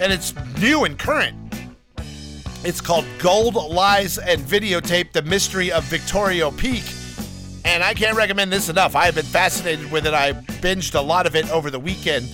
and 0.00 0.12
it's 0.12 0.34
new 0.58 0.84
and 0.84 0.98
current. 0.98 1.36
It's 2.64 2.80
called 2.80 3.04
Gold 3.18 3.54
Lies 3.54 4.18
and 4.18 4.40
Videotape: 4.40 5.12
The 5.12 5.22
Mystery 5.22 5.70
of 5.70 5.84
Victoria 5.84 6.50
Peak. 6.50 6.84
And 7.64 7.82
I 7.82 7.94
can't 7.94 8.16
recommend 8.16 8.52
this 8.52 8.68
enough. 8.68 8.94
I 8.94 9.06
have 9.06 9.16
been 9.16 9.24
fascinated 9.24 9.90
with 9.90 10.06
it. 10.06 10.14
I 10.14 10.32
binged 10.32 10.94
a 10.94 11.00
lot 11.00 11.26
of 11.26 11.34
it 11.34 11.50
over 11.50 11.68
the 11.70 11.80
weekend. 11.80 12.28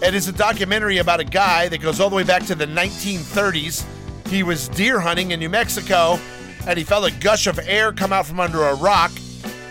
It 0.00 0.14
is 0.14 0.28
a 0.28 0.32
documentary 0.32 0.98
about 0.98 1.18
a 1.18 1.24
guy 1.24 1.68
that 1.68 1.78
goes 1.78 1.98
all 1.98 2.08
the 2.08 2.14
way 2.14 2.22
back 2.22 2.44
to 2.46 2.54
the 2.54 2.66
1930s. 2.66 3.84
He 4.28 4.44
was 4.44 4.68
deer 4.68 5.00
hunting 5.00 5.32
in 5.32 5.40
New 5.40 5.48
Mexico 5.48 6.20
and 6.68 6.78
he 6.78 6.84
felt 6.84 7.10
a 7.10 7.14
gush 7.18 7.48
of 7.48 7.58
air 7.58 7.92
come 7.92 8.12
out 8.12 8.24
from 8.24 8.38
under 8.38 8.62
a 8.62 8.74
rock. 8.76 9.10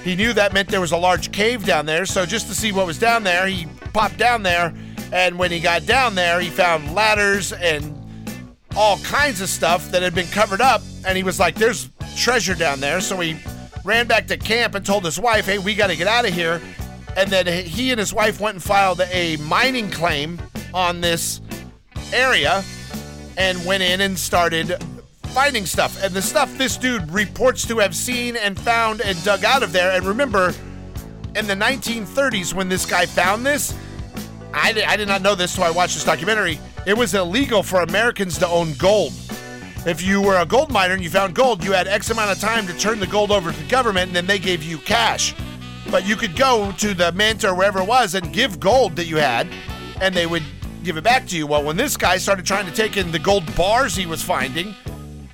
He 0.04 0.16
knew 0.16 0.34
that 0.34 0.54
meant 0.54 0.68
there 0.68 0.82
was 0.82 0.92
a 0.92 0.98
large 0.98 1.32
cave 1.32 1.66
down 1.66 1.86
there, 1.86 2.06
so 2.06 2.26
just 2.26 2.48
to 2.48 2.56
see 2.56 2.74
what 2.74 2.86
was 2.86 3.00
down 3.00 3.24
there, 3.24 3.48
he 3.48 3.68
popped 3.94 4.18
down 4.18 4.44
there. 4.44 4.74
And 5.13 5.40
when 5.40 5.50
he 5.50 5.62
got 5.62 5.86
down 5.86 6.16
there, 6.16 6.42
he 6.42 6.50
found 6.50 6.94
ladders 6.94 7.54
and 7.54 7.96
all 8.76 8.98
kinds 9.00 9.40
of 9.40 9.48
stuff 9.48 9.92
that 9.92 10.02
had 10.02 10.13
been 10.13 10.28
covered 10.28 10.62
up. 10.62 10.82
And 11.06 11.18
he 11.18 11.24
was 11.24 11.40
like, 11.40 11.56
There's 11.56 11.90
treasure 12.18 12.56
down 12.56 12.82
there. 12.82 13.00
So 13.00 13.18
he 13.20 13.38
ran 13.86 14.08
back 14.08 14.28
to 14.28 14.38
camp 14.38 14.76
and 14.76 14.86
told 14.86 15.06
his 15.06 15.20
wife, 15.20 15.46
Hey, 15.46 15.58
we 15.58 15.74
got 15.74 15.88
to 15.88 15.96
get 15.96 16.08
out 16.08 16.28
of 16.28 16.34
here. 16.34 16.62
And 17.17 17.32
then 17.32 17.47
he 17.47 17.89
and 17.89 17.99
his 17.99 18.13
wife 18.13 18.39
went 18.39 18.56
and 18.56 18.63
filed 18.63 19.01
a 19.01 19.38
mining 19.38 19.89
claim 19.89 20.39
on 20.71 21.01
this 21.01 21.41
area 22.13 22.63
and 23.38 23.65
went 23.65 23.82
in 23.82 24.01
and 24.01 24.17
started 24.17 24.75
finding 25.23 25.65
stuff. 25.65 26.03
And 26.03 26.13
the 26.13 26.21
stuff 26.21 26.56
this 26.60 26.77
dude 26.77 27.10
reports 27.12 27.65
to 27.67 27.80
have 27.80 27.95
seen 27.95 28.36
and 28.36 28.58
found 28.58 29.01
and 29.01 29.21
dug 29.23 29.43
out 29.43 29.63
of 29.63 29.71
there. 29.73 29.91
And 29.97 30.06
remember, 30.06 30.53
in 31.36 31.47
the 31.47 31.56
1930s, 31.56 32.53
when 32.53 32.69
this 32.69 32.86
guy 32.86 33.08
found 33.08 33.43
this, 33.43 33.73
I 34.53 34.71
did, 34.73 34.84
I 34.84 34.95
did 34.95 35.08
not 35.08 35.23
know 35.23 35.34
this 35.34 35.56
until 35.56 35.71
I 35.71 35.71
watched 35.71 35.95
this 35.95 36.03
documentary. 36.03 36.60
It 36.86 36.95
was 36.95 37.15
illegal 37.15 37.63
for 37.63 37.82
Americans 37.82 38.38
to 38.39 38.47
own 38.47 38.73
gold. 38.73 39.13
If 39.88 40.03
you 40.03 40.21
were 40.21 40.38
a 40.38 40.45
gold 40.45 40.71
miner 40.71 40.93
and 40.93 41.03
you 41.03 41.10
found 41.10 41.34
gold, 41.34 41.63
you 41.63 41.71
had 41.71 41.88
X 41.88 42.12
amount 42.12 42.32
of 42.32 42.39
time 42.39 42.67
to 42.67 42.77
turn 42.77 42.99
the 42.99 43.08
gold 43.08 43.32
over 43.32 43.51
to 43.51 43.60
the 43.60 43.69
government 43.69 44.08
and 44.08 44.15
then 44.15 44.27
they 44.27 44.39
gave 44.39 44.62
you 44.62 44.77
cash. 44.77 45.34
But 45.89 46.06
you 46.08 46.15
could 46.15 46.36
go 46.36 46.71
to 46.73 46.93
the 46.93 47.12
mint 47.13 47.43
or 47.43 47.56
wherever 47.56 47.80
it 47.80 47.88
was 47.88 48.15
and 48.15 48.34
give 48.34 48.60
gold 48.60 48.95
that 48.97 49.06
you 49.06 49.17
had, 49.17 49.47
and 50.02 50.13
they 50.13 50.26
would 50.26 50.43
give 50.84 50.97
it 50.97 51.04
back 51.04 51.28
to 51.28 51.38
you. 51.38 51.47
Well, 51.47 51.63
when 51.63 51.78
this 51.78 51.97
guy 51.97 52.17
started 52.17 52.45
trying 52.45 52.65
to 52.65 52.73
take 52.73 52.97
in 52.97 53.12
the 53.12 53.19
gold 53.19 53.43
bars 53.56 53.95
he 53.95 54.06
was 54.06 54.21
finding, 54.21 54.76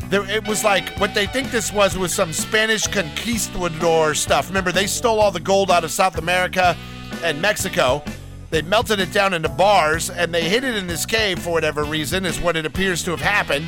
there, 0.10 0.30
it 0.30 0.48
was 0.48 0.64
like 0.64 0.90
what 1.00 1.16
they 1.16 1.26
think 1.26 1.50
this 1.50 1.72
was 1.72 1.98
was 1.98 2.14
some 2.14 2.32
Spanish 2.34 2.86
conquistador 2.88 4.14
stuff. 4.14 4.48
Remember, 4.48 4.72
they 4.72 4.86
stole 4.86 5.20
all 5.20 5.32
the 5.32 5.40
gold 5.40 5.72
out 5.72 5.84
of 5.84 5.92
South 5.92 6.18
America 6.18 6.78
and 7.24 7.42
Mexico. 7.42 8.04
They 8.52 8.62
melted 8.62 9.00
it 9.00 9.12
down 9.12 9.34
into 9.34 9.50
bars 9.50 10.12
and 10.12 10.32
they 10.32 10.48
hid 10.48 10.64
it 10.64 10.76
in 10.76 10.86
this 10.86 11.08
cave 11.08 11.40
for 11.40 11.50
whatever 11.50 11.84
reason, 11.84 12.26
is 12.26 12.40
what 12.40 12.56
it 12.56 12.66
appears 12.66 13.04
to 13.06 13.12
have 13.12 13.22
happened. 13.22 13.68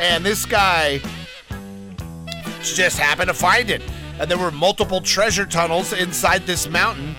And 0.00 0.24
this 0.24 0.46
guy 0.46 1.00
just 2.62 2.98
happened 2.98 3.28
to 3.28 3.34
find 3.34 3.70
it. 3.70 3.82
And 4.20 4.30
there 4.30 4.38
were 4.38 4.50
multiple 4.50 5.00
treasure 5.00 5.46
tunnels 5.46 5.92
inside 5.92 6.46
this 6.46 6.68
mountain. 6.68 7.14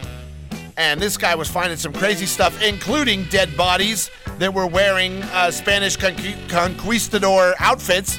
And 0.78 1.02
this 1.02 1.18
guy 1.18 1.36
was 1.36 1.50
finding 1.50 1.78
some 1.78 1.94
crazy 1.94 2.26
stuff, 2.26 2.62
including 2.62 3.26
dead 3.26 3.56
bodies 3.58 4.10
that 4.38 4.54
were 4.54 4.68
wearing 4.68 5.22
uh, 5.24 5.52
Spanish 5.52 5.98
conquistador 5.98 7.54
outfits, 7.60 8.18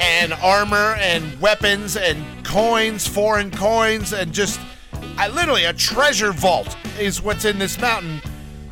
and 0.00 0.32
armor, 0.34 0.94
and 1.00 1.40
weapons, 1.40 1.96
and 1.96 2.22
coins, 2.44 3.06
foreign 3.06 3.50
coins, 3.50 4.12
and 4.12 4.32
just 4.32 4.60
I, 5.16 5.26
literally 5.28 5.64
a 5.64 5.72
treasure 5.72 6.32
vault 6.32 6.76
is 6.98 7.20
what's 7.20 7.44
in 7.44 7.58
this 7.58 7.80
mountain. 7.80 8.20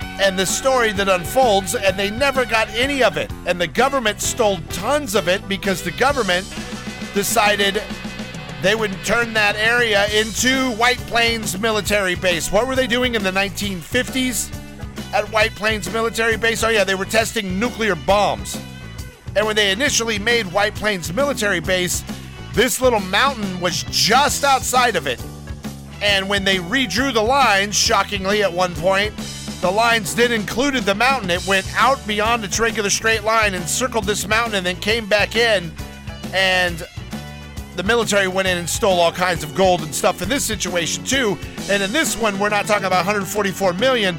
And 0.01 0.39
the 0.39 0.47
story 0.47 0.93
that 0.93 1.09
unfolds, 1.09 1.75
and 1.75 1.99
they 1.99 2.11
never 2.11 2.45
got 2.45 2.69
any 2.71 3.03
of 3.03 3.17
it. 3.17 3.33
And 3.47 3.61
the 3.61 3.67
government 3.67 4.21
stole 4.21 4.59
tons 4.71 5.15
of 5.15 5.29
it 5.29 5.47
because 5.49 5.83
the 5.83 5.91
government 5.91 6.47
decided 7.15 7.83
they 8.63 8.75
would 8.75 8.93
turn 9.05 9.33
that 9.35 9.57
area 9.57 10.07
into 10.09 10.73
White 10.73 10.99
Plains 11.07 11.59
Military 11.59 12.15
Base. 12.15 12.51
What 12.51 12.67
were 12.67 12.75
they 12.75 12.87
doing 12.87 13.15
in 13.15 13.23
the 13.23 13.31
1950s 13.31 14.53
at 15.13 15.31
White 15.31 15.55
Plains 15.55 15.93
Military 15.93 16.37
Base? 16.37 16.65
Oh, 16.65 16.69
yeah, 16.69 16.85
they 16.85 16.95
were 16.95 17.05
testing 17.05 17.61
nuclear 17.61 17.95
bombs. 17.95 18.61
And 19.37 19.47
when 19.47 19.57
they 19.57 19.71
initially 19.71 20.19
made 20.19 20.47
White 20.47 20.75
Plains 20.75 21.13
Military 21.13 21.61
Base, 21.61 22.03
this 22.55 22.81
little 22.81 23.01
mountain 23.01 23.61
was 23.61 23.83
just 23.85 24.43
outside 24.43 24.97
of 24.97 25.07
it. 25.07 25.23
And 26.01 26.29
when 26.29 26.45
they 26.45 26.57
redrew 26.57 27.13
the 27.13 27.23
lines, 27.23 27.75
shockingly 27.75 28.43
at 28.43 28.53
one 28.53 28.75
point, 28.77 29.15
the 29.61 29.71
lines 29.71 30.15
did 30.15 30.31
included 30.31 30.85
the 30.85 30.95
mountain. 30.95 31.31
It 31.31 31.47
went 31.47 31.67
out 31.77 32.05
beyond 32.07 32.45
its 32.45 32.59
regular 32.59 32.91
straight 32.91 33.25
line 33.25 33.55
and 33.55 33.69
circled 33.69 34.05
this 34.05 34.27
mountain 34.27 34.55
and 34.55 34.67
then 34.67 34.77
came 34.77 35.07
back 35.07 35.37
in. 35.37 35.73
And 36.33 36.83
the 37.77 37.83
military 37.83 38.29
went 38.29 38.49
in 38.49 38.59
and 38.59 38.69
stole 38.69 39.01
all 39.01 39.13
kinds 39.13 39.45
of 39.45 39.55
gold 39.55 39.83
and 39.83 39.95
stuff 39.95 40.23
in 40.23 40.29
this 40.29 40.45
situation 40.45 41.05
too. 41.05 41.39
And 41.71 41.83
in 41.83 41.93
this 41.93 42.17
one, 42.17 42.39
we're 42.39 42.49
not 42.49 42.67
talking 42.67 42.87
about 42.87 43.05
144 43.05 43.75
million. 43.75 44.19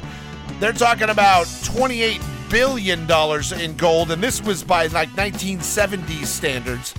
They're 0.60 0.72
talking 0.72 1.10
about 1.10 1.46
28 1.64 2.20
billion 2.50 3.06
dollars 3.06 3.52
in 3.52 3.76
gold, 3.76 4.10
and 4.10 4.22
this 4.22 4.42
was 4.42 4.62
by 4.62 4.86
like 4.88 5.08
1970s 5.10 6.26
standards. 6.26 6.94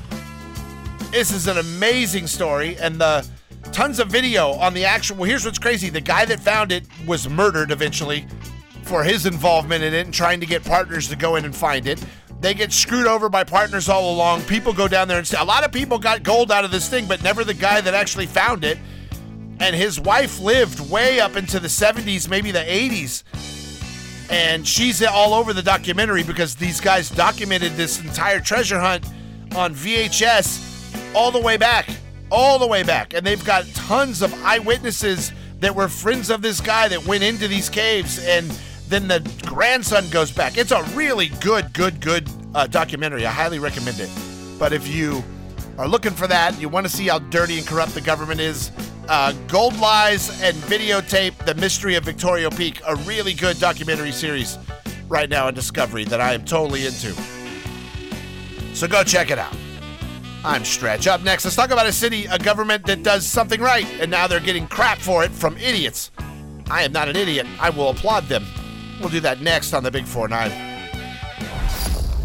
This 1.12 1.32
is 1.32 1.48
an 1.48 1.58
amazing 1.58 2.28
story, 2.28 2.78
and 2.78 3.02
the 3.02 3.28
tons 3.72 4.00
of 4.00 4.10
video 4.10 4.52
on 4.52 4.74
the 4.74 4.86
actual. 4.86 5.18
Well, 5.18 5.26
here's 5.26 5.46
what's 5.46 5.60
crazy: 5.60 5.90
the 5.90 6.02
guy 6.02 6.26
that 6.26 6.40
found 6.40 6.72
it 6.72 6.86
was 7.06 7.28
murdered 7.28 7.72
eventually 7.72 8.26
for 8.84 9.04
his 9.04 9.26
involvement 9.26 9.84
in 9.84 9.94
it 9.94 10.06
and 10.06 10.14
trying 10.14 10.40
to 10.40 10.46
get 10.46 10.64
partners 10.64 11.08
to 11.10 11.16
go 11.16 11.36
in 11.36 11.46
and 11.46 11.56
find 11.56 11.88
it. 11.88 12.04
They 12.42 12.54
get 12.54 12.72
screwed 12.72 13.08
over 13.08 13.28
by 13.28 13.44
partners 13.44 13.90
all 13.90 14.14
along. 14.14 14.44
People 14.44 14.72
go 14.74 14.88
down 14.88 15.08
there 15.08 15.18
and 15.18 15.34
a 15.34 15.44
lot 15.44 15.66
of 15.66 15.72
people 15.72 16.00
got 16.00 16.24
gold 16.24 16.52
out 16.52 16.64
of 16.64 16.72
this 16.72 16.88
thing, 16.88 17.06
but 17.06 17.22
never 17.22 17.44
the 17.44 17.54
guy 17.54 17.82
that 17.82 17.94
actually 17.94 18.28
found 18.28 18.64
it. 18.64 18.78
And 19.60 19.76
his 19.76 20.00
wife 20.00 20.40
lived 20.40 20.80
way 20.90 21.20
up 21.20 21.36
into 21.36 21.60
the 21.60 21.68
70s, 21.68 22.30
maybe 22.30 22.52
the 22.52 22.60
80s. 22.60 23.24
And 24.30 24.66
she's 24.66 25.04
all 25.04 25.34
over 25.34 25.52
the 25.52 25.64
documentary 25.64 26.24
because 26.24 26.56
these 26.56 26.80
guys 26.80 27.10
documented 27.10 27.74
this 27.74 28.00
entire 28.00 28.40
treasure 28.40 28.80
hunt 28.80 29.06
on 29.56 29.74
VHS 29.74 31.14
all 31.16 31.32
the 31.32 31.42
way 31.42 31.58
back. 31.58 31.90
All 32.32 32.58
the 32.58 32.68
way 32.68 32.84
back. 32.84 33.14
And 33.14 33.26
they've 33.26 33.44
got 33.44 33.66
tons 33.74 34.22
of 34.22 34.34
eyewitnesses 34.46 35.34
that 35.60 35.76
were 35.76 35.90
friends 35.90 36.30
of 36.30 36.42
this 36.42 36.62
guy 36.62 36.88
that 36.88 37.06
went 37.06 37.24
into 37.24 37.50
these 37.50 37.70
caves. 37.70 38.24
And 38.26 38.58
then 38.90 39.08
the 39.08 39.20
grandson 39.46 40.10
goes 40.10 40.32
back. 40.32 40.58
It's 40.58 40.72
a 40.72 40.84
really 40.96 41.28
good, 41.42 41.74
good, 41.74 42.02
good 42.02 42.28
uh, 42.56 42.68
documentary. 42.68 43.26
I 43.26 43.32
highly 43.32 43.60
recommend 43.60 44.00
it. 44.00 44.10
But 44.58 44.74
if 44.74 44.88
you 44.88 45.24
are 45.78 45.88
looking 45.88 46.12
for 46.12 46.28
that, 46.28 46.60
you 46.60 46.68
want 46.68 46.86
to 46.88 46.92
see 46.92 47.08
how 47.08 47.20
dirty 47.20 47.60
and 47.60 47.68
corrupt 47.68 47.94
the 47.94 48.02
government 48.02 48.42
is, 48.42 48.72
uh, 49.08 49.34
Gold 49.48 49.78
Lies 49.80 50.42
and 50.42 50.56
Videotape 50.58 51.46
The 51.46 51.56
Mystery 51.56 51.96
of 51.96 52.04
Victoria 52.04 52.50
Peak, 52.50 52.82
a 52.88 52.96
really 52.98 53.34
good 53.34 53.60
documentary 53.60 54.12
series 54.12 54.58
right 55.08 55.30
now 55.30 55.48
on 55.48 55.54
Discovery 55.54 56.04
that 56.06 56.20
I 56.20 56.34
am 56.34 56.44
totally 56.44 56.86
into. 56.86 57.14
So 58.74 58.88
go 58.88 59.04
check 59.04 59.32
it 59.32 59.40
out. 59.40 59.56
I'm 60.44 60.64
Stretch. 60.66 61.06
Up 61.08 61.22
next, 61.22 61.44
let's 61.44 61.56
talk 61.56 61.72
about 61.72 61.86
a 61.86 61.92
city, 61.92 62.26
a 62.26 62.40
government 62.40 62.86
that 62.86 63.04
does 63.04 63.26
something 63.26 63.60
right, 63.60 63.86
and 64.00 64.10
now 64.10 64.26
they're 64.26 64.40
getting 64.40 64.68
crap 64.68 64.98
for 64.98 65.24
it 65.24 65.32
from 65.32 65.58
idiots. 65.58 66.12
I 66.72 66.84
am 66.84 66.92
not 66.92 67.10
an 67.10 67.16
idiot. 67.16 67.46
I 67.60 67.70
will 67.72 67.90
applaud 67.90 68.26
them. 68.26 68.46
We'll 69.00 69.10
do 69.10 69.22
that 69.22 69.40
next 69.40 69.74
on 69.74 69.84
the 69.84 69.92
Big 69.92 70.06
4 70.06 70.28
9. 70.28 70.52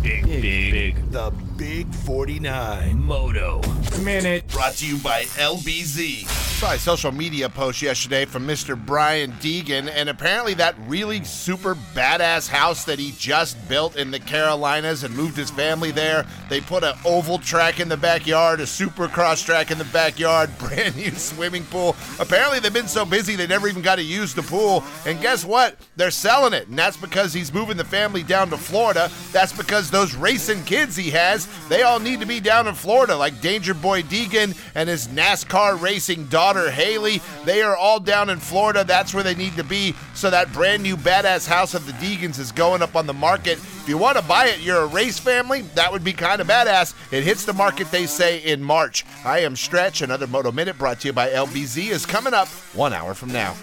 Big, 0.02 0.24
big, 0.26 0.42
big. 0.42 1.10
The 1.12 1.30
Big 1.56 1.92
49. 1.94 2.98
Moto. 3.00 3.60
Minute. 4.02 4.46
Brought 4.48 4.74
to 4.74 4.86
you 4.86 4.98
by 4.98 5.24
LBZ. 5.24 6.26
Saw 6.54 6.72
a 6.72 6.78
social 6.78 7.12
media 7.12 7.48
post 7.48 7.82
yesterday 7.82 8.24
from 8.24 8.46
Mr. 8.46 8.76
Brian 8.82 9.32
Deegan, 9.32 9.90
and 9.92 10.08
apparently 10.08 10.54
that 10.54 10.74
really 10.86 11.22
super 11.24 11.74
badass 11.94 12.48
house 12.48 12.84
that 12.84 12.98
he 12.98 13.12
just 13.18 13.68
built 13.68 13.96
in 13.96 14.10
the 14.10 14.20
Carolinas 14.20 15.04
and 15.04 15.14
moved 15.16 15.36
his 15.36 15.50
family 15.50 15.90
there. 15.90 16.24
They 16.48 16.60
put 16.60 16.84
an 16.84 16.94
oval 17.04 17.38
track 17.38 17.80
in 17.80 17.88
the 17.88 17.96
backyard, 17.96 18.60
a 18.60 18.64
supercross 18.64 19.44
track 19.44 19.70
in 19.70 19.78
the 19.78 19.84
backyard, 19.86 20.50
brand 20.58 20.96
new 20.96 21.10
swimming 21.10 21.64
pool. 21.64 21.96
Apparently 22.18 22.60
they've 22.60 22.72
been 22.72 22.88
so 22.88 23.04
busy 23.04 23.36
they 23.36 23.46
never 23.46 23.68
even 23.68 23.82
got 23.82 23.96
to 23.96 24.02
use 24.02 24.32
the 24.32 24.42
pool. 24.42 24.84
And 25.06 25.20
guess 25.20 25.44
what? 25.44 25.76
They're 25.96 26.10
selling 26.10 26.52
it, 26.52 26.68
and 26.68 26.78
that's 26.78 26.96
because 26.96 27.32
he's 27.32 27.52
moving 27.52 27.76
the 27.76 27.84
family 27.84 28.22
down 28.22 28.50
to 28.50 28.56
Florida. 28.56 29.10
That's 29.32 29.52
because 29.52 29.90
those 29.90 30.14
racing 30.14 30.64
kids 30.64 30.96
he 30.96 31.10
has, 31.10 31.43
they 31.68 31.82
all 31.82 32.00
need 32.00 32.20
to 32.20 32.26
be 32.26 32.40
down 32.40 32.66
in 32.66 32.74
Florida, 32.74 33.16
like 33.16 33.40
Danger 33.40 33.74
Boy 33.74 34.02
Deegan 34.02 34.56
and 34.74 34.88
his 34.88 35.08
NASCAR 35.08 35.80
racing 35.80 36.26
daughter 36.26 36.70
Haley. 36.70 37.20
They 37.44 37.62
are 37.62 37.76
all 37.76 38.00
down 38.00 38.30
in 38.30 38.38
Florida. 38.38 38.84
That's 38.84 39.14
where 39.14 39.22
they 39.22 39.34
need 39.34 39.56
to 39.56 39.64
be. 39.64 39.94
So 40.14 40.30
that 40.30 40.52
brand 40.52 40.82
new 40.82 40.96
badass 40.96 41.48
house 41.48 41.74
of 41.74 41.86
the 41.86 41.92
Deegans 41.92 42.38
is 42.38 42.52
going 42.52 42.82
up 42.82 42.96
on 42.96 43.06
the 43.06 43.14
market. 43.14 43.58
If 43.58 43.88
you 43.88 43.98
want 43.98 44.16
to 44.16 44.24
buy 44.24 44.46
it, 44.46 44.60
you're 44.60 44.82
a 44.82 44.86
race 44.86 45.18
family, 45.18 45.62
that 45.74 45.92
would 45.92 46.04
be 46.04 46.12
kind 46.12 46.40
of 46.40 46.46
badass. 46.46 46.94
It 47.12 47.24
hits 47.24 47.44
the 47.44 47.52
market, 47.52 47.90
they 47.90 48.06
say, 48.06 48.38
in 48.38 48.62
March. 48.62 49.04
I 49.24 49.40
am 49.40 49.56
Stretch. 49.56 50.02
Another 50.02 50.26
Moto 50.26 50.52
Minute 50.52 50.78
brought 50.78 51.00
to 51.00 51.08
you 51.08 51.12
by 51.12 51.28
LBZ 51.28 51.90
is 51.90 52.06
coming 52.06 52.34
up 52.34 52.48
one 52.74 52.92
hour 52.92 53.14
from 53.14 53.32
now. 53.32 53.54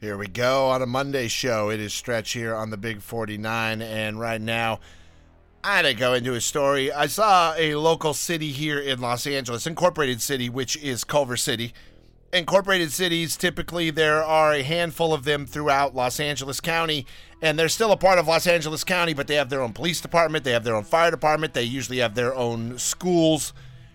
Here 0.00 0.16
we 0.16 0.26
go 0.26 0.70
on 0.70 0.82
a 0.82 0.86
Monday 0.86 1.28
show. 1.28 1.70
It 1.70 1.78
is 1.78 1.94
Stretch 1.94 2.32
here 2.32 2.56
on 2.56 2.70
the 2.70 2.76
Big 2.76 3.02
49, 3.02 3.80
and 3.80 4.18
right 4.18 4.40
now, 4.40 4.80
I 5.64 5.76
had 5.76 5.82
to 5.82 5.94
go 5.94 6.12
into 6.14 6.34
a 6.34 6.40
story. 6.40 6.90
I 6.90 7.06
saw 7.06 7.54
a 7.56 7.76
local 7.76 8.14
city 8.14 8.50
here 8.50 8.80
in 8.80 9.00
Los 9.00 9.28
Angeles, 9.28 9.64
incorporated 9.64 10.20
city, 10.20 10.48
which 10.48 10.76
is 10.78 11.04
Culver 11.04 11.36
City. 11.36 11.72
Incorporated 12.32 12.90
cities, 12.90 13.36
typically 13.36 13.90
there 13.90 14.24
are 14.24 14.52
a 14.52 14.64
handful 14.64 15.14
of 15.14 15.22
them 15.22 15.46
throughout 15.46 15.94
Los 15.94 16.18
Angeles 16.18 16.60
County, 16.60 17.06
and 17.40 17.56
they're 17.56 17.68
still 17.68 17.92
a 17.92 17.96
part 17.96 18.18
of 18.18 18.26
Los 18.26 18.48
Angeles 18.48 18.82
County, 18.82 19.14
but 19.14 19.28
they 19.28 19.36
have 19.36 19.50
their 19.50 19.62
own 19.62 19.72
police 19.72 20.00
department, 20.00 20.42
they 20.42 20.50
have 20.50 20.64
their 20.64 20.74
own 20.74 20.82
fire 20.82 21.12
department, 21.12 21.54
they 21.54 21.62
usually 21.62 21.98
have 21.98 22.16
their 22.16 22.34
own 22.34 22.76
schools, 22.76 23.52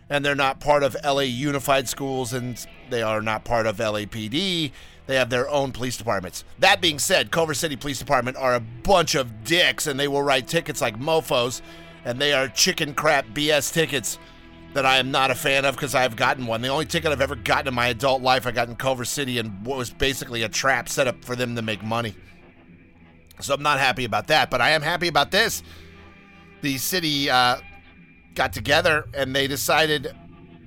and 0.09 0.24
they're 0.24 0.36
not 0.36 0.61
part 0.61 0.84
of 0.84 0.95
LA 1.03 1.22
Unified 1.22 1.89
Schools, 1.89 2.32
and 2.32 2.65
they 2.89 3.01
are 3.01 3.22
not 3.22 3.43
part 3.43 3.68
of 3.68 3.78
LAPD. 3.78 4.72
They 5.08 5.16
have 5.16 5.30
their 5.30 5.49
own 5.49 5.72
police 5.72 5.97
departments. 5.97 6.43
That 6.60 6.82
being 6.82 6.99
said, 6.99 7.32
Culver 7.32 7.53
City 7.53 7.76
Police 7.76 7.97
Department 7.97 8.38
are 8.38 8.55
a 8.55 8.60
bunch 8.60 9.16
of 9.16 9.43
dicks, 9.43 9.88
and 9.88 9.99
they 9.99 10.08
will 10.08 10.22
write 10.22 10.47
tickets 10.47 10.82
like 10.82 10.99
mofos, 10.99 11.62
and 12.05 12.20
they 12.20 12.34
are 12.34 12.49
chicken 12.49 12.93
crap 12.93 13.26
BS 13.28 13.74
tickets 13.74 14.20
that 14.74 14.86
I 14.86 14.97
am 14.97 15.10
not 15.10 15.32
a 15.32 15.36
fan 15.36 15.66
of 15.66 15.76
because 15.76 15.95
I've 15.95 16.16
gotten 16.16 16.45
one. 16.45 16.62
The 16.62 16.68
only 16.68 16.86
ticket 16.86 17.12
I've 17.12 17.22
ever 17.22 17.36
gotten 17.36 17.70
in 17.70 17.74
my 17.74 17.88
adult 17.88 18.22
life, 18.22 18.45
I 18.45 18.51
got 18.51 18.68
in 18.68 18.76
Culver 18.76 19.05
City, 19.05 19.39
and 19.39 19.66
what 19.66 19.78
was 19.78 19.89
basically 19.89 20.43
a 20.43 20.49
trap 20.49 20.89
set 20.89 21.08
up 21.08 21.24
for 21.24 21.36
them 21.36 21.55
to 21.55 21.62
make 21.62 21.82
money. 21.84 22.14
So 23.39 23.53
I'm 23.53 23.64
not 23.64 23.80
happy 23.80 24.05
about 24.05 24.28
that, 24.28 24.49
but 24.49 24.62
I 24.62 24.72
am 24.72 24.82
happy 24.82 25.08
about 25.08 25.32
this. 25.32 25.64
The 26.62 26.78
city 26.78 27.30
uh, 27.30 27.58
got 28.36 28.51
together 28.51 29.05
and 29.14 29.36
they 29.36 29.47
decided 29.47 30.14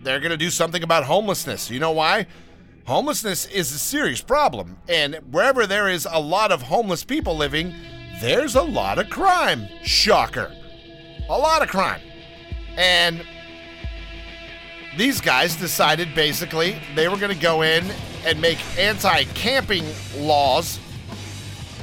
they're 0.02 0.20
going 0.20 0.30
to 0.30 0.36
do 0.36 0.50
something 0.50 0.82
about 0.82 1.04
homelessness. 1.04 1.70
You 1.70 1.80
know 1.80 1.90
why? 1.90 2.26
Homelessness 2.86 3.46
is 3.46 3.72
a 3.72 3.78
serious 3.78 4.20
problem, 4.20 4.78
and 4.88 5.16
wherever 5.30 5.66
there 5.66 5.88
is 5.88 6.08
a 6.10 6.18
lot 6.18 6.50
of 6.50 6.62
homeless 6.62 7.04
people 7.04 7.36
living, 7.36 7.74
there's 8.20 8.54
a 8.54 8.62
lot 8.62 8.98
of 8.98 9.08
crime. 9.10 9.68
Shocker. 9.82 10.52
A 11.28 11.38
lot 11.38 11.62
of 11.62 11.68
crime. 11.68 12.00
And 12.76 13.24
these 14.96 15.20
guys 15.20 15.54
decided 15.56 16.14
basically 16.14 16.80
they 16.96 17.08
were 17.08 17.16
going 17.16 17.32
to 17.32 17.40
go 17.40 17.62
in 17.62 17.84
and 18.26 18.40
make 18.40 18.58
anti 18.78 19.24
camping 19.34 19.84
laws 20.16 20.80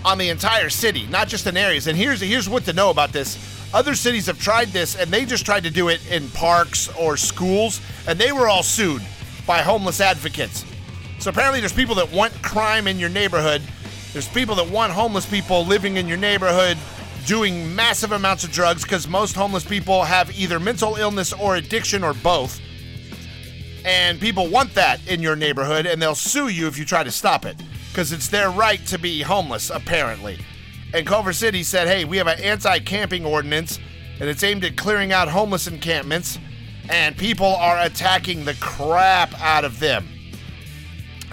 on 0.04 0.18
the 0.18 0.30
entire 0.30 0.70
city, 0.70 1.08
not 1.08 1.28
just 1.28 1.48
in 1.48 1.56
areas. 1.56 1.88
And 1.88 1.98
here's 1.98 2.22
here's 2.22 2.50
what 2.50 2.66
to 2.66 2.74
know 2.74 2.90
about 2.90 3.14
this. 3.14 3.38
Other 3.74 3.96
cities 3.96 4.26
have 4.26 4.40
tried 4.40 4.70
this 4.70 4.96
and 4.96 5.12
they 5.12 5.26
just 5.26 5.46
tried 5.46 5.64
to 5.64 5.70
do 5.70 5.90
it 5.90 6.06
in 6.12 6.30
parks 6.30 6.90
or 6.98 7.18
schools 7.18 7.82
and 8.08 8.18
they 8.20 8.32
were 8.32 8.48
all 8.48 8.64
sued 8.64 9.02
by 9.46 9.60
homeless 9.60 10.02
advocates. 10.02 10.66
So 11.28 11.32
apparently 11.32 11.60
there's 11.60 11.74
people 11.74 11.96
that 11.96 12.10
want 12.10 12.32
crime 12.42 12.88
in 12.88 12.98
your 12.98 13.10
neighborhood. 13.10 13.62
There's 14.14 14.30
people 14.30 14.56
that 14.56 14.70
want 14.70 14.94
homeless 14.94 15.26
people 15.26 15.66
living 15.66 15.98
in 15.98 16.08
your 16.08 16.16
neighborhood 16.16 16.78
doing 17.26 17.76
massive 17.76 18.14
amounts 18.14 18.46
of 18.46 18.52
drugs 18.54 18.84
because 18.84 19.10
most 19.10 19.36
homeless 19.36 19.66
people 19.66 20.04
have 20.04 20.32
either 20.40 20.58
mental 20.58 20.96
illness 20.96 21.34
or 21.34 21.58
addiction 21.58 22.02
or 22.02 22.14
both. 22.14 22.62
And 23.84 24.22
people 24.22 24.48
want 24.48 24.74
that 24.76 25.06
in 25.06 25.22
your 25.22 25.36
neighborhood 25.36 25.86
and 25.86 26.02
they'll 26.02 26.16
sue 26.16 26.48
you 26.48 26.66
if 26.66 26.80
you 26.80 26.86
try 26.86 27.04
to 27.04 27.12
stop 27.12 27.46
it 27.46 27.62
because 27.90 28.14
it's 28.14 28.30
their 28.30 28.50
right 28.50 28.80
to 28.86 28.98
be 28.98 29.22
homeless, 29.22 29.70
apparently. 29.70 30.40
And 30.94 31.06
Culver 31.06 31.34
City 31.34 31.62
said, 31.62 31.90
hey, 31.90 32.06
we 32.06 32.16
have 32.16 32.28
an 32.28 32.40
anti 32.40 32.80
camping 32.80 33.26
ordinance 33.26 33.80
and 34.22 34.30
it's 34.30 34.46
aimed 34.46 34.64
at 34.64 34.78
clearing 34.78 35.12
out 35.12 35.28
homeless 35.28 35.68
encampments, 35.68 36.40
and 36.90 37.18
people 37.18 37.54
are 37.58 37.82
attacking 37.82 38.46
the 38.46 38.54
crap 38.62 39.38
out 39.42 39.66
of 39.66 39.82
them. 39.82 40.08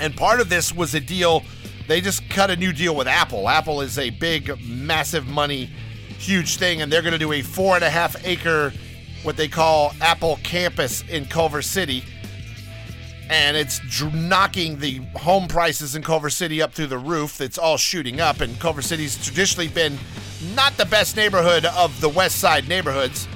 And 0.01 0.17
part 0.17 0.41
of 0.41 0.49
this 0.49 0.75
was 0.75 0.95
a 0.95 1.01
deal, 1.01 1.43
they 1.87 2.01
just 2.01 2.29
cut 2.31 2.51
a 2.51 2.57
new 2.57 2.73
deal 2.73 2.97
with 2.97 3.07
Apple. 3.07 3.49
Apple 3.49 3.81
is 3.81 3.99
a 3.99 4.11
big, 4.11 4.51
massive 4.67 5.27
money, 5.27 5.71
huge 6.19 6.57
thing, 6.57 6.83
and 6.83 6.93
they're 6.93 7.03
going 7.03 7.13
to 7.13 7.19
do 7.19 7.33
a 7.33 7.43
four 7.43 7.77
and 7.77 7.85
a 7.85 7.91
half 7.91 8.17
acre, 8.27 8.73
what 9.23 9.37
they 9.37 9.49
call 9.49 9.93
Apple 10.01 10.39
campus 10.43 11.03
in 11.09 11.27
Culver 11.27 11.63
City. 11.63 12.05
and 13.31 13.57
it's 13.57 13.81
dr- 13.89 14.15
knocking 14.15 14.79
the 14.81 15.01
home 15.17 15.49
prices 15.49 15.97
in 15.97 16.03
Culver 16.03 16.29
City 16.29 16.61
up 16.61 16.73
through 16.75 16.89
the 16.89 16.99
roof. 16.99 17.41
It's 17.41 17.57
all 17.57 17.79
shooting 17.79 18.21
up, 18.21 18.41
and 18.43 18.59
Culver 18.61 18.83
City's 18.83 19.17
traditionally 19.25 19.69
been 19.69 19.99
not 20.55 20.77
the 20.77 20.85
best 20.85 21.17
neighborhood 21.17 21.65
of 21.65 21.99
the 22.03 22.09
West 22.09 22.37
Side 22.39 22.69
neighborhoods, 22.69 23.27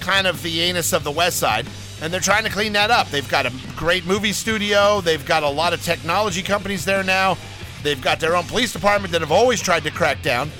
kind 0.00 0.26
of 0.26 0.42
the 0.42 0.62
anus 0.62 0.94
of 0.94 1.04
the 1.04 1.10
West 1.10 1.38
Side, 1.38 1.66
and 2.04 2.12
they're 2.12 2.20
trying 2.20 2.44
to 2.44 2.50
clean 2.50 2.74
that 2.74 2.90
up. 2.90 3.08
They've 3.08 3.28
got 3.30 3.46
a 3.46 3.52
great 3.76 4.04
movie 4.04 4.34
studio, 4.34 5.00
they've 5.00 5.24
got 5.24 5.42
a 5.42 5.48
lot 5.48 5.72
of 5.72 5.82
technology 5.82 6.42
companies 6.42 6.84
there 6.84 7.02
now, 7.02 7.38
they've 7.82 8.00
got 8.00 8.20
their 8.20 8.36
own 8.36 8.44
police 8.44 8.74
department 8.74 9.10
that 9.12 9.22
have 9.22 9.32
always 9.32 9.62
tried 9.62 9.84
to 9.84 9.90
crack 9.90 10.20
down. 10.20 10.50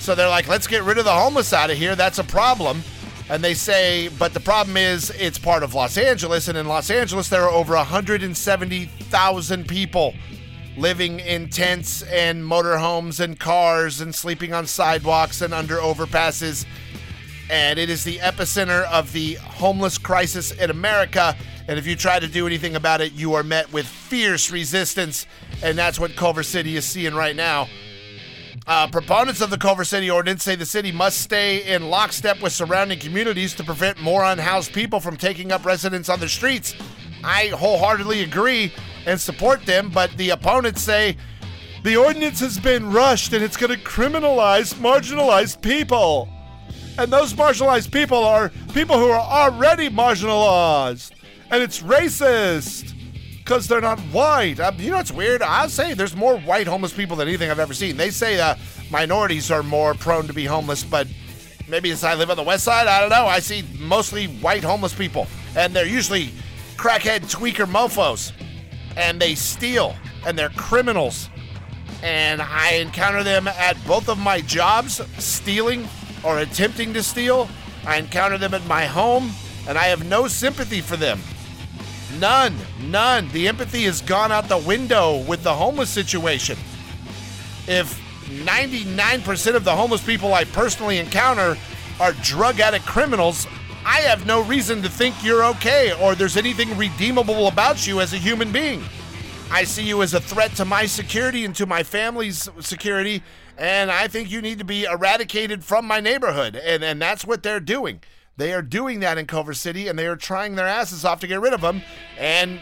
So 0.00 0.14
they're 0.14 0.28
like, 0.28 0.46
let's 0.46 0.66
get 0.66 0.82
rid 0.82 0.98
of 0.98 1.06
the 1.06 1.14
homeless 1.14 1.54
out 1.54 1.70
of 1.70 1.78
here. 1.78 1.96
That's 1.96 2.18
a 2.18 2.24
problem. 2.24 2.82
And 3.30 3.42
they 3.42 3.54
say, 3.54 4.08
but 4.18 4.34
the 4.34 4.40
problem 4.40 4.76
is 4.76 5.08
it's 5.12 5.38
part 5.38 5.62
of 5.62 5.72
Los 5.72 5.96
Angeles, 5.96 6.48
and 6.48 6.58
in 6.58 6.68
Los 6.68 6.90
Angeles 6.90 7.30
there 7.30 7.44
are 7.44 7.50
over 7.50 7.74
170,000 7.74 9.66
people 9.66 10.12
living 10.76 11.20
in 11.20 11.48
tents 11.48 12.02
and 12.02 12.44
motorhomes 12.44 13.20
and 13.20 13.40
cars 13.40 14.02
and 14.02 14.14
sleeping 14.14 14.52
on 14.52 14.66
sidewalks 14.66 15.40
and 15.40 15.54
under 15.54 15.76
overpasses. 15.76 16.66
And 17.54 17.78
it 17.78 17.88
is 17.88 18.02
the 18.02 18.18
epicenter 18.18 18.82
of 18.90 19.12
the 19.12 19.34
homeless 19.34 19.96
crisis 19.96 20.50
in 20.50 20.70
America. 20.70 21.36
And 21.68 21.78
if 21.78 21.86
you 21.86 21.94
try 21.94 22.18
to 22.18 22.26
do 22.26 22.48
anything 22.48 22.74
about 22.74 23.00
it, 23.00 23.12
you 23.12 23.34
are 23.34 23.44
met 23.44 23.72
with 23.72 23.86
fierce 23.86 24.50
resistance. 24.50 25.24
And 25.62 25.78
that's 25.78 26.00
what 26.00 26.16
Culver 26.16 26.42
City 26.42 26.74
is 26.74 26.84
seeing 26.84 27.14
right 27.14 27.36
now. 27.36 27.68
Uh, 28.66 28.88
proponents 28.88 29.40
of 29.40 29.50
the 29.50 29.56
Culver 29.56 29.84
City 29.84 30.10
ordinance 30.10 30.42
say 30.42 30.56
the 30.56 30.66
city 30.66 30.90
must 30.90 31.20
stay 31.20 31.72
in 31.72 31.90
lockstep 31.90 32.42
with 32.42 32.52
surrounding 32.52 32.98
communities 32.98 33.54
to 33.54 33.62
prevent 33.62 34.02
more 34.02 34.24
unhoused 34.24 34.72
people 34.72 34.98
from 34.98 35.16
taking 35.16 35.52
up 35.52 35.64
residence 35.64 36.08
on 36.08 36.18
the 36.18 36.28
streets. 36.28 36.74
I 37.22 37.46
wholeheartedly 37.50 38.24
agree 38.24 38.72
and 39.06 39.20
support 39.20 39.64
them, 39.64 39.90
but 39.90 40.10
the 40.16 40.30
opponents 40.30 40.82
say 40.82 41.16
the 41.84 41.98
ordinance 41.98 42.40
has 42.40 42.58
been 42.58 42.90
rushed 42.90 43.32
and 43.32 43.44
it's 43.44 43.56
going 43.56 43.72
to 43.72 43.84
criminalize 43.84 44.74
marginalized 44.74 45.62
people. 45.62 46.33
And 46.96 47.12
those 47.12 47.32
marginalized 47.34 47.90
people 47.90 48.18
are 48.18 48.50
people 48.72 48.98
who 48.98 49.08
are 49.08 49.20
already 49.20 49.88
marginalized. 49.88 51.10
And 51.50 51.62
it's 51.62 51.80
racist 51.82 52.94
because 53.38 53.66
they're 53.68 53.80
not 53.80 54.00
white. 54.00 54.60
Um, 54.60 54.78
you 54.78 54.90
know 54.90 54.96
what's 54.96 55.12
weird? 55.12 55.42
I'll 55.42 55.68
say 55.68 55.94
there's 55.94 56.16
more 56.16 56.38
white 56.38 56.66
homeless 56.66 56.92
people 56.92 57.16
than 57.16 57.28
anything 57.28 57.50
I've 57.50 57.58
ever 57.58 57.74
seen. 57.74 57.96
They 57.96 58.10
say 58.10 58.40
uh, 58.40 58.54
minorities 58.90 59.50
are 59.50 59.62
more 59.62 59.94
prone 59.94 60.26
to 60.28 60.32
be 60.32 60.46
homeless, 60.46 60.82
but 60.84 61.06
maybe 61.68 61.90
it's 61.90 62.04
I 62.04 62.14
live 62.14 62.30
on 62.30 62.36
the 62.36 62.42
west 62.42 62.64
side. 62.64 62.86
I 62.86 63.00
don't 63.00 63.10
know. 63.10 63.26
I 63.26 63.40
see 63.40 63.64
mostly 63.78 64.26
white 64.26 64.64
homeless 64.64 64.94
people, 64.94 65.26
and 65.56 65.74
they're 65.74 65.86
usually 65.86 66.30
crackhead 66.76 67.30
tweaker 67.30 67.66
mofos, 67.66 68.32
and 68.96 69.20
they 69.20 69.34
steal, 69.34 69.94
and 70.26 70.38
they're 70.38 70.50
criminals. 70.50 71.28
And 72.02 72.40
I 72.40 72.74
encounter 72.74 73.22
them 73.22 73.48
at 73.48 73.76
both 73.86 74.08
of 74.08 74.18
my 74.18 74.40
jobs, 74.42 75.00
stealing 75.18 75.88
or 76.24 76.38
attempting 76.38 76.92
to 76.94 77.02
steal. 77.02 77.48
I 77.86 77.98
encounter 77.98 78.38
them 78.38 78.54
at 78.54 78.66
my 78.66 78.86
home, 78.86 79.30
and 79.68 79.76
I 79.76 79.84
have 79.84 80.08
no 80.08 80.26
sympathy 80.26 80.80
for 80.80 80.96
them. 80.96 81.20
None, 82.18 82.54
none. 82.80 83.28
The 83.30 83.48
empathy 83.48 83.84
has 83.84 84.00
gone 84.00 84.32
out 84.32 84.48
the 84.48 84.58
window 84.58 85.18
with 85.24 85.42
the 85.42 85.54
homeless 85.54 85.90
situation. 85.90 86.56
If 87.66 88.00
99% 88.28 89.54
of 89.54 89.64
the 89.64 89.74
homeless 89.74 90.04
people 90.04 90.32
I 90.34 90.44
personally 90.44 90.98
encounter 90.98 91.56
are 92.00 92.12
drug 92.22 92.60
addict 92.60 92.86
criminals, 92.86 93.46
I 93.84 94.00
have 94.00 94.26
no 94.26 94.42
reason 94.42 94.82
to 94.82 94.88
think 94.88 95.14
you're 95.22 95.44
okay 95.44 95.92
or 96.00 96.14
there's 96.14 96.36
anything 96.36 96.76
redeemable 96.76 97.48
about 97.48 97.86
you 97.86 98.00
as 98.00 98.12
a 98.14 98.16
human 98.16 98.50
being. 98.50 98.82
I 99.50 99.64
see 99.64 99.84
you 99.84 100.02
as 100.02 100.14
a 100.14 100.20
threat 100.20 100.54
to 100.56 100.64
my 100.64 100.86
security 100.86 101.44
and 101.44 101.54
to 101.56 101.66
my 101.66 101.82
family's 101.82 102.48
security, 102.60 103.22
and 103.58 103.90
I 103.90 104.08
think 104.08 104.30
you 104.30 104.40
need 104.40 104.58
to 104.58 104.64
be 104.64 104.84
eradicated 104.84 105.64
from 105.64 105.86
my 105.86 106.00
neighborhood. 106.00 106.56
And, 106.56 106.82
and 106.82 107.00
that's 107.00 107.24
what 107.24 107.42
they're 107.42 107.60
doing. 107.60 108.00
They 108.36 108.52
are 108.52 108.62
doing 108.62 109.00
that 109.00 109.16
in 109.16 109.26
Culver 109.26 109.54
City, 109.54 109.86
and 109.86 109.98
they 109.98 110.06
are 110.06 110.16
trying 110.16 110.56
their 110.56 110.66
asses 110.66 111.04
off 111.04 111.20
to 111.20 111.26
get 111.26 111.40
rid 111.40 111.52
of 111.52 111.60
them. 111.60 111.82
And 112.18 112.60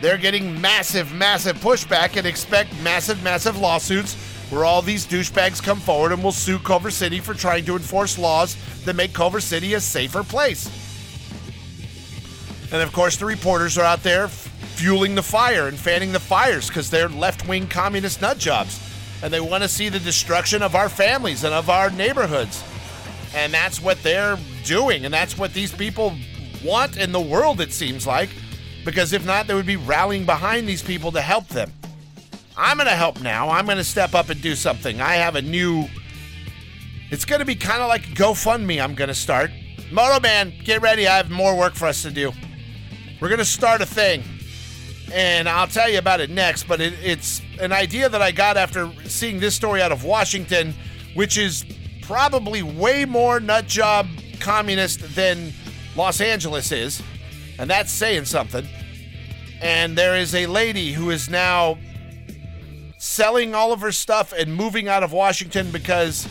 they're 0.00 0.18
getting 0.18 0.60
massive, 0.60 1.12
massive 1.12 1.56
pushback 1.56 2.16
and 2.16 2.26
expect 2.26 2.70
massive, 2.82 3.22
massive 3.22 3.58
lawsuits 3.58 4.14
where 4.50 4.64
all 4.64 4.82
these 4.82 5.06
douchebags 5.06 5.62
come 5.62 5.78
forward 5.78 6.12
and 6.12 6.22
will 6.22 6.32
sue 6.32 6.58
Culver 6.58 6.90
City 6.90 7.20
for 7.20 7.34
trying 7.34 7.64
to 7.64 7.76
enforce 7.76 8.18
laws 8.18 8.56
that 8.84 8.96
make 8.96 9.12
Culver 9.12 9.40
City 9.40 9.74
a 9.74 9.80
safer 9.80 10.24
place. 10.24 10.68
And 12.72 12.82
of 12.82 12.92
course, 12.92 13.16
the 13.16 13.26
reporters 13.26 13.78
are 13.78 13.84
out 13.84 14.02
there 14.02 14.28
fueling 14.28 15.14
the 15.14 15.22
fire 15.22 15.68
and 15.68 15.78
fanning 15.78 16.12
the 16.12 16.20
fires 16.20 16.68
because 16.68 16.88
they're 16.88 17.08
left 17.08 17.46
wing 17.48 17.66
communist 17.66 18.20
nut 18.20 18.38
jobs. 18.38 18.89
And 19.22 19.32
they 19.32 19.40
want 19.40 19.62
to 19.62 19.68
see 19.68 19.88
the 19.88 19.98
destruction 19.98 20.62
of 20.62 20.74
our 20.74 20.88
families 20.88 21.44
and 21.44 21.54
of 21.54 21.68
our 21.68 21.90
neighborhoods. 21.90 22.64
And 23.34 23.52
that's 23.52 23.80
what 23.80 24.02
they're 24.02 24.38
doing. 24.64 25.04
And 25.04 25.12
that's 25.12 25.36
what 25.36 25.52
these 25.52 25.72
people 25.72 26.16
want 26.64 26.96
in 26.96 27.12
the 27.12 27.20
world, 27.20 27.60
it 27.60 27.72
seems 27.72 28.06
like. 28.06 28.30
Because 28.84 29.12
if 29.12 29.26
not, 29.26 29.46
they 29.46 29.54
would 29.54 29.66
be 29.66 29.76
rallying 29.76 30.24
behind 30.24 30.68
these 30.68 30.82
people 30.82 31.12
to 31.12 31.20
help 31.20 31.48
them. 31.48 31.70
I'm 32.56 32.76
going 32.76 32.88
to 32.88 32.94
help 32.94 33.20
now. 33.20 33.48
I'm 33.48 33.64
going 33.64 33.78
to 33.78 33.84
step 33.84 34.14
up 34.14 34.28
and 34.28 34.40
do 34.40 34.54
something. 34.54 35.00
I 35.00 35.14
have 35.14 35.36
a 35.36 35.42
new. 35.42 35.86
It's 37.10 37.24
going 37.24 37.40
to 37.40 37.46
be 37.46 37.54
kind 37.54 37.82
of 37.82 37.88
like 37.88 38.02
GoFundMe, 38.14 38.82
I'm 38.82 38.94
going 38.94 39.08
to 39.08 39.14
start. 39.14 39.50
Moto 39.90 40.20
Man, 40.20 40.52
get 40.64 40.82
ready. 40.82 41.08
I 41.08 41.16
have 41.16 41.30
more 41.30 41.56
work 41.56 41.74
for 41.74 41.86
us 41.86 42.02
to 42.02 42.10
do. 42.10 42.32
We're 43.20 43.28
going 43.28 43.38
to 43.38 43.44
start 43.44 43.80
a 43.80 43.86
thing. 43.86 44.22
And 45.12 45.48
I'll 45.48 45.66
tell 45.66 45.88
you 45.90 45.98
about 45.98 46.20
it 46.20 46.30
next, 46.30 46.64
but 46.64 46.80
it, 46.80 46.94
it's 47.02 47.42
an 47.60 47.72
idea 47.72 48.08
that 48.08 48.22
I 48.22 48.30
got 48.32 48.56
after 48.56 48.90
seeing 49.04 49.40
this 49.40 49.54
story 49.54 49.82
out 49.82 49.92
of 49.92 50.04
Washington, 50.04 50.74
which 51.14 51.36
is 51.38 51.64
probably 52.02 52.62
way 52.62 53.04
more 53.04 53.40
nut 53.40 53.66
job 53.66 54.06
communist 54.40 55.14
than 55.14 55.52
Los 55.96 56.20
Angeles 56.20 56.72
is. 56.72 57.02
And 57.58 57.68
that's 57.68 57.92
saying 57.92 58.24
something. 58.24 58.66
And 59.60 59.96
there 59.96 60.16
is 60.16 60.34
a 60.34 60.46
lady 60.46 60.92
who 60.92 61.10
is 61.10 61.28
now 61.28 61.78
selling 62.98 63.54
all 63.54 63.72
of 63.72 63.80
her 63.80 63.92
stuff 63.92 64.32
and 64.32 64.54
moving 64.54 64.88
out 64.88 65.02
of 65.02 65.12
Washington 65.12 65.70
because 65.70 66.26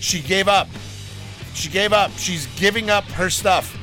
she 0.00 0.20
gave 0.20 0.48
up. 0.48 0.68
She 1.54 1.68
gave 1.68 1.92
up. 1.92 2.12
She's 2.12 2.46
giving 2.56 2.90
up 2.90 3.04
her 3.04 3.30
stuff. 3.30 3.76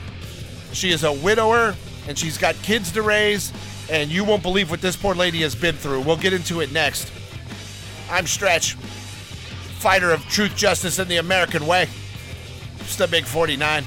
She 0.71 0.91
is 0.91 1.03
a 1.03 1.11
widower 1.11 1.75
and 2.07 2.17
she's 2.17 2.37
got 2.37 2.55
kids 2.55 2.91
to 2.93 3.01
raise, 3.01 3.51
and 3.89 4.11
you 4.11 4.23
won't 4.23 4.43
believe 4.43 4.71
what 4.71 4.81
this 4.81 4.95
poor 4.95 5.13
lady 5.15 5.41
has 5.41 5.55
been 5.55 5.75
through. 5.75 6.01
We'll 6.01 6.17
get 6.17 6.33
into 6.33 6.61
it 6.61 6.71
next. 6.71 7.11
I'm 8.09 8.25
Stretch, 8.27 8.73
fighter 8.73 10.11
of 10.11 10.21
truth, 10.27 10.55
justice, 10.55 10.99
and 10.99 11.09
the 11.09 11.17
American 11.17 11.65
way. 11.67 11.89
Just 12.79 13.01
a 13.01 13.07
big 13.07 13.25
49. 13.25 13.83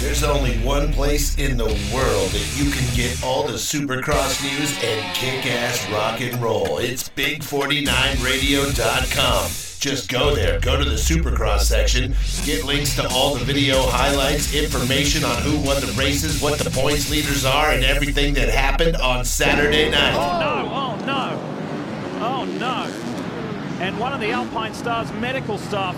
There's 0.00 0.22
only 0.22 0.56
one 0.58 0.92
place 0.92 1.36
in 1.38 1.56
the 1.56 1.64
world 1.64 2.30
that 2.30 2.54
you 2.56 2.70
can 2.70 2.94
get 2.94 3.24
all 3.24 3.42
the 3.44 3.54
Supercross 3.54 4.42
news 4.42 4.78
and 4.84 5.16
kick-ass 5.16 5.90
rock 5.90 6.20
and 6.20 6.40
roll. 6.42 6.76
It's 6.78 7.08
Big49Radio.com. 7.08 9.73
Just 9.84 10.08
go 10.08 10.34
there, 10.34 10.58
go 10.60 10.78
to 10.78 10.84
the 10.88 10.96
Supercross 10.96 11.60
section, 11.60 12.14
get 12.46 12.64
links 12.64 12.96
to 12.96 13.06
all 13.10 13.34
the 13.34 13.44
video 13.44 13.82
highlights, 13.82 14.54
information 14.54 15.24
on 15.24 15.42
who 15.42 15.58
won 15.58 15.78
the 15.82 15.92
races, 15.92 16.40
what 16.40 16.58
the 16.58 16.70
points 16.70 17.10
leaders 17.10 17.44
are, 17.44 17.70
and 17.70 17.84
everything 17.84 18.32
that 18.32 18.48
happened 18.48 18.96
on 18.96 19.26
Saturday 19.26 19.90
night. 19.90 20.14
Oh 20.14 20.40
no, 20.40 20.70
oh 20.72 21.04
no, 21.04 22.24
oh 22.24 22.44
no. 22.58 23.84
And 23.84 24.00
one 24.00 24.14
of 24.14 24.20
the 24.20 24.30
Alpinestars 24.30 25.14
medical 25.20 25.58
staff 25.58 25.94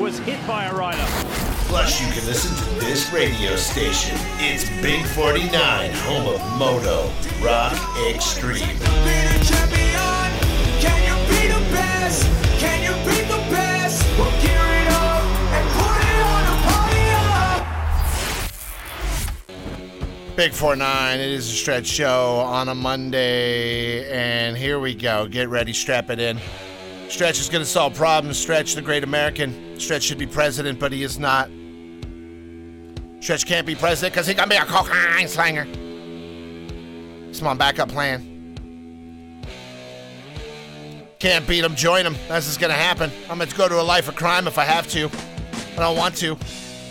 was 0.00 0.18
hit 0.18 0.44
by 0.44 0.64
a 0.64 0.74
rider. 0.74 1.06
Plus, 1.68 2.00
you 2.00 2.12
can 2.12 2.26
listen 2.26 2.56
to 2.56 2.84
this 2.84 3.12
radio 3.12 3.54
station. 3.54 4.18
It's 4.40 4.68
Big 4.82 5.06
49, 5.06 5.92
home 5.92 6.34
of 6.34 6.58
Moto 6.58 7.08
Rock 7.40 7.78
Extreme. 8.10 8.66
Big 20.38 20.52
49, 20.52 21.18
it 21.18 21.30
is 21.30 21.48
a 21.48 21.52
stretch 21.52 21.86
show 21.88 22.36
on 22.36 22.68
a 22.68 22.74
Monday, 22.76 24.08
and 24.08 24.56
here 24.56 24.78
we 24.78 24.94
go. 24.94 25.26
Get 25.26 25.48
ready, 25.48 25.72
strap 25.72 26.10
it 26.10 26.20
in. 26.20 26.38
Stretch 27.08 27.40
is 27.40 27.48
going 27.48 27.64
to 27.64 27.68
solve 27.68 27.96
problems. 27.96 28.38
Stretch, 28.38 28.76
the 28.76 28.80
great 28.80 29.02
American. 29.02 29.80
Stretch 29.80 30.04
should 30.04 30.16
be 30.16 30.28
president, 30.28 30.78
but 30.78 30.92
he 30.92 31.02
is 31.02 31.18
not. 31.18 31.50
Stretch 33.18 33.46
can't 33.46 33.66
be 33.66 33.74
president 33.74 34.14
because 34.14 34.28
he 34.28 34.34
can 34.34 34.48
be 34.48 34.54
a 34.54 34.64
cocaine 34.64 35.26
slanger. 35.26 35.66
It's 37.28 37.42
my 37.42 37.54
backup 37.54 37.88
plan. 37.88 38.54
Can't 41.18 41.48
beat 41.48 41.64
him, 41.64 41.74
join 41.74 42.06
him. 42.06 42.14
That's 42.28 42.46
what's 42.46 42.58
going 42.58 42.70
to 42.70 42.78
happen. 42.78 43.10
I'm 43.28 43.38
going 43.38 43.50
to 43.50 43.56
go 43.56 43.68
to 43.68 43.80
a 43.80 43.82
life 43.82 44.06
of 44.06 44.14
crime 44.14 44.46
if 44.46 44.56
I 44.56 44.62
have 44.62 44.86
to. 44.90 45.10
I 45.72 45.80
don't 45.80 45.96
want 45.96 46.16
to. 46.18 46.38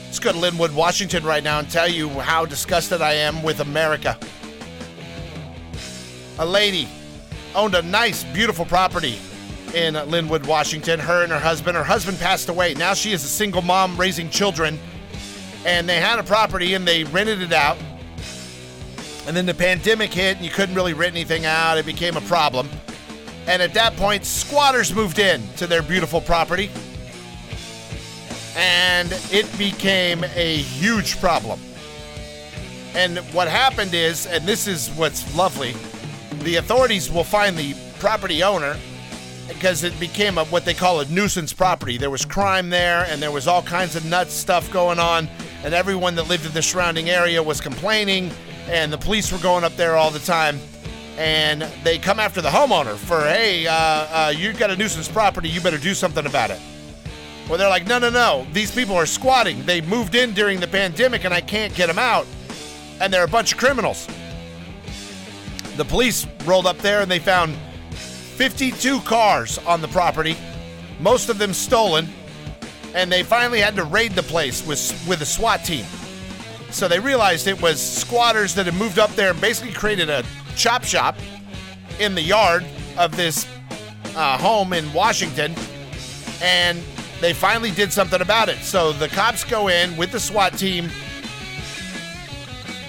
Let's 0.07 0.19
go 0.19 0.31
to 0.31 0.37
Lynnwood, 0.37 0.73
Washington 0.73 1.25
right 1.25 1.43
now 1.43 1.59
and 1.59 1.69
tell 1.69 1.87
you 1.87 2.07
how 2.07 2.45
disgusted 2.45 3.01
I 3.01 3.13
am 3.13 3.43
with 3.43 3.59
America. 3.59 4.17
a 6.39 6.45
lady 6.45 6.87
owned 7.53 7.75
a 7.75 7.81
nice, 7.81 8.23
beautiful 8.23 8.63
property 8.63 9.19
in 9.73 9.95
Lynnwood, 9.95 10.47
Washington. 10.47 10.97
Her 10.99 11.23
and 11.23 11.31
her 11.31 11.39
husband. 11.39 11.75
Her 11.75 11.83
husband 11.83 12.19
passed 12.19 12.47
away. 12.47 12.73
Now 12.73 12.93
she 12.93 13.11
is 13.11 13.23
a 13.25 13.27
single 13.27 13.61
mom 13.61 13.97
raising 13.97 14.29
children. 14.29 14.79
And 15.65 15.89
they 15.89 15.99
had 15.99 16.19
a 16.19 16.23
property 16.23 16.73
and 16.73 16.87
they 16.87 17.03
rented 17.03 17.41
it 17.41 17.51
out. 17.51 17.77
And 19.27 19.35
then 19.35 19.45
the 19.45 19.53
pandemic 19.53 20.13
hit 20.13 20.37
and 20.37 20.45
you 20.45 20.51
couldn't 20.51 20.73
really 20.73 20.93
rent 20.93 21.13
anything 21.15 21.45
out. 21.45 21.77
It 21.77 21.85
became 21.85 22.15
a 22.15 22.21
problem. 22.21 22.69
And 23.45 23.61
at 23.61 23.73
that 23.73 23.97
point, 23.97 24.25
squatters 24.25 24.95
moved 24.95 25.19
in 25.19 25.45
to 25.57 25.67
their 25.67 25.81
beautiful 25.81 26.21
property. 26.21 26.71
And 28.57 29.11
it 29.31 29.55
became 29.57 30.23
a 30.23 30.57
huge 30.57 31.19
problem. 31.21 31.59
And 32.95 33.19
what 33.31 33.47
happened 33.47 33.93
is, 33.93 34.25
and 34.25 34.43
this 34.45 34.65
is 34.67 34.89
what's 34.89 35.35
lovely, 35.35 35.75
the 36.39 36.55
authorities 36.55 37.11
will 37.11 37.23
find 37.23 37.55
the 37.55 37.75
property 37.99 38.41
owner 38.41 38.75
because 39.47 39.83
it 39.83 39.97
became 39.99 40.39
a, 40.39 40.45
what 40.45 40.65
they 40.65 40.73
call 40.73 41.01
a 41.01 41.05
nuisance 41.05 41.53
property. 41.53 41.97
There 41.97 42.09
was 42.09 42.25
crime 42.25 42.71
there, 42.71 43.05
and 43.07 43.21
there 43.21 43.31
was 43.31 43.47
all 43.47 43.61
kinds 43.61 43.95
of 43.95 44.03
nuts 44.05 44.33
stuff 44.33 44.71
going 44.71 44.97
on, 44.97 45.29
and 45.63 45.75
everyone 45.75 46.15
that 46.15 46.23
lived 46.23 46.47
in 46.47 46.51
the 46.53 46.63
surrounding 46.63 47.11
area 47.11 47.41
was 47.43 47.61
complaining, 47.61 48.31
and 48.67 48.91
the 48.91 48.97
police 48.97 49.31
were 49.31 49.37
going 49.37 49.63
up 49.63 49.75
there 49.75 49.95
all 49.95 50.09
the 50.09 50.19
time. 50.19 50.59
And 51.17 51.61
they 51.83 51.99
come 51.99 52.19
after 52.19 52.41
the 52.41 52.49
homeowner 52.49 52.95
for, 52.95 53.21
hey, 53.21 53.67
uh, 53.67 53.73
uh, 53.73 54.33
you 54.35 54.53
got 54.53 54.71
a 54.71 54.75
nuisance 54.75 55.07
property, 55.07 55.47
you 55.47 55.61
better 55.61 55.77
do 55.77 55.93
something 55.93 56.25
about 56.25 56.49
it. 56.49 56.59
Well, 57.49 57.57
they're 57.57 57.69
like, 57.69 57.87
no, 57.87 57.97
no, 57.97 58.09
no. 58.09 58.45
These 58.51 58.71
people 58.71 58.95
are 58.95 59.05
squatting. 59.05 59.63
They 59.65 59.79
moved 59.81 60.15
in 60.15 60.33
during 60.33 60.59
the 60.59 60.67
pandemic, 60.67 61.23
and 61.23 61.33
I 61.33 61.39
can't 61.39 61.73
get 61.73 61.87
them 61.87 61.99
out. 61.99 62.27
And 62.99 63.13
they're 63.13 63.23
a 63.23 63.27
bunch 63.27 63.53
of 63.53 63.57
criminals. 63.57 64.07
The 65.77 65.85
police 65.85 66.25
rolled 66.43 66.65
up 66.65 66.79
there 66.79 67.01
and 67.01 67.11
they 67.11 67.19
found 67.19 67.55
52 67.91 68.99
cars 69.01 69.59
on 69.59 69.79
the 69.79 69.87
property, 69.89 70.35
most 70.99 71.29
of 71.29 71.37
them 71.37 71.53
stolen, 71.53 72.07
and 72.95 73.11
they 73.11 73.21
finally 73.21 73.59
had 73.59 73.75
to 73.75 73.83
raid 73.83 74.13
the 74.13 74.23
place 74.23 74.65
with, 74.65 75.05
with 75.07 75.21
a 75.21 75.25
SWAT 75.25 75.63
team. 75.63 75.85
So 76.71 76.87
they 76.87 76.99
realized 76.99 77.47
it 77.47 77.61
was 77.61 77.79
squatters 77.79 78.55
that 78.55 78.65
had 78.65 78.75
moved 78.75 78.97
up 78.97 79.11
there 79.11 79.29
and 79.29 79.39
basically 79.39 79.71
created 79.71 80.09
a 80.09 80.23
chop 80.55 80.83
shop 80.83 81.15
in 81.99 82.15
the 82.15 82.21
yard 82.21 82.65
of 82.97 83.15
this 83.15 83.47
uh, 84.15 84.37
home 84.39 84.73
in 84.73 84.91
Washington, 84.93 85.53
and 86.41 86.83
they 87.21 87.33
finally 87.33 87.71
did 87.71 87.91
something 87.91 88.21
about 88.21 88.49
it. 88.49 88.57
So 88.59 88.91
the 88.93 89.07
cops 89.07 89.43
go 89.43 89.67
in 89.67 89.95
with 89.97 90.11
the 90.11 90.19
SWAT 90.19 90.57
team. 90.57 90.89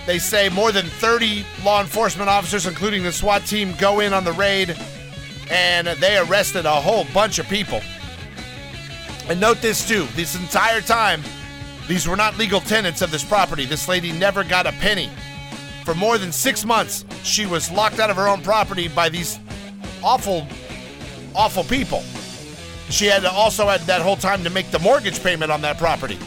They 0.07 0.19
say 0.19 0.49
more 0.49 0.73
than 0.73 0.87
30 0.87 1.45
law 1.65 1.81
enforcement 1.81 2.31
officers, 2.31 2.67
including 2.67 3.03
the 3.03 3.13
SWAT 3.13 3.45
team, 3.45 3.75
go 3.79 4.01
in 4.01 4.13
on 4.13 4.25
the 4.25 4.33
raid 4.33 4.77
and 5.51 5.87
they 5.87 6.19
arrested 6.19 6.67
a 6.67 6.71
whole 6.71 7.07
bunch 7.15 7.39
of 7.39 7.49
people. 7.49 7.81
And 9.29 9.41
note 9.41 9.61
this 9.61 9.87
too 9.87 10.07
this 10.15 10.35
entire 10.35 10.81
time, 10.81 11.23
these 11.87 12.07
were 12.07 12.17
not 12.17 12.37
legal 12.39 12.61
tenants 12.61 13.03
of 13.03 13.11
this 13.11 13.25
property. 13.25 13.65
This 13.65 13.89
lady 13.89 14.13
never 14.13 14.45
got 14.45 14.67
a 14.67 14.73
penny. 14.73 15.11
For 15.85 15.95
more 15.95 16.19
than 16.19 16.33
six 16.33 16.65
months, 16.65 17.05
she 17.23 17.47
was 17.47 17.71
locked 17.71 17.99
out 17.99 18.11
of 18.11 18.17
her 18.17 18.29
own 18.29 18.43
property 18.43 18.89
by 18.89 19.09
these 19.09 19.39
awful, 20.03 20.47
awful 21.35 21.65
people. 21.65 22.03
She 22.91 23.07
had 23.07 23.25
also 23.25 23.69
had 23.69 23.81
that 23.83 24.01
whole 24.01 24.17
time 24.17 24.43
to 24.45 24.51
make 24.51 24.71
the 24.71 24.79
mortgage 24.79 25.23
payment 25.23 25.53
on 25.53 25.61
that 25.63 25.79
property 25.79 26.19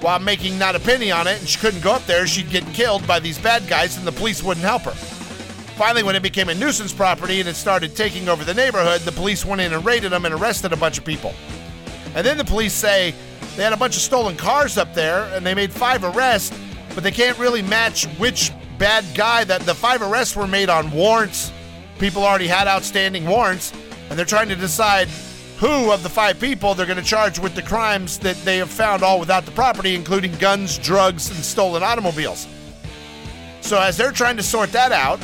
while 0.00 0.18
making 0.18 0.58
not 0.58 0.76
a 0.76 0.80
penny 0.80 1.10
on 1.10 1.26
it, 1.26 1.38
and 1.40 1.48
she 1.48 1.58
couldn't 1.58 1.82
go 1.82 1.92
up 1.92 2.06
there. 2.06 2.26
She'd 2.26 2.50
get 2.50 2.64
killed 2.72 3.06
by 3.06 3.18
these 3.18 3.38
bad 3.38 3.66
guys, 3.66 3.96
and 3.96 4.06
the 4.06 4.12
police 4.12 4.42
wouldn't 4.42 4.64
help 4.64 4.82
her. 4.82 4.92
Finally, 5.76 6.02
when 6.02 6.16
it 6.16 6.22
became 6.22 6.48
a 6.48 6.54
nuisance 6.54 6.92
property 6.92 7.40
and 7.40 7.48
it 7.48 7.54
started 7.54 7.94
taking 7.94 8.28
over 8.28 8.44
the 8.44 8.54
neighborhood, 8.54 9.00
the 9.02 9.12
police 9.12 9.44
went 9.44 9.60
in 9.60 9.72
and 9.72 9.84
raided 9.84 10.10
them 10.10 10.24
and 10.24 10.34
arrested 10.34 10.72
a 10.72 10.76
bunch 10.76 10.98
of 10.98 11.04
people. 11.04 11.34
And 12.14 12.26
then 12.26 12.36
the 12.36 12.44
police 12.44 12.72
say 12.72 13.14
they 13.56 13.62
had 13.62 13.72
a 13.72 13.76
bunch 13.76 13.96
of 13.96 14.02
stolen 14.02 14.36
cars 14.36 14.78
up 14.78 14.94
there, 14.94 15.24
and 15.34 15.44
they 15.44 15.54
made 15.54 15.72
five 15.72 16.04
arrests, 16.04 16.56
but 16.94 17.04
they 17.04 17.12
can't 17.12 17.38
really 17.38 17.62
match 17.62 18.06
which 18.18 18.52
bad 18.78 19.04
guy 19.14 19.44
that 19.44 19.62
the 19.62 19.74
five 19.74 20.02
arrests 20.02 20.36
were 20.36 20.46
made 20.46 20.68
on 20.68 20.90
warrants. 20.90 21.52
People 21.98 22.24
already 22.24 22.46
had 22.46 22.68
outstanding 22.68 23.26
warrants, 23.26 23.72
and 24.10 24.18
they're 24.18 24.26
trying 24.26 24.48
to 24.48 24.56
decide 24.56 25.08
who 25.58 25.90
of 25.90 26.02
the 26.02 26.08
five 26.08 26.38
people 26.38 26.74
they're 26.74 26.86
going 26.86 26.98
to 26.98 27.04
charge 27.04 27.38
with 27.38 27.54
the 27.54 27.62
crimes 27.62 28.18
that 28.20 28.36
they 28.44 28.58
have 28.58 28.70
found 28.70 29.02
all 29.02 29.18
without 29.18 29.44
the 29.44 29.50
property, 29.50 29.94
including 29.94 30.32
guns, 30.36 30.78
drugs, 30.78 31.30
and 31.30 31.44
stolen 31.44 31.82
automobiles. 31.82 32.46
So, 33.60 33.80
as 33.80 33.96
they're 33.96 34.12
trying 34.12 34.36
to 34.36 34.42
sort 34.42 34.70
that 34.72 34.92
out, 34.92 35.20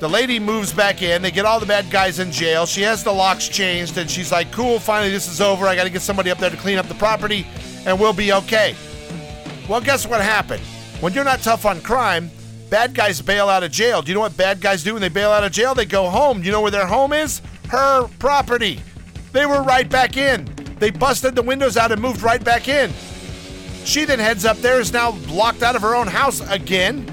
the 0.00 0.08
lady 0.08 0.40
moves 0.40 0.72
back 0.72 1.02
in. 1.02 1.22
They 1.22 1.30
get 1.30 1.44
all 1.44 1.60
the 1.60 1.66
bad 1.66 1.88
guys 1.90 2.18
in 2.18 2.32
jail. 2.32 2.66
She 2.66 2.82
has 2.82 3.04
the 3.04 3.12
locks 3.12 3.48
changed, 3.48 3.96
and 3.96 4.10
she's 4.10 4.32
like, 4.32 4.50
Cool, 4.50 4.80
finally, 4.80 5.10
this 5.10 5.28
is 5.28 5.40
over. 5.40 5.66
I 5.66 5.76
got 5.76 5.84
to 5.84 5.90
get 5.90 6.02
somebody 6.02 6.30
up 6.30 6.38
there 6.38 6.50
to 6.50 6.56
clean 6.56 6.78
up 6.78 6.88
the 6.88 6.94
property, 6.94 7.46
and 7.86 7.98
we'll 7.98 8.12
be 8.12 8.32
okay. 8.32 8.74
Well, 9.68 9.80
guess 9.80 10.06
what 10.06 10.20
happened? 10.20 10.62
When 11.00 11.12
you're 11.12 11.24
not 11.24 11.40
tough 11.40 11.64
on 11.64 11.80
crime, 11.80 12.30
bad 12.70 12.92
guys 12.92 13.22
bail 13.22 13.48
out 13.48 13.62
of 13.62 13.70
jail. 13.70 14.02
Do 14.02 14.10
you 14.10 14.14
know 14.14 14.20
what 14.20 14.36
bad 14.36 14.60
guys 14.60 14.82
do 14.82 14.94
when 14.94 15.00
they 15.00 15.08
bail 15.08 15.30
out 15.30 15.44
of 15.44 15.52
jail? 15.52 15.74
They 15.74 15.84
go 15.84 16.10
home. 16.10 16.40
Do 16.40 16.46
you 16.46 16.52
know 16.52 16.60
where 16.60 16.72
their 16.72 16.86
home 16.86 17.12
is? 17.12 17.40
Her 17.68 18.08
property. 18.18 18.80
They 19.32 19.46
were 19.46 19.62
right 19.62 19.88
back 19.88 20.16
in. 20.16 20.48
They 20.78 20.90
busted 20.90 21.34
the 21.34 21.42
windows 21.42 21.76
out 21.76 21.92
and 21.92 22.00
moved 22.00 22.22
right 22.22 22.42
back 22.42 22.68
in. 22.68 22.92
She 23.84 24.04
then 24.04 24.18
heads 24.18 24.44
up 24.44 24.56
there, 24.58 24.80
is 24.80 24.92
now 24.92 25.10
locked 25.28 25.62
out 25.62 25.76
of 25.76 25.82
her 25.82 25.94
own 25.94 26.06
house 26.06 26.40
again, 26.50 27.06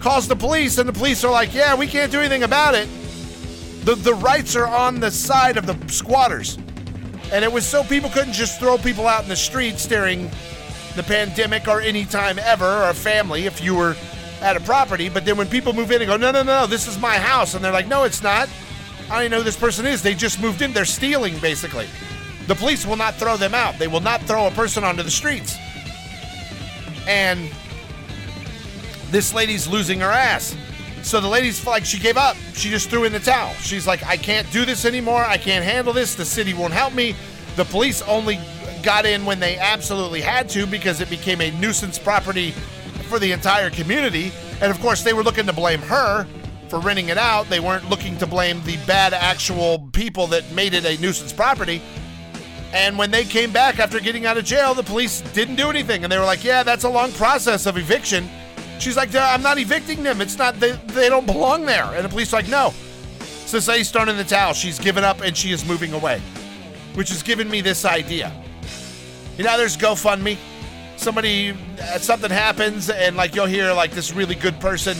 calls 0.00 0.28
the 0.28 0.36
police, 0.36 0.78
and 0.78 0.88
the 0.88 0.92
police 0.92 1.24
are 1.24 1.30
like, 1.30 1.54
Yeah, 1.54 1.74
we 1.74 1.86
can't 1.86 2.10
do 2.10 2.20
anything 2.20 2.42
about 2.42 2.74
it. 2.74 2.88
The, 3.84 3.94
the 3.94 4.14
rights 4.14 4.56
are 4.56 4.66
on 4.66 5.00
the 5.00 5.10
side 5.10 5.56
of 5.56 5.66
the 5.66 5.76
squatters. 5.92 6.58
And 7.32 7.44
it 7.44 7.52
was 7.52 7.66
so 7.66 7.84
people 7.84 8.10
couldn't 8.10 8.32
just 8.32 8.58
throw 8.58 8.78
people 8.78 9.06
out 9.06 9.22
in 9.22 9.28
the 9.28 9.36
streets 9.36 9.86
during 9.86 10.30
the 10.96 11.02
pandemic 11.02 11.68
or 11.68 11.80
any 11.80 12.04
time 12.04 12.38
ever, 12.38 12.84
or 12.84 12.94
family 12.94 13.46
if 13.46 13.62
you 13.62 13.74
were 13.74 13.96
at 14.40 14.56
a 14.56 14.60
property. 14.60 15.08
But 15.08 15.24
then 15.24 15.36
when 15.36 15.48
people 15.48 15.72
move 15.72 15.90
in 15.90 16.00
and 16.02 16.08
go, 16.08 16.16
No, 16.16 16.30
no, 16.30 16.42
no, 16.42 16.66
this 16.66 16.86
is 16.86 16.98
my 16.98 17.18
house, 17.18 17.54
and 17.54 17.64
they're 17.64 17.72
like, 17.72 17.88
No, 17.88 18.04
it's 18.04 18.22
not. 18.22 18.48
I 19.10 19.22
don't 19.22 19.30
know 19.30 19.38
who 19.38 19.44
this 19.44 19.56
person 19.56 19.86
is. 19.86 20.02
They 20.02 20.14
just 20.14 20.40
moved 20.40 20.60
in. 20.62 20.72
They're 20.72 20.84
stealing, 20.84 21.38
basically. 21.38 21.86
The 22.46 22.54
police 22.54 22.86
will 22.86 22.96
not 22.96 23.14
throw 23.14 23.36
them 23.36 23.54
out. 23.54 23.78
They 23.78 23.88
will 23.88 24.00
not 24.00 24.22
throw 24.22 24.46
a 24.46 24.50
person 24.50 24.84
onto 24.84 25.02
the 25.02 25.10
streets. 25.10 25.56
And 27.06 27.50
this 29.10 29.32
lady's 29.32 29.66
losing 29.66 30.00
her 30.00 30.10
ass. 30.10 30.56
So 31.02 31.20
the 31.20 31.28
lady's 31.28 31.64
like, 31.66 31.84
she 31.84 31.98
gave 31.98 32.16
up. 32.16 32.36
She 32.52 32.68
just 32.68 32.90
threw 32.90 33.04
in 33.04 33.12
the 33.12 33.20
towel. 33.20 33.52
She's 33.54 33.86
like, 33.86 34.04
I 34.04 34.16
can't 34.16 34.50
do 34.52 34.64
this 34.64 34.84
anymore. 34.84 35.24
I 35.24 35.38
can't 35.38 35.64
handle 35.64 35.92
this. 35.92 36.14
The 36.14 36.24
city 36.24 36.52
won't 36.52 36.74
help 36.74 36.92
me. 36.94 37.14
The 37.56 37.64
police 37.64 38.02
only 38.02 38.38
got 38.82 39.06
in 39.06 39.24
when 39.24 39.40
they 39.40 39.56
absolutely 39.58 40.20
had 40.20 40.48
to 40.50 40.66
because 40.66 41.00
it 41.00 41.08
became 41.08 41.40
a 41.40 41.50
nuisance 41.52 41.98
property 41.98 42.50
for 43.08 43.18
the 43.18 43.32
entire 43.32 43.70
community. 43.70 44.32
And 44.60 44.70
of 44.70 44.78
course, 44.80 45.02
they 45.02 45.14
were 45.14 45.22
looking 45.22 45.46
to 45.46 45.52
blame 45.52 45.80
her 45.80 46.26
for 46.68 46.78
renting 46.78 47.08
it 47.08 47.18
out. 47.18 47.48
They 47.48 47.60
weren't 47.60 47.88
looking 47.88 48.16
to 48.18 48.26
blame 48.26 48.62
the 48.64 48.76
bad 48.86 49.12
actual 49.12 49.88
people 49.92 50.26
that 50.28 50.50
made 50.52 50.74
it 50.74 50.84
a 50.84 51.00
nuisance 51.00 51.32
property. 51.32 51.82
And 52.72 52.98
when 52.98 53.10
they 53.10 53.24
came 53.24 53.50
back 53.50 53.78
after 53.78 53.98
getting 53.98 54.26
out 54.26 54.36
of 54.36 54.44
jail, 54.44 54.74
the 54.74 54.82
police 54.82 55.22
didn't 55.32 55.56
do 55.56 55.70
anything. 55.70 56.04
And 56.04 56.12
they 56.12 56.18
were 56.18 56.24
like, 56.24 56.44
yeah, 56.44 56.62
that's 56.62 56.84
a 56.84 56.88
long 56.88 57.12
process 57.12 57.66
of 57.66 57.78
eviction. 57.78 58.28
She's 58.78 58.96
like, 58.96 59.14
I'm 59.14 59.42
not 59.42 59.58
evicting 59.58 60.02
them. 60.02 60.20
It's 60.20 60.38
not, 60.38 60.60
they, 60.60 60.72
they 60.88 61.08
don't 61.08 61.26
belong 61.26 61.64
there. 61.64 61.84
And 61.84 62.04
the 62.04 62.08
police 62.08 62.32
are 62.32 62.36
like, 62.36 62.48
no. 62.48 62.74
So 63.46 63.58
Lady's 63.70 63.90
thrown 63.90 64.08
in 64.10 64.16
the 64.16 64.24
towel. 64.24 64.52
She's 64.52 64.78
given 64.78 65.04
up 65.04 65.22
and 65.22 65.36
she 65.36 65.52
is 65.52 65.64
moving 65.64 65.94
away, 65.94 66.20
which 66.94 67.08
has 67.08 67.22
given 67.22 67.48
me 67.48 67.62
this 67.62 67.86
idea. 67.86 68.30
You 69.38 69.44
know, 69.44 69.56
there's 69.56 69.76
GoFundMe. 69.76 70.36
Somebody, 70.96 71.56
uh, 71.80 71.98
something 71.98 72.30
happens, 72.30 72.90
and 72.90 73.16
like 73.16 73.36
you'll 73.36 73.46
hear 73.46 73.72
like 73.72 73.92
this 73.92 74.12
really 74.12 74.34
good 74.34 74.58
person 74.58 74.96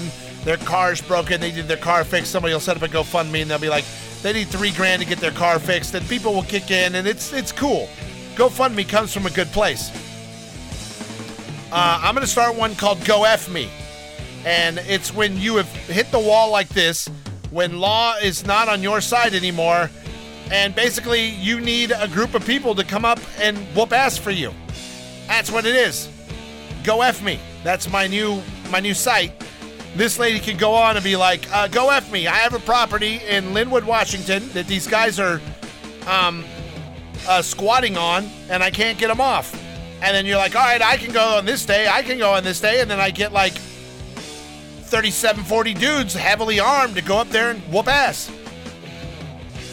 their 0.48 0.56
car's 0.56 1.02
broken, 1.02 1.42
they 1.42 1.52
need 1.52 1.68
their 1.68 1.76
car 1.76 2.04
fixed. 2.04 2.32
Somebody 2.32 2.54
will 2.54 2.60
set 2.60 2.74
up 2.74 2.82
a 2.82 2.88
GoFundMe 2.88 3.42
and 3.42 3.50
they'll 3.50 3.58
be 3.58 3.68
like, 3.68 3.84
they 4.22 4.32
need 4.32 4.48
three 4.48 4.70
grand 4.70 5.02
to 5.02 5.06
get 5.06 5.18
their 5.18 5.30
car 5.30 5.58
fixed, 5.58 5.94
and 5.94 6.08
people 6.08 6.32
will 6.32 6.42
kick 6.42 6.70
in, 6.70 6.94
and 6.94 7.06
it's 7.06 7.34
it's 7.34 7.52
cool. 7.52 7.86
GoFundMe 8.34 8.88
comes 8.88 9.12
from 9.12 9.26
a 9.26 9.30
good 9.30 9.48
place. 9.48 9.90
Uh, 11.70 12.00
I'm 12.02 12.14
going 12.14 12.24
to 12.24 12.30
start 12.30 12.56
one 12.56 12.74
called 12.76 13.04
Go 13.04 13.24
F 13.24 13.50
Me, 13.50 13.68
and 14.46 14.78
it's 14.88 15.12
when 15.12 15.36
you 15.36 15.56
have 15.56 15.68
hit 15.86 16.10
the 16.10 16.18
wall 16.18 16.50
like 16.50 16.70
this, 16.70 17.10
when 17.50 17.78
law 17.78 18.16
is 18.16 18.46
not 18.46 18.70
on 18.70 18.82
your 18.82 19.02
side 19.02 19.34
anymore, 19.34 19.90
and 20.50 20.74
basically 20.74 21.28
you 21.28 21.60
need 21.60 21.92
a 21.94 22.08
group 22.08 22.34
of 22.34 22.42
people 22.46 22.74
to 22.74 22.84
come 22.84 23.04
up 23.04 23.20
and 23.38 23.58
whoop 23.76 23.92
ass 23.92 24.16
for 24.16 24.30
you. 24.30 24.54
That's 25.26 25.52
what 25.52 25.66
it 25.66 25.76
is. 25.76 26.08
Go 26.84 27.02
F 27.02 27.22
Me. 27.22 27.38
That's 27.64 27.86
my 27.90 28.06
new 28.06 28.42
my 28.70 28.80
new 28.80 28.94
site 28.94 29.44
this 29.98 30.18
lady 30.18 30.38
could 30.38 30.58
go 30.58 30.74
on 30.74 30.96
and 30.96 31.04
be 31.04 31.16
like, 31.16 31.50
uh, 31.52 31.66
"Go 31.66 31.90
f 31.90 32.10
me! 32.12 32.28
I 32.28 32.36
have 32.36 32.54
a 32.54 32.60
property 32.60 33.20
in 33.28 33.46
Lynnwood, 33.46 33.82
Washington 33.82 34.48
that 34.50 34.68
these 34.68 34.86
guys 34.86 35.18
are 35.18 35.40
um, 36.06 36.44
uh, 37.28 37.42
squatting 37.42 37.96
on, 37.96 38.30
and 38.48 38.62
I 38.62 38.70
can't 38.70 38.96
get 38.96 39.08
them 39.08 39.20
off." 39.20 39.52
And 40.00 40.14
then 40.14 40.24
you're 40.24 40.38
like, 40.38 40.54
"All 40.54 40.62
right, 40.62 40.80
I 40.80 40.96
can 40.96 41.12
go 41.12 41.36
on 41.36 41.44
this 41.44 41.66
day. 41.66 41.88
I 41.88 42.02
can 42.02 42.16
go 42.16 42.32
on 42.32 42.44
this 42.44 42.60
day," 42.60 42.80
and 42.80 42.88
then 42.88 43.00
I 43.00 43.10
get 43.10 43.32
like 43.32 43.54
37, 44.88 45.42
40 45.44 45.74
dudes 45.74 46.14
heavily 46.14 46.60
armed 46.60 46.94
to 46.94 47.02
go 47.02 47.18
up 47.18 47.28
there 47.30 47.50
and 47.50 47.60
whoop 47.72 47.88
ass. 47.88 48.30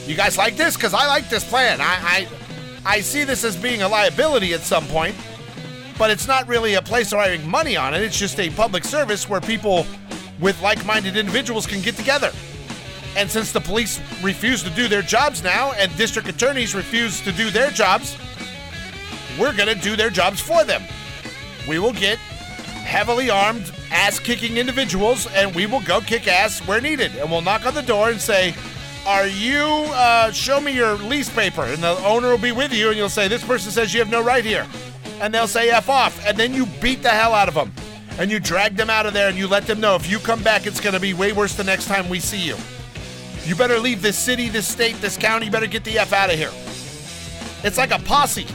You 0.07 0.15
guys 0.15 0.37
like 0.37 0.57
this? 0.57 0.75
Because 0.75 0.93
I 0.93 1.07
like 1.07 1.29
this 1.29 1.47
plan. 1.47 1.79
I, 1.81 1.85
I, 1.85 2.27
I 2.85 3.01
see 3.01 3.23
this 3.23 3.43
as 3.43 3.55
being 3.55 3.81
a 3.81 3.87
liability 3.87 4.53
at 4.53 4.61
some 4.61 4.85
point, 4.87 5.15
but 5.97 6.09
it's 6.09 6.27
not 6.27 6.47
really 6.47 6.73
a 6.73 6.81
place 6.81 7.11
where 7.11 7.21
I 7.21 7.37
make 7.37 7.45
money 7.45 7.77
on 7.77 7.93
it. 7.93 8.01
It's 8.01 8.17
just 8.17 8.39
a 8.39 8.49
public 8.51 8.83
service 8.83 9.29
where 9.29 9.39
people 9.39 9.85
with 10.39 10.61
like 10.61 10.83
minded 10.85 11.17
individuals 11.17 11.65
can 11.65 11.81
get 11.81 11.95
together. 11.95 12.31
And 13.15 13.31
since 13.31 13.51
the 13.51 13.61
police 13.61 13.99
refuse 14.21 14.61
to 14.63 14.69
do 14.69 14.87
their 14.87 15.01
jobs 15.01 15.41
now 15.41 15.71
and 15.73 15.95
district 15.97 16.27
attorneys 16.27 16.75
refuse 16.75 17.21
to 17.21 17.31
do 17.31 17.49
their 17.49 17.71
jobs, 17.71 18.17
we're 19.39 19.55
going 19.55 19.73
to 19.73 19.81
do 19.81 19.95
their 19.95 20.09
jobs 20.09 20.41
for 20.41 20.63
them. 20.63 20.83
We 21.67 21.79
will 21.79 21.93
get 21.93 22.17
heavily 22.17 23.29
armed, 23.29 23.71
ass 23.91 24.19
kicking 24.19 24.57
individuals 24.57 25.27
and 25.33 25.55
we 25.55 25.65
will 25.65 25.81
go 25.81 26.01
kick 26.01 26.27
ass 26.27 26.59
where 26.67 26.81
needed. 26.81 27.15
And 27.15 27.31
we'll 27.31 27.41
knock 27.41 27.65
on 27.65 27.73
the 27.73 27.81
door 27.81 28.09
and 28.09 28.19
say, 28.19 28.53
Are 29.05 29.27
you, 29.27 29.63
uh, 29.63 30.31
show 30.31 30.59
me 30.59 30.73
your 30.73 30.95
lease 30.95 31.29
paper? 31.29 31.63
And 31.63 31.81
the 31.81 31.97
owner 32.05 32.29
will 32.29 32.37
be 32.37 32.51
with 32.51 32.73
you 32.73 32.89
and 32.89 32.97
you'll 32.97 33.09
say, 33.09 33.27
This 33.27 33.43
person 33.43 33.71
says 33.71 33.93
you 33.93 33.99
have 33.99 34.11
no 34.11 34.21
right 34.21 34.43
here. 34.43 34.67
And 35.21 35.33
they'll 35.33 35.47
say 35.47 35.69
F 35.69 35.89
off. 35.89 36.23
And 36.25 36.37
then 36.37 36.53
you 36.53 36.65
beat 36.81 37.01
the 37.01 37.09
hell 37.09 37.33
out 37.33 37.47
of 37.47 37.53
them. 37.53 37.71
And 38.17 38.31
you 38.31 38.39
drag 38.39 38.75
them 38.75 38.89
out 38.89 39.05
of 39.05 39.13
there 39.13 39.27
and 39.27 39.37
you 39.37 39.47
let 39.47 39.67
them 39.67 39.79
know 39.79 39.95
if 39.95 40.09
you 40.09 40.19
come 40.19 40.41
back, 40.41 40.65
it's 40.65 40.79
going 40.79 40.93
to 40.93 40.99
be 40.99 41.13
way 41.13 41.33
worse 41.33 41.55
the 41.55 41.63
next 41.63 41.87
time 41.87 42.07
we 42.07 42.19
see 42.19 42.39
you. 42.39 42.55
You 43.43 43.55
better 43.55 43.77
leave 43.77 44.01
this 44.01 44.17
city, 44.17 44.49
this 44.49 44.67
state, 44.67 44.95
this 45.01 45.17
county. 45.17 45.45
You 45.45 45.51
better 45.51 45.67
get 45.67 45.83
the 45.83 45.99
F 45.99 46.13
out 46.13 46.31
of 46.31 46.37
here. 46.37 46.51
It's 47.63 47.77
like 47.77 47.91
a 47.91 47.99
posse. 47.99 48.47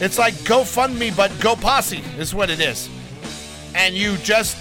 It's 0.00 0.18
like 0.18 0.34
GoFundMe, 0.34 1.16
but 1.16 1.30
Go 1.40 1.54
Posse 1.54 2.02
is 2.18 2.34
what 2.34 2.50
it 2.50 2.60
is. 2.60 2.88
And 3.74 3.94
you 3.94 4.16
just 4.18 4.56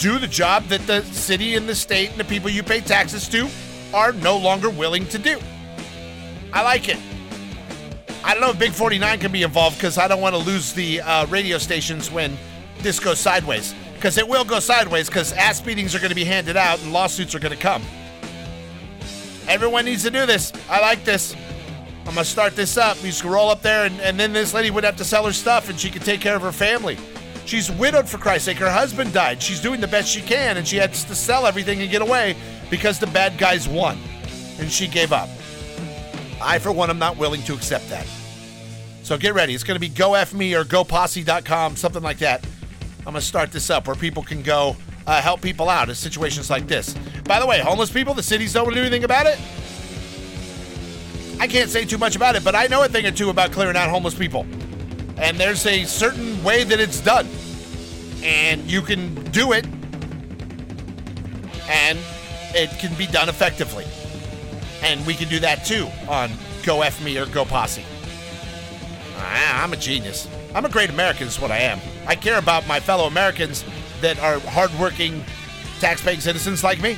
do 0.00 0.18
the 0.18 0.26
job 0.26 0.64
that 0.64 0.84
the 0.86 1.02
city 1.04 1.54
and 1.54 1.68
the 1.68 1.74
state 1.74 2.10
and 2.10 2.18
the 2.18 2.24
people 2.24 2.50
you 2.50 2.62
pay 2.62 2.80
taxes 2.80 3.28
to 3.28 3.48
are 3.92 4.12
no 4.12 4.36
longer 4.36 4.70
willing 4.70 5.06
to 5.06 5.18
do. 5.18 5.38
I 6.52 6.62
like 6.62 6.88
it. 6.88 6.98
I 8.24 8.32
don't 8.32 8.40
know 8.40 8.50
if 8.50 8.58
Big 8.58 8.72
49 8.72 9.20
can 9.20 9.30
be 9.30 9.42
involved 9.42 9.76
because 9.76 9.98
I 9.98 10.08
don't 10.08 10.20
want 10.20 10.34
to 10.34 10.40
lose 10.40 10.72
the 10.72 11.00
uh, 11.00 11.26
radio 11.26 11.58
stations 11.58 12.10
when 12.10 12.36
this 12.84 13.00
goes 13.00 13.18
sideways. 13.18 13.74
Because 13.94 14.16
it 14.18 14.28
will 14.28 14.44
go 14.44 14.60
sideways 14.60 15.08
because 15.08 15.32
ass 15.32 15.60
beatings 15.60 15.94
are 15.94 15.98
going 15.98 16.10
to 16.10 16.14
be 16.14 16.24
handed 16.24 16.56
out 16.56 16.80
and 16.82 16.92
lawsuits 16.92 17.34
are 17.34 17.40
going 17.40 17.56
to 17.56 17.60
come. 17.60 17.82
Everyone 19.48 19.84
needs 19.84 20.04
to 20.04 20.10
do 20.10 20.26
this. 20.26 20.52
I 20.70 20.80
like 20.80 21.04
this. 21.04 21.34
I'm 22.06 22.14
gonna 22.14 22.24
start 22.24 22.54
this 22.54 22.76
up. 22.76 23.02
You 23.02 23.12
can 23.12 23.30
roll 23.30 23.48
up 23.48 23.62
there, 23.62 23.86
and, 23.86 23.98
and 24.00 24.20
then 24.20 24.34
this 24.34 24.52
lady 24.52 24.70
would 24.70 24.84
have 24.84 24.96
to 24.96 25.04
sell 25.04 25.24
her 25.24 25.32
stuff, 25.32 25.70
and 25.70 25.80
she 25.80 25.90
could 25.90 26.02
take 26.02 26.20
care 26.20 26.36
of 26.36 26.42
her 26.42 26.52
family. 26.52 26.98
She's 27.46 27.70
widowed 27.70 28.08
for 28.08 28.18
Christ's 28.18 28.46
sake. 28.46 28.58
Her 28.58 28.70
husband 28.70 29.12
died. 29.12 29.42
She's 29.42 29.60
doing 29.60 29.80
the 29.80 29.88
best 29.88 30.08
she 30.08 30.20
can, 30.20 30.58
and 30.58 30.68
she 30.68 30.76
has 30.76 31.04
to 31.04 31.14
sell 31.14 31.46
everything 31.46 31.80
and 31.80 31.90
get 31.90 32.02
away 32.02 32.36
because 32.70 32.98
the 32.98 33.06
bad 33.06 33.38
guys 33.38 33.66
won, 33.66 33.98
and 34.58 34.70
she 34.70 34.86
gave 34.86 35.12
up. 35.12 35.28
I, 36.42 36.58
for 36.58 36.72
one, 36.72 36.90
am 36.90 36.98
not 36.98 37.16
willing 37.16 37.42
to 37.44 37.54
accept 37.54 37.88
that. 37.88 38.06
So 39.02 39.18
get 39.18 39.34
ready. 39.34 39.54
It's 39.54 39.64
going 39.64 39.76
to 39.76 39.80
be 39.80 39.90
GoFme 39.90 40.58
or 40.58 40.64
GoPosse.com, 40.64 41.76
something 41.76 42.02
like 42.02 42.18
that. 42.18 42.46
I'm 43.06 43.12
going 43.12 43.20
to 43.20 43.20
start 43.20 43.52
this 43.52 43.68
up 43.68 43.86
where 43.86 43.96
people 43.96 44.22
can 44.22 44.42
go 44.42 44.76
uh, 45.06 45.20
help 45.20 45.42
people 45.42 45.68
out 45.68 45.88
in 45.88 45.94
situations 45.94 46.48
like 46.48 46.66
this. 46.66 46.94
By 47.24 47.38
the 47.38 47.46
way, 47.46 47.60
homeless 47.60 47.90
people, 47.90 48.14
the 48.14 48.22
cities 48.22 48.54
don't 48.54 48.72
do 48.72 48.80
anything 48.80 49.04
about 49.04 49.26
it. 49.26 49.38
I 51.38 51.46
can't 51.46 51.68
say 51.68 51.84
too 51.84 51.98
much 51.98 52.16
about 52.16 52.36
it, 52.36 52.44
but 52.44 52.54
I 52.54 52.66
know 52.68 52.82
a 52.82 52.88
thing 52.88 53.04
or 53.04 53.10
two 53.10 53.28
about 53.28 53.52
clearing 53.52 53.76
out 53.76 53.90
homeless 53.90 54.14
people. 54.14 54.46
And 55.18 55.36
there's 55.36 55.66
a 55.66 55.84
certain 55.84 56.42
way 56.42 56.64
that 56.64 56.80
it's 56.80 57.00
done. 57.00 57.28
And 58.22 58.62
you 58.70 58.80
can 58.80 59.14
do 59.32 59.52
it, 59.52 59.66
and 61.68 61.98
it 62.54 62.70
can 62.78 62.94
be 62.94 63.06
done 63.06 63.28
effectively. 63.28 63.84
And 64.82 65.04
we 65.06 65.14
can 65.14 65.28
do 65.28 65.38
that 65.40 65.66
too 65.66 65.88
on 66.08 66.30
Go 66.64 66.80
F 66.80 67.04
Me 67.04 67.18
or 67.18 67.26
Go 67.26 67.44
Posse. 67.44 67.84
Ah, 69.16 69.62
I'm 69.62 69.74
a 69.74 69.76
genius. 69.76 70.26
I'm 70.54 70.64
a 70.64 70.68
great 70.68 70.90
American, 70.90 71.26
is 71.26 71.40
what 71.40 71.50
I 71.50 71.58
am. 71.58 71.80
I 72.06 72.14
care 72.14 72.38
about 72.38 72.66
my 72.68 72.78
fellow 72.78 73.06
Americans 73.06 73.64
that 74.00 74.18
are 74.20 74.38
hardworking, 74.38 75.24
tax-paying 75.80 76.20
citizens 76.20 76.62
like 76.62 76.80
me, 76.80 76.96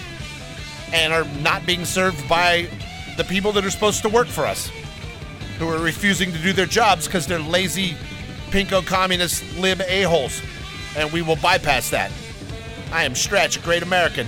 and 0.92 1.12
are 1.12 1.24
not 1.40 1.64
being 1.64 1.86
served 1.86 2.28
by 2.28 2.68
the 3.16 3.24
people 3.24 3.52
that 3.52 3.64
are 3.64 3.70
supposed 3.70 4.02
to 4.02 4.10
work 4.10 4.26
for 4.26 4.44
us, 4.44 4.70
who 5.58 5.68
are 5.68 5.78
refusing 5.78 6.32
to 6.32 6.38
do 6.38 6.52
their 6.52 6.66
jobs 6.66 7.06
because 7.06 7.26
they're 7.26 7.38
lazy, 7.38 7.96
pinko 8.50 8.84
communist 8.86 9.42
lib 9.56 9.80
a-holes, 9.80 10.42
and 10.94 11.10
we 11.10 11.22
will 11.22 11.36
bypass 11.36 11.88
that. 11.88 12.12
I 12.92 13.04
am 13.04 13.14
Stretch, 13.14 13.56
a 13.56 13.60
great 13.60 13.82
American. 13.82 14.26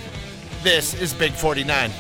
This 0.62 0.94
is 0.94 1.12
Big 1.12 1.32
49. 1.32 1.90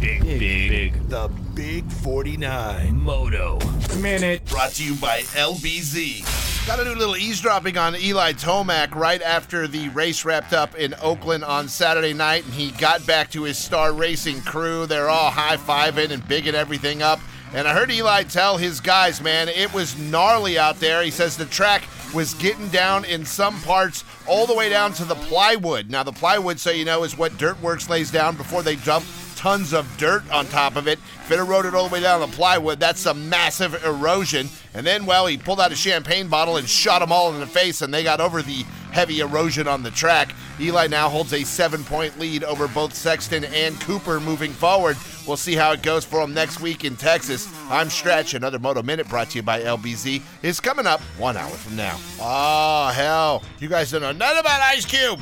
Big, 0.00 0.22
big, 0.22 0.38
big. 0.38 1.08
The 1.08 1.30
Big 1.54 1.90
49. 1.90 2.96
Moto. 2.96 3.58
Minute. 3.98 4.44
Brought 4.46 4.70
to 4.72 4.84
you 4.84 4.94
by 4.94 5.20
LBZ. 5.20 6.66
Got 6.66 6.76
to 6.76 6.84
do 6.84 6.92
a 6.92 6.94
little 6.94 7.16
eavesdropping 7.16 7.76
on 7.76 7.94
Eli 7.96 8.32
Tomac 8.32 8.94
right 8.94 9.20
after 9.20 9.68
the 9.68 9.90
race 9.90 10.24
wrapped 10.24 10.54
up 10.54 10.74
in 10.76 10.94
Oakland 11.02 11.44
on 11.44 11.68
Saturday 11.68 12.14
night, 12.14 12.44
and 12.44 12.54
he 12.54 12.70
got 12.72 13.04
back 13.06 13.30
to 13.32 13.42
his 13.42 13.58
star 13.58 13.92
racing 13.92 14.40
crew. 14.42 14.86
They're 14.86 15.10
all 15.10 15.30
high 15.30 15.58
fiving 15.58 16.10
and 16.10 16.26
bigging 16.26 16.54
everything 16.54 17.02
up. 17.02 17.20
And 17.52 17.68
I 17.68 17.74
heard 17.74 17.90
Eli 17.90 18.22
tell 18.22 18.56
his 18.56 18.80
guys, 18.80 19.20
man, 19.20 19.48
it 19.48 19.74
was 19.74 19.98
gnarly 19.98 20.58
out 20.58 20.80
there. 20.80 21.02
He 21.02 21.10
says 21.10 21.36
the 21.36 21.44
track 21.44 21.82
was 22.14 22.32
getting 22.34 22.68
down 22.68 23.04
in 23.04 23.26
some 23.26 23.60
parts 23.60 24.04
all 24.26 24.46
the 24.46 24.54
way 24.54 24.70
down 24.70 24.94
to 24.94 25.04
the 25.04 25.16
plywood. 25.16 25.90
Now, 25.90 26.02
the 26.02 26.12
plywood, 26.12 26.58
so 26.58 26.70
you 26.70 26.86
know, 26.86 27.02
is 27.02 27.18
what 27.18 27.36
Dirt 27.36 27.60
Wurx 27.60 27.90
lays 27.90 28.10
down 28.10 28.36
before 28.36 28.62
they 28.62 28.76
dump 28.76 29.04
tons 29.42 29.72
of 29.74 29.96
dirt 29.98 30.22
on 30.30 30.46
top 30.46 30.76
of 30.76 30.86
it. 30.86 31.00
If 31.24 31.32
it 31.32 31.38
eroded 31.40 31.74
all 31.74 31.88
the 31.88 31.94
way 31.94 32.00
down 32.00 32.20
the 32.20 32.28
plywood, 32.28 32.78
that's 32.78 33.00
some 33.00 33.28
massive 33.28 33.84
erosion. 33.84 34.48
And 34.72 34.86
then, 34.86 35.04
well, 35.04 35.26
he 35.26 35.36
pulled 35.36 35.60
out 35.60 35.72
a 35.72 35.74
champagne 35.74 36.28
bottle 36.28 36.58
and 36.58 36.68
shot 36.68 37.00
them 37.00 37.10
all 37.10 37.34
in 37.34 37.40
the 37.40 37.46
face, 37.48 37.82
and 37.82 37.92
they 37.92 38.04
got 38.04 38.20
over 38.20 38.40
the 38.40 38.62
heavy 38.92 39.18
erosion 39.18 39.66
on 39.66 39.82
the 39.82 39.90
track. 39.90 40.32
Eli 40.60 40.86
now 40.86 41.08
holds 41.08 41.32
a 41.32 41.42
seven 41.42 41.82
point 41.82 42.20
lead 42.20 42.44
over 42.44 42.68
both 42.68 42.94
Sexton 42.94 43.44
and 43.46 43.80
Cooper 43.80 44.20
moving 44.20 44.52
forward. 44.52 44.96
We'll 45.26 45.36
see 45.36 45.56
how 45.56 45.72
it 45.72 45.82
goes 45.82 46.04
for 46.04 46.20
him 46.20 46.32
next 46.32 46.60
week 46.60 46.84
in 46.84 46.94
Texas. 46.94 47.48
I'm 47.68 47.90
Stretch. 47.90 48.34
Another 48.34 48.60
Moto 48.60 48.84
Minute 48.84 49.08
brought 49.08 49.30
to 49.30 49.38
you 49.38 49.42
by 49.42 49.60
LBZ 49.62 50.22
is 50.44 50.60
coming 50.60 50.86
up 50.86 51.00
one 51.18 51.36
hour 51.36 51.50
from 51.50 51.74
now. 51.74 51.98
Oh, 52.20 52.92
hell. 52.94 53.42
You 53.58 53.68
guys 53.68 53.90
don't 53.90 54.02
know 54.02 54.12
nothing 54.12 54.38
about 54.38 54.60
Ice 54.60 54.86
Cube. 54.86 55.18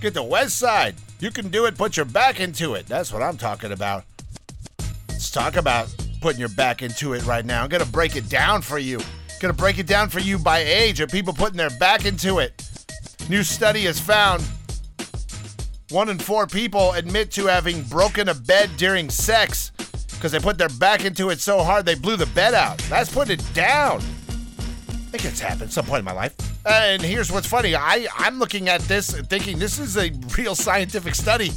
Get 0.00 0.14
the 0.14 0.22
West 0.22 0.56
Side. 0.56 0.94
You 1.18 1.30
can 1.30 1.48
do 1.48 1.64
it, 1.64 1.76
put 1.76 1.96
your 1.96 2.04
back 2.04 2.40
into 2.40 2.74
it. 2.74 2.86
That's 2.86 3.12
what 3.12 3.22
I'm 3.22 3.38
talking 3.38 3.72
about. 3.72 4.04
Let's 5.08 5.30
talk 5.30 5.56
about 5.56 5.94
putting 6.20 6.40
your 6.40 6.50
back 6.50 6.82
into 6.82 7.14
it 7.14 7.24
right 7.24 7.44
now. 7.44 7.62
I'm 7.62 7.68
going 7.68 7.82
to 7.82 7.90
break 7.90 8.16
it 8.16 8.28
down 8.28 8.60
for 8.60 8.78
you. 8.78 8.98
Going 9.40 9.52
to 9.52 9.58
break 9.58 9.78
it 9.78 9.86
down 9.86 10.08
for 10.08 10.20
you 10.20 10.38
by 10.38 10.58
age 10.58 11.00
of 11.00 11.10
people 11.10 11.32
putting 11.32 11.56
their 11.56 11.70
back 11.70 12.04
into 12.04 12.38
it. 12.38 12.62
New 13.28 13.42
study 13.42 13.82
has 13.82 13.98
found 13.98 14.42
one 15.90 16.08
in 16.08 16.18
four 16.18 16.46
people 16.46 16.92
admit 16.92 17.30
to 17.32 17.46
having 17.46 17.82
broken 17.84 18.28
a 18.28 18.34
bed 18.34 18.70
during 18.76 19.08
sex 19.08 19.70
because 20.10 20.32
they 20.32 20.40
put 20.40 20.58
their 20.58 20.68
back 20.80 21.04
into 21.04 21.30
it 21.30 21.40
so 21.40 21.62
hard 21.62 21.86
they 21.86 21.94
blew 21.94 22.16
the 22.16 22.26
bed 22.26 22.54
out. 22.54 22.78
That's 22.90 23.12
putting 23.12 23.38
it 23.38 23.54
down. 23.54 24.02
Think 25.16 25.32
it's 25.32 25.40
happened 25.40 25.72
some 25.72 25.86
point 25.86 26.00
in 26.00 26.04
my 26.04 26.12
life. 26.12 26.34
And 26.66 27.00
here's 27.00 27.32
what's 27.32 27.46
funny. 27.46 27.74
I, 27.74 28.06
I'm 28.18 28.38
looking 28.38 28.68
at 28.68 28.82
this 28.82 29.12
thinking 29.12 29.58
this 29.58 29.78
is 29.78 29.96
a 29.96 30.12
real 30.36 30.54
scientific 30.54 31.14
study 31.14 31.52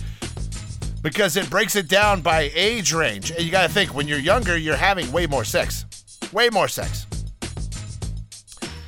because 1.02 1.36
it 1.36 1.50
breaks 1.50 1.76
it 1.76 1.90
down 1.90 2.22
by 2.22 2.52
age 2.56 2.94
range. 2.94 3.32
And 3.32 3.42
you 3.42 3.52
got 3.52 3.68
to 3.68 3.74
think 3.74 3.94
when 3.94 4.08
you're 4.08 4.18
younger, 4.18 4.56
you're 4.56 4.78
having 4.78 5.12
way 5.12 5.28
more 5.28 5.44
sex. 5.44 5.86
Way 6.32 6.48
more 6.50 6.70
sex. 6.70 7.06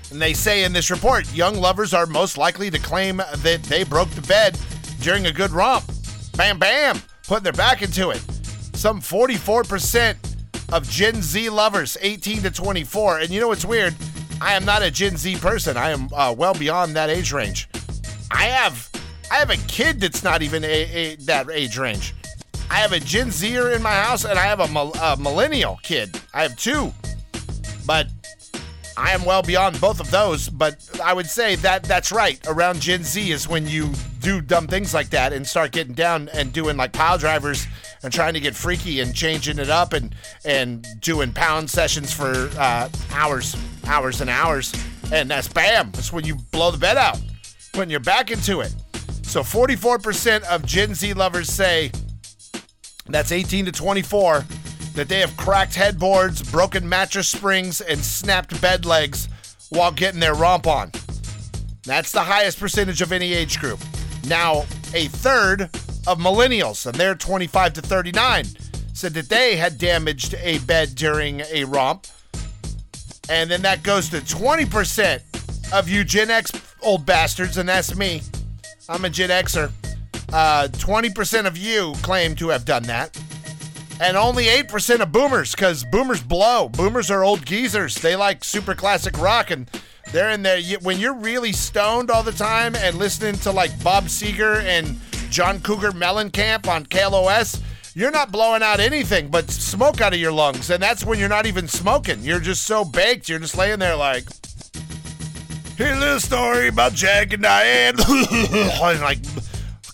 And 0.10 0.22
they 0.22 0.34
say 0.34 0.64
in 0.64 0.72
this 0.72 0.90
report, 0.90 1.30
young 1.34 1.58
lovers 1.58 1.94
are 1.94 2.06
most 2.06 2.38
likely 2.38 2.72
to 2.72 2.80
claim 2.80 3.18
that 3.18 3.64
they 3.64 3.84
broke 3.84 4.12
the 4.12 4.22
bed 4.22 4.58
during 5.02 5.26
a 5.26 5.34
good 5.34 5.52
romp. 5.52 5.84
Bam, 6.38 6.58
bam, 6.58 7.02
putting 7.28 7.44
their 7.44 7.52
back 7.52 7.82
into 7.82 8.12
it. 8.12 8.22
Some 8.74 9.02
44% 9.02 10.16
of 10.72 10.90
Gen 10.90 11.22
Z 11.22 11.50
lovers, 11.50 11.98
18 12.00 12.44
to 12.44 12.52
24. 12.52 13.20
And 13.20 13.32
you 13.32 13.42
know 13.42 13.50
what's 13.50 13.66
weird? 13.66 13.94
I 14.42 14.56
am 14.56 14.66
not 14.66 14.82
a 14.82 14.90
Gen 14.90 15.18
Z 15.18 15.36
person. 15.36 15.78
I 15.78 15.92
am 15.92 16.10
uh, 16.12 16.34
well 16.36 16.56
beyond 16.56 16.96
that 16.96 17.12
age 17.12 17.32
range. 17.32 17.70
I 18.32 18.46
have, 18.46 18.90
I 19.32 19.36
have 19.36 19.52
a 19.52 19.58
kid 19.68 20.02
that's 20.02 20.24
not 20.24 20.42
even 20.42 20.64
a, 20.64 20.68
a, 20.68 21.16
that 21.18 21.48
age 21.52 21.78
range. 21.78 22.16
I 22.72 22.76
have 22.76 22.92
a 22.92 23.00
Gen 23.00 23.30
Zer 23.30 23.72
in 23.72 23.84
my 23.84 23.94
house, 23.94 24.26
and 24.26 24.40
I 24.40 24.44
have 24.44 24.60
a, 24.60 24.64
a 24.64 25.16
millennial 25.18 25.80
kid. 25.84 26.20
I 26.34 26.42
have 26.42 26.58
two, 26.58 26.92
but 27.86 28.08
I 29.02 29.14
am 29.14 29.26
well 29.26 29.42
beyond 29.42 29.82
both 29.82 30.00
of 30.00 30.12
those. 30.12 30.48
But 30.48 30.78
I 31.04 31.12
would 31.12 31.26
say 31.26 31.56
that 31.58 31.84
that's 31.84 32.12
right. 32.12 32.40
Around 32.48 32.82
Gen 32.82 33.04
Z 33.04 33.32
is 33.32 33.48
when 33.48 33.68
you 33.68 33.90
do 34.20 34.42
dumb 34.42 34.68
things 34.68 34.94
like 34.94 35.10
that 35.10 35.34
and 35.34 35.46
start 35.46 35.72
getting 35.72 35.96
down 35.96 36.30
and 36.34 36.54
doing 36.54 36.78
like 36.78 36.94
pile 36.94 37.18
drivers 37.18 37.66
and 38.04 38.14
trying 38.14 38.36
to 38.36 38.40
get 38.40 38.56
freaky 38.56 39.00
and 39.00 39.16
changing 39.16 39.58
it 39.58 39.70
up 39.72 39.94
and 39.94 40.14
and 40.46 40.86
doing 41.00 41.34
pound 41.34 41.68
sessions 41.68 42.14
for 42.14 42.52
uh, 42.60 42.90
hours, 43.12 43.56
hours 43.88 44.22
and 44.22 44.30
hours. 44.30 44.72
And 45.12 45.32
that's 45.32 45.48
bam. 45.48 45.90
That's 45.92 46.14
when 46.14 46.24
you 46.24 46.36
blow 46.52 46.70
the 46.70 46.78
bed 46.78 46.98
out, 46.98 47.20
when 47.74 47.90
you're 47.90 48.00
back 48.00 48.30
into 48.30 48.60
it. 48.62 48.74
So 49.24 49.42
44% 49.42 50.44
of 50.44 50.64
Gen 50.64 50.94
Z 50.94 51.14
lovers 51.14 51.50
say 51.50 51.92
that's 53.08 53.32
18 53.32 53.66
to 53.66 53.72
24 53.72 54.46
that 54.94 55.08
they 55.08 55.20
have 55.20 55.36
cracked 55.38 55.76
headboards, 55.76 56.42
broken 56.42 56.88
mattress 56.88 57.30
springs, 57.30 57.82
and 57.82 58.00
snapped 58.00 58.60
bed 58.62 58.86
legs 58.86 59.30
while 59.70 59.92
getting 59.92 60.20
their 60.20 60.36
romp 60.36 60.68
on. 60.68 60.92
That's 61.84 62.12
the 62.12 62.22
highest 62.22 62.60
percentage 62.60 63.02
of 63.02 63.12
any 63.12 63.34
age 63.34 63.60
group. 63.60 63.80
Now, 64.28 64.66
a 64.94 65.08
third 65.08 65.64
of 66.08 66.20
millennials, 66.20 66.86
and 66.86 66.96
they're 66.96 67.16
25 67.16 67.74
to 67.74 67.82
39, 67.82 68.46
said 68.94 69.14
that 69.14 69.30
they 69.30 69.56
had 69.56 69.78
damaged 69.78 70.36
a 70.36 70.60
bed 70.60 70.94
during 70.96 71.42
a 71.52 71.64
romp. 71.64 72.08
And 73.30 73.50
then 73.50 73.62
that 73.62 73.82
goes 73.82 74.10
to 74.10 74.18
20% 74.18 75.22
of 75.74 75.88
you 75.88 76.04
Gen 76.04 76.30
X 76.30 76.52
old 76.82 77.06
bastards, 77.06 77.58
and 77.58 77.68
that's 77.68 77.96
me. 77.96 78.22
I'm 78.90 79.06
a 79.06 79.10
Gen 79.10 79.30
Xer. 79.30 79.72
Uh, 80.34 80.68
20% 80.72 81.46
of 81.46 81.58
you 81.58 81.94
claim 82.02 82.36
to 82.36 82.50
have 82.50 82.66
done 82.66 82.84
that. 82.84 83.18
And 84.02 84.18
only 84.18 84.46
8% 84.46 85.00
of 85.00 85.12
boomers, 85.12 85.54
because 85.54 85.84
boomers 85.84 86.24
blow. 86.24 86.70
Boomers 86.70 87.12
are 87.12 87.24
old 87.24 87.46
geezers. 87.46 87.94
They 87.94 88.16
like 88.16 88.44
super 88.44 88.74
classic 88.74 89.16
rock, 89.20 89.52
and 89.52 89.70
they're 90.12 90.32
in 90.32 90.42
there. 90.42 90.60
When 90.82 91.00
you're 91.00 91.14
really 91.14 91.54
stoned 91.54 92.10
all 92.10 92.24
the 92.24 92.32
time 92.32 92.76
and 92.76 92.98
listening 92.98 93.36
to 93.42 93.52
like 93.52 93.72
Bob 93.84 94.06
Seger 94.06 94.64
and 94.64 95.00
John 95.30 95.60
Cougar 95.60 95.92
Mellencamp 95.92 96.68
on 96.68 96.88
KLOS, 96.88 97.62
you're 97.94 98.10
not 98.10 98.32
blowing 98.32 98.64
out 98.64 98.80
anything 98.80 99.28
but 99.28 99.52
smoke 99.52 100.02
out 100.02 100.14
of 100.14 100.20
your 100.20 100.32
lungs. 100.32 100.72
And 100.72 100.82
that's 100.82 101.06
when 101.06 101.20
you're 101.20 101.30
not 101.30 101.46
even 101.46 101.68
smoking. 101.68 102.22
You're 102.22 102.40
just 102.40 102.64
so 102.64 102.84
baked. 102.84 103.30
You're 103.30 103.38
just 103.38 103.56
laying 103.56 103.78
there 103.78 103.96
like, 103.96 104.24
here's 105.78 105.96
a 105.96 106.00
little 106.00 106.20
story 106.20 106.70
about 106.70 106.94
Jack 106.94 107.34
and 107.34 107.44
Diane. 107.44 107.98
like 108.82 109.20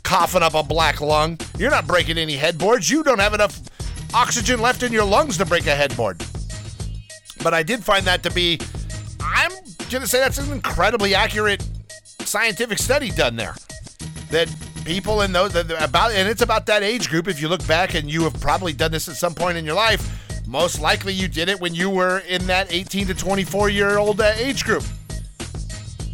coughing 0.03 0.43
up 0.43 0.53
a 0.53 0.63
black 0.63 1.01
lung. 1.01 1.37
You're 1.57 1.71
not 1.71 1.87
breaking 1.87 2.17
any 2.17 2.37
headboards. 2.37 2.89
You 2.89 3.03
don't 3.03 3.19
have 3.19 3.33
enough 3.33 3.59
oxygen 4.13 4.61
left 4.61 4.83
in 4.83 4.91
your 4.91 5.05
lungs 5.05 5.37
to 5.37 5.45
break 5.45 5.67
a 5.67 5.75
headboard. 5.75 6.23
But 7.43 7.53
I 7.53 7.63
did 7.63 7.83
find 7.83 8.05
that 8.05 8.23
to 8.23 8.31
be, 8.31 8.59
I'm 9.21 9.51
going 9.89 10.01
to 10.01 10.07
say 10.07 10.19
that's 10.19 10.37
an 10.37 10.51
incredibly 10.51 11.15
accurate 11.15 11.65
scientific 12.21 12.77
study 12.77 13.09
done 13.09 13.35
there. 13.35 13.55
That 14.31 14.53
people 14.85 15.21
in 15.21 15.31
those, 15.31 15.55
about, 15.55 16.11
and 16.11 16.27
it's 16.27 16.41
about 16.41 16.65
that 16.65 16.83
age 16.83 17.09
group. 17.09 17.27
If 17.27 17.41
you 17.41 17.47
look 17.47 17.65
back 17.67 17.93
and 17.93 18.09
you 18.09 18.23
have 18.23 18.39
probably 18.41 18.73
done 18.73 18.91
this 18.91 19.07
at 19.07 19.15
some 19.15 19.33
point 19.33 19.57
in 19.57 19.65
your 19.65 19.75
life, 19.75 20.45
most 20.47 20.81
likely 20.81 21.13
you 21.13 21.27
did 21.27 21.49
it 21.49 21.59
when 21.59 21.75
you 21.75 21.89
were 21.89 22.19
in 22.19 22.45
that 22.47 22.71
18 22.71 23.07
to 23.07 23.13
24 23.13 23.69
year 23.69 23.97
old 23.97 24.21
uh, 24.21 24.33
age 24.37 24.63
group. 24.63 24.83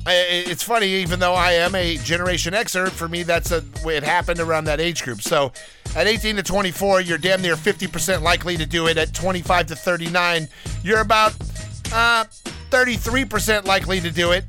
I- 0.06 0.12
It's 0.48 0.64
funny, 0.64 0.88
even 0.88 1.20
though 1.20 1.34
I 1.34 1.54
am 1.54 1.76
a 1.76 1.98
Generation 1.98 2.54
Xer, 2.54 2.90
for 2.90 3.08
me 3.08 3.24
that's 3.24 3.52
a 3.52 3.64
way 3.84 3.96
it 3.96 4.04
happened 4.04 4.40
around 4.40 4.66
that 4.66 4.82
age 4.82 5.04
group. 5.04 5.22
So, 5.22 5.54
at 5.96 6.08
18 6.08 6.36
to 6.38 6.44
24, 6.44 7.02
you're 7.02 7.18
damn 7.18 7.42
near 7.42 7.56
50% 7.56 8.22
likely 8.22 8.58
to 8.58 8.66
do 8.66 8.88
it. 8.88 8.98
At 8.98 9.14
25 9.14 9.68
to 9.68 9.76
39, 9.76 10.48
you're 10.84 11.00
about 11.00 11.34
uh, 11.94 12.26
33% 12.70 13.66
likely 13.66 14.02
to 14.02 14.12
do 14.12 14.32
it, 14.32 14.44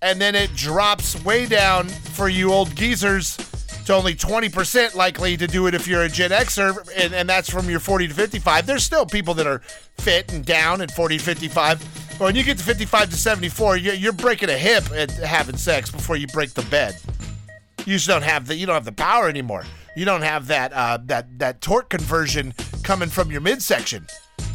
and 0.00 0.20
then 0.20 0.34
it 0.34 0.54
drops 0.54 1.22
way 1.24 1.44
down 1.46 1.88
for 1.88 2.28
you 2.28 2.52
old 2.52 2.74
geezers 2.74 3.36
to 3.84 3.94
only 3.94 4.14
20% 4.14 4.94
likely 4.94 5.36
to 5.36 5.46
do 5.46 5.66
it 5.66 5.74
if 5.74 5.86
you're 5.86 6.02
a 6.02 6.08
Gen 6.08 6.30
Xer, 6.30 6.88
and, 6.96 7.12
and 7.14 7.28
that's 7.28 7.50
from 7.50 7.68
your 7.68 7.80
40 7.80 8.08
to 8.08 8.14
55. 8.14 8.66
There's 8.66 8.82
still 8.84 9.04
people 9.06 9.34
that 9.34 9.46
are 9.46 9.60
fit 9.98 10.32
and 10.32 10.44
down 10.44 10.80
at 10.80 10.90
40 10.90 11.18
to 11.18 11.24
55. 11.24 12.05
When 12.18 12.34
you 12.34 12.42
get 12.44 12.56
to 12.56 12.64
55 12.64 13.10
to 13.10 13.16
74, 13.16 13.76
you're, 13.76 14.12
breaking 14.12 14.48
a 14.48 14.56
hip 14.56 14.90
at 14.92 15.10
having 15.10 15.58
sex 15.58 15.90
before 15.90 16.16
you 16.16 16.26
break 16.28 16.54
the 16.54 16.62
bed. 16.62 16.96
You 17.84 17.94
just 17.94 18.08
don't 18.08 18.22
have 18.22 18.46
the 18.46 18.56
you 18.56 18.64
don't 18.64 18.74
have 18.74 18.86
the 18.86 18.92
power 18.92 19.28
anymore. 19.28 19.64
You 19.96 20.06
don't 20.06 20.22
have 20.22 20.46
that 20.46 20.72
uh, 20.72 20.98
that 21.04 21.38
that 21.38 21.60
torque 21.60 21.90
conversion 21.90 22.54
coming 22.82 23.10
from 23.10 23.30
your 23.30 23.42
midsection. 23.42 24.06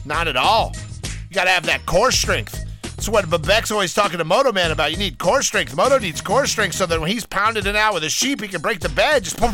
Not 0.05 0.27
at 0.27 0.35
all. 0.35 0.73
You 1.03 1.35
got 1.35 1.43
to 1.43 1.51
have 1.51 1.65
that 1.67 1.85
core 1.85 2.11
strength. 2.11 2.65
That's 2.81 3.07
what 3.07 3.25
Bebek's 3.25 3.71
always 3.71 3.93
talking 3.93 4.17
to 4.17 4.25
Moto 4.25 4.51
Man 4.51 4.71
about. 4.71 4.91
You 4.91 4.97
need 4.97 5.19
core 5.19 5.43
strength. 5.43 5.75
Moto 5.75 5.99
needs 5.99 6.19
core 6.19 6.47
strength 6.47 6.75
so 6.75 6.87
that 6.87 6.99
when 6.99 7.09
he's 7.09 7.25
pounding 7.25 7.67
it 7.67 7.75
out 7.75 7.93
with 7.93 8.03
a 8.03 8.09
sheep, 8.09 8.41
he 8.41 8.47
can 8.47 8.61
break 8.61 8.79
the 8.79 8.89
bed. 8.89 9.23
Just 9.23 9.39
boom. 9.39 9.51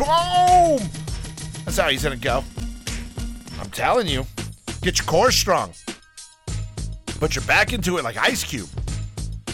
That's 1.65 1.77
how 1.77 1.89
he's 1.89 2.03
gonna 2.03 2.15
go. 2.15 2.43
I'm 3.59 3.69
telling 3.71 4.07
you, 4.07 4.25
get 4.81 4.97
your 4.97 5.05
core 5.05 5.31
strong. 5.31 5.73
Put 7.19 7.35
your 7.35 7.43
back 7.45 7.73
into 7.73 7.97
it 7.97 8.03
like 8.03 8.17
Ice 8.17 8.43
Cube. 8.43 8.69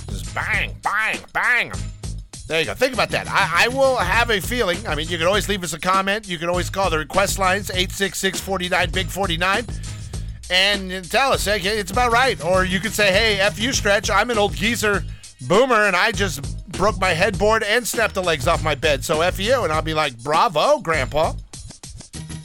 Just 0.09 0.33
bang, 0.35 0.75
bang, 0.83 1.19
bang. 1.33 1.71
There 2.47 2.59
you 2.59 2.65
go. 2.65 2.73
Think 2.73 2.93
about 2.93 3.09
that. 3.09 3.27
I, 3.29 3.65
I 3.65 3.67
will 3.69 3.95
have 3.95 4.29
a 4.29 4.41
feeling. 4.41 4.85
I 4.85 4.95
mean, 4.95 5.07
you 5.07 5.17
can 5.17 5.27
always 5.27 5.47
leave 5.47 5.63
us 5.63 5.73
a 5.73 5.79
comment. 5.79 6.27
You 6.27 6.37
can 6.37 6.49
always 6.49 6.69
call 6.69 6.89
the 6.89 6.97
request 6.97 7.39
lines 7.39 7.69
866 7.69 8.39
49 8.41 8.91
Big 8.91 9.07
49 9.07 9.65
and 10.49 11.09
tell 11.09 11.31
us, 11.31 11.45
hey, 11.45 11.59
it's 11.59 11.91
about 11.91 12.11
right. 12.11 12.43
Or 12.43 12.65
you 12.65 12.79
could 12.81 12.91
say, 12.91 13.11
hey, 13.11 13.39
F 13.39 13.59
you, 13.59 13.71
Stretch. 13.71 14.09
I'm 14.09 14.29
an 14.29 14.37
old 14.37 14.53
geezer 14.53 15.03
boomer 15.47 15.85
and 15.85 15.95
I 15.95 16.11
just 16.11 16.69
broke 16.69 16.99
my 16.99 17.09
headboard 17.09 17.63
and 17.63 17.87
snapped 17.87 18.13
the 18.13 18.23
legs 18.23 18.47
off 18.47 18.63
my 18.63 18.75
bed. 18.75 19.05
So 19.05 19.21
F 19.21 19.39
you. 19.39 19.63
And 19.63 19.71
I'll 19.71 19.81
be 19.81 19.93
like, 19.93 20.17
bravo, 20.21 20.79
Grandpa. 20.79 21.33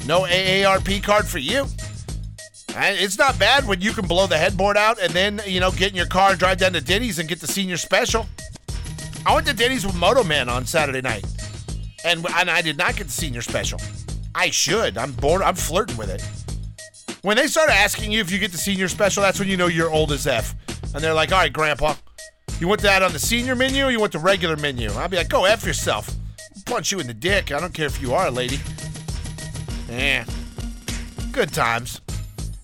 No 0.07 0.23
AARP 0.23 1.03
card 1.03 1.27
for 1.27 1.39
you. 1.39 1.67
It's 2.71 3.19
not 3.19 3.39
bad 3.39 3.67
when 3.67 3.81
you 3.81 3.93
can 3.93 4.07
blow 4.07 4.27
the 4.27 4.37
headboard 4.37 4.77
out 4.77 5.01
and 5.01 5.13
then, 5.13 5.41
you 5.47 5.59
know, 5.61 5.71
get 5.71 5.91
in 5.91 5.97
your 5.97 6.07
car, 6.07 6.31
and 6.31 6.39
drive 6.39 6.59
down 6.59 6.73
to 6.75 6.81
Denny's 6.81 7.19
and 7.19 7.29
get 7.29 7.41
the 7.41 7.47
senior 7.47 7.77
special. 7.77 8.27
I 9.27 9.35
went 9.35 9.47
to 9.47 9.55
Denny's 9.55 9.85
with 9.85 9.97
Moto 9.97 10.23
Man 10.23 10.49
on 10.49 10.65
Saturday 10.65 11.01
night, 11.01 11.25
and 12.05 12.25
and 12.37 12.51
I 12.51 12.63
did 12.63 12.79
not 12.79 12.97
get 12.97 13.07
the 13.09 13.13
senior 13.13 13.43
special. 13.43 13.81
I 14.35 14.51
should. 14.51 14.97
I'm 14.97 15.13
bored. 15.13 15.43
I'm 15.43 15.57
flirting 15.57 15.97
with 15.97 16.11
it. 16.11 16.23
When 17.23 17.37
they 17.37 17.47
start 17.49 17.71
asking 17.71 18.13
you 18.13 18.21
if 18.21 18.31
you 18.31 18.39
get 18.39 18.53
the 18.53 18.59
senior 18.59 18.89
special, 18.89 19.23
that's 19.23 19.39
when 19.39 19.49
you 19.49 19.57
know 19.57 19.67
you're 19.67 19.91
old 19.91 20.13
as 20.13 20.27
f. 20.27 20.55
And 20.95 21.03
they're 21.03 21.15
like, 21.15 21.33
"All 21.33 21.39
right, 21.39 21.53
Grandpa, 21.53 21.95
you 22.61 22.69
want 22.69 22.81
that 22.83 23.03
on 23.03 23.13
the 23.13 23.19
senior 23.19 23.57
menu 23.57 23.85
or 23.85 23.91
you 23.91 23.99
want 23.99 24.13
the 24.13 24.19
regular 24.19 24.57
menu?" 24.57 24.91
I'll 24.93 25.09
be 25.09 25.17
like, 25.17 25.29
"Go 25.29 25.45
f 25.45 25.67
yourself. 25.67 26.09
I'll 26.57 26.63
punch 26.65 26.93
you 26.93 27.01
in 27.01 27.07
the 27.07 27.15
dick. 27.15 27.51
I 27.51 27.59
don't 27.61 27.75
care 27.75 27.87
if 27.87 28.01
you 28.01 28.15
are 28.15 28.29
a 28.29 28.31
lady." 28.31 28.61
Yeah, 29.91 30.25
good 31.33 31.53
times. 31.53 32.01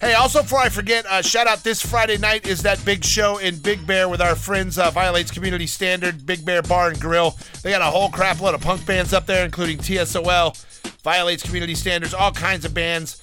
Hey, 0.05 0.13
also 0.13 0.43
before 0.43 0.59
I 0.59 0.69
forget, 0.69 1.07
uh, 1.07 1.23
shout 1.23 1.47
out 1.47 1.65
this 1.65 1.81
Friday 1.81 2.19
night 2.19 2.47
is 2.47 2.61
that 2.61 2.85
big 2.85 3.03
show 3.03 3.39
in 3.39 3.57
Big 3.57 3.87
Bear 3.87 4.07
with 4.07 4.21
our 4.21 4.35
friends 4.35 4.77
uh, 4.77 4.91
Violates 4.91 5.31
Community 5.31 5.67
Standard, 5.67 6.27
Big 6.27 6.45
Bear 6.45 6.61
Bar 6.61 6.91
and 6.91 7.01
Grill. 7.01 7.39
They 7.63 7.71
got 7.71 7.81
a 7.81 7.87
whole 7.87 8.11
crap 8.11 8.39
load 8.39 8.55
of 8.55 8.61
punk 8.61 8.85
bands 8.85 9.15
up 9.15 9.25
there, 9.25 9.47
including 9.47 9.79
TSOL, 9.79 10.63
Violates 11.03 11.43
Community 11.43 11.75
Standards, 11.75 12.13
all 12.13 12.33
kinds 12.33 12.67
of 12.67 12.75
bands. 12.75 13.23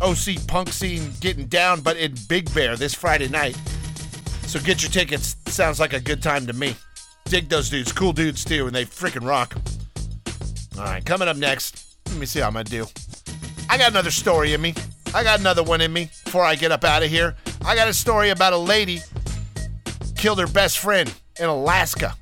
OC 0.00 0.44
punk 0.48 0.70
scene 0.70 1.12
getting 1.20 1.46
down, 1.46 1.80
but 1.80 1.96
in 1.96 2.12
Big 2.28 2.52
Bear 2.52 2.74
this 2.74 2.92
Friday 2.92 3.28
night. 3.28 3.54
So 4.48 4.58
get 4.58 4.82
your 4.82 4.90
tickets. 4.90 5.36
Sounds 5.46 5.78
like 5.78 5.92
a 5.92 6.00
good 6.00 6.24
time 6.24 6.44
to 6.48 6.52
me. 6.52 6.74
Dig 7.26 7.48
those 7.48 7.70
dudes, 7.70 7.92
cool 7.92 8.12
dudes 8.12 8.44
too, 8.44 8.66
and 8.66 8.74
they 8.74 8.84
freaking 8.84 9.24
rock. 9.24 9.54
All 10.76 10.86
right, 10.86 11.04
coming 11.04 11.28
up 11.28 11.36
next. 11.36 11.86
Let 12.08 12.16
me 12.16 12.26
see 12.26 12.40
how 12.40 12.48
I'm 12.48 12.54
gonna 12.54 12.64
do. 12.64 12.84
I 13.70 13.78
got 13.78 13.92
another 13.92 14.10
story 14.10 14.54
in 14.54 14.60
me. 14.60 14.74
I 15.14 15.22
got 15.22 15.40
another 15.40 15.62
one 15.62 15.80
in 15.80 15.92
me 15.92 16.10
before 16.24 16.44
I 16.44 16.54
get 16.54 16.72
up 16.72 16.84
out 16.84 17.02
of 17.02 17.10
here. 17.10 17.36
I 17.64 17.74
got 17.74 17.88
a 17.88 17.94
story 17.94 18.30
about 18.30 18.52
a 18.52 18.58
lady 18.58 19.00
killed 20.16 20.40
her 20.40 20.46
best 20.46 20.78
friend 20.78 21.12
in 21.38 21.46
Alaska. 21.46 22.16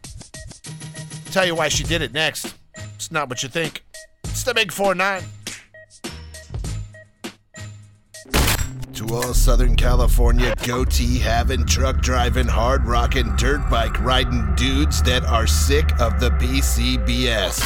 Tell 1.27 1.47
you 1.47 1.55
why 1.55 1.69
she 1.69 1.85
did 1.85 2.03
it 2.03 2.13
next. 2.13 2.55
It's 2.95 3.11
not 3.11 3.29
what 3.29 3.43
you 3.43 3.49
think. 3.49 3.85
It's 4.25 4.45
the 4.45 4.55
Big 4.55 4.73
4 4.73 4.95
9. 4.95 5.23
To 8.95 9.07
all 9.09 9.35
Southern 9.35 9.75
California 9.75 10.55
goatee 10.63 11.19
having, 11.19 11.67
truck 11.67 12.01
driving, 12.01 12.47
hard 12.47 12.85
rocking, 12.85 13.35
dirt 13.37 13.69
bike 13.69 14.01
riding 14.01 14.55
dudes 14.55 15.03
that 15.03 15.25
are 15.25 15.49
sick 15.49 15.91
of 15.99 16.21
the 16.21 16.31
BCBS. 16.31 17.61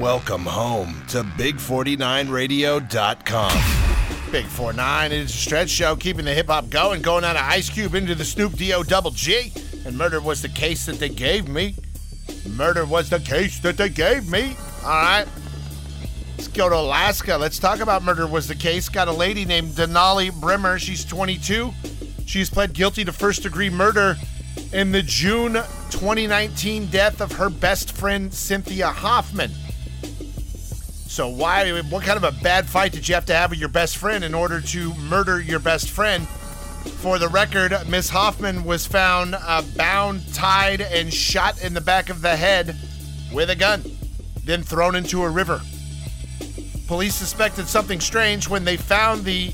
Welcome 0.00 0.44
home 0.44 1.00
to 1.08 1.22
Big49Radio.com. 1.22 3.81
Big 4.32 4.46
4-9, 4.46 5.06
it 5.06 5.12
is 5.12 5.34
a 5.34 5.36
stretch 5.36 5.68
show, 5.68 5.94
keeping 5.94 6.24
the 6.24 6.32
hip 6.32 6.46
hop 6.46 6.70
going, 6.70 7.02
going 7.02 7.22
out 7.22 7.36
of 7.36 7.42
Ice 7.42 7.68
Cube 7.68 7.94
into 7.94 8.14
the 8.14 8.24
Snoop 8.24 8.54
D-O 8.54 8.82
double 8.82 9.10
G. 9.10 9.52
And 9.84 9.98
murder 9.98 10.22
was 10.22 10.40
the 10.40 10.48
case 10.48 10.86
that 10.86 10.98
they 10.98 11.10
gave 11.10 11.48
me. 11.48 11.74
Murder 12.48 12.86
was 12.86 13.10
the 13.10 13.20
case 13.20 13.58
that 13.58 13.76
they 13.76 13.90
gave 13.90 14.30
me. 14.30 14.56
All 14.84 14.88
right. 14.88 15.26
Let's 16.38 16.48
go 16.48 16.70
to 16.70 16.76
Alaska. 16.76 17.36
Let's 17.36 17.58
talk 17.58 17.80
about 17.80 18.04
murder 18.04 18.26
was 18.26 18.48
the 18.48 18.54
case. 18.54 18.88
Got 18.88 19.08
a 19.08 19.12
lady 19.12 19.44
named 19.44 19.72
Denali 19.72 20.32
Brimmer. 20.40 20.78
She's 20.78 21.04
22. 21.04 21.70
She's 22.24 22.48
pled 22.48 22.72
guilty 22.72 23.04
to 23.04 23.12
first 23.12 23.42
degree 23.42 23.68
murder 23.68 24.16
in 24.72 24.92
the 24.92 25.02
June 25.02 25.52
2019 25.90 26.86
death 26.86 27.20
of 27.20 27.32
her 27.32 27.50
best 27.50 27.92
friend 27.92 28.32
Cynthia 28.32 28.88
Hoffman. 28.88 29.50
So 31.12 31.28
why 31.28 31.70
what 31.82 32.04
kind 32.04 32.16
of 32.16 32.24
a 32.24 32.32
bad 32.42 32.66
fight 32.66 32.92
did 32.92 33.06
you 33.06 33.14
have 33.14 33.26
to 33.26 33.34
have 33.34 33.50
with 33.50 33.58
your 33.58 33.68
best 33.68 33.98
friend 33.98 34.24
in 34.24 34.32
order 34.32 34.62
to 34.62 34.94
murder 34.94 35.42
your 35.42 35.58
best 35.58 35.90
friend? 35.90 36.26
For 36.26 37.18
the 37.18 37.28
record, 37.28 37.74
Miss 37.86 38.08
Hoffman 38.08 38.64
was 38.64 38.86
found 38.86 39.34
uh, 39.34 39.60
bound, 39.76 40.22
tied, 40.32 40.80
and 40.80 41.12
shot 41.12 41.62
in 41.62 41.74
the 41.74 41.82
back 41.82 42.08
of 42.08 42.22
the 42.22 42.34
head 42.34 42.74
with 43.30 43.50
a 43.50 43.54
gun, 43.54 43.82
then 44.44 44.62
thrown 44.62 44.94
into 44.94 45.22
a 45.22 45.28
river. 45.28 45.60
Police 46.86 47.14
suspected 47.14 47.68
something 47.68 48.00
strange 48.00 48.48
when 48.48 48.64
they 48.64 48.78
found 48.78 49.26
the 49.26 49.52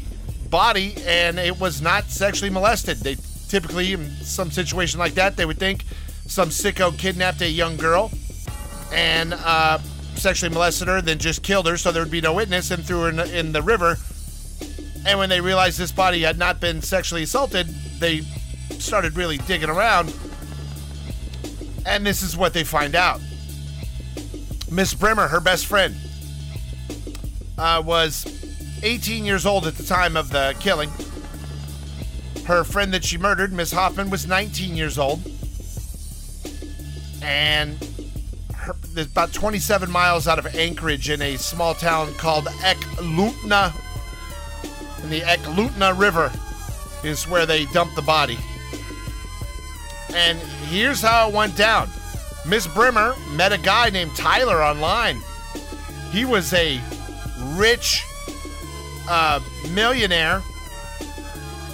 body 0.51 0.95
and 1.09 1.41
it 1.41 1.59
was 1.59 1.83
not 1.83 2.05
sexually 2.05 2.51
molested. 2.51 2.99
They 2.99 3.17
typically, 3.49 3.95
in 3.95 4.09
some 4.23 4.53
situation 4.53 5.01
like 5.01 5.15
that, 5.15 5.37
they 5.37 5.45
would 5.45 5.59
think 5.59 5.83
some 6.25 6.51
sicko 6.51 6.97
kidnapped 6.97 7.41
a 7.41 7.51
young 7.51 7.77
girl 7.77 8.13
and 8.93 9.35
uh, 9.35 9.81
sexually 10.19 10.53
molested 10.53 10.89
her, 10.89 11.01
then 11.01 11.19
just 11.19 11.43
killed 11.43 11.67
her 11.67 11.77
so 11.77 11.93
there 11.93 12.03
would 12.03 12.11
be 12.11 12.21
no 12.21 12.35
witness 12.35 12.71
and 12.71 12.85
threw 12.85 13.03
her 13.03 13.09
in 13.09 13.17
the, 13.17 13.39
in 13.39 13.53
the 13.53 13.63
river. 13.63 13.97
And 15.07 15.19
when 15.19 15.29
they 15.29 15.41
realized 15.41 15.79
this 15.79 15.93
body 15.93 16.23
had 16.23 16.39
not 16.39 16.61
been 16.61 16.83
sexually 16.83 17.23
assaulted, 17.23 17.69
they 17.99 18.21
started 18.79 19.17
really 19.17 19.39
digging 19.39 19.71
around. 19.71 20.15
And 21.87 22.05
this 22.05 22.23
is 22.23 22.37
what 22.37 22.53
they 22.53 22.65
find 22.65 22.95
out. 22.95 23.21
Miss 24.71 24.93
Brimmer, 24.93 25.29
her 25.29 25.41
best 25.41 25.67
friend, 25.67 25.97
uh, 27.57 27.83
was 27.85 28.27
18 28.83 29.25
years 29.25 29.47
old 29.47 29.67
at 29.67 29.77
the 29.77 29.83
time 29.83 30.17
of 30.17 30.31
the 30.31 30.55
killing. 30.61 30.91
Her 32.45 32.65
friend 32.65 32.93
that 32.93 33.05
she 33.05 33.19
murdered, 33.19 33.53
Miss 33.53 33.73
Hoffman, 33.73 34.11
was 34.11 34.27
19 34.27 34.77
years 34.77 34.99
old. 34.99 35.21
And 37.23 37.79
about 39.07 39.33
27 39.33 39.91
miles 39.91 40.27
out 40.27 40.39
of 40.39 40.47
Anchorage 40.55 41.11
in 41.11 41.23
a 41.23 41.37
small 41.37 41.75
town 41.75 42.13
called 42.15 42.47
Eklutna. 42.47 43.73
And 45.03 45.13
the 45.13 45.21
Eklutna 45.21 45.99
River 45.99 46.33
is 47.05 47.29
where 47.29 47.47
they 47.47 47.67
dumped 47.67 47.97
the 47.97 48.03
body. 48.03 48.39
And 50.15 50.39
here's 50.69 51.01
how 51.01 51.29
it 51.29 51.35
went 51.35 51.57
down 51.57 51.89
Miss 52.47 52.67
Brehmer 52.67 53.15
met 53.37 53.53
a 53.53 53.59
guy 53.59 53.91
named 53.91 54.17
Tyler 54.17 54.63
online. 54.63 55.21
He 56.11 56.25
was 56.25 56.53
a 56.55 56.81
rich 57.57 58.05
uh, 59.09 59.41
millionaire, 59.73 60.43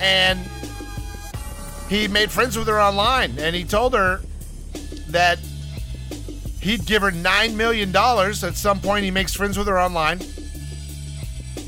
and 0.01 0.41
he 1.89 2.09
made 2.09 2.31
friends 2.31 2.59
with 2.59 2.66
her 2.66 2.81
online. 2.81 3.39
And 3.39 3.55
he 3.55 3.64
told 3.64 3.95
her 3.95 4.20
that 5.09 5.39
he'd 6.65 6.87
give 6.87 7.03
her 7.03 7.11
$9 7.11 7.55
million 7.55 7.95
at 7.95 8.57
some 8.57 8.81
point. 8.81 9.05
He 9.05 9.11
makes 9.11 9.35
friends 9.35 9.59
with 9.59 9.67
her 9.69 9.79
online. 9.79 10.19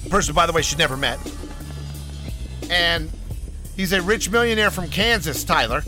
Person, 0.08 0.34
by 0.34 0.46
the 0.46 0.52
way, 0.52 0.62
she 0.62 0.74
never 0.76 0.96
met. 0.96 1.18
And 2.70 3.10
he's 3.76 3.92
a 3.92 4.00
rich 4.00 4.30
millionaire 4.30 4.70
from 4.70 4.88
Kansas, 4.88 5.44
Tyler. 5.44 5.82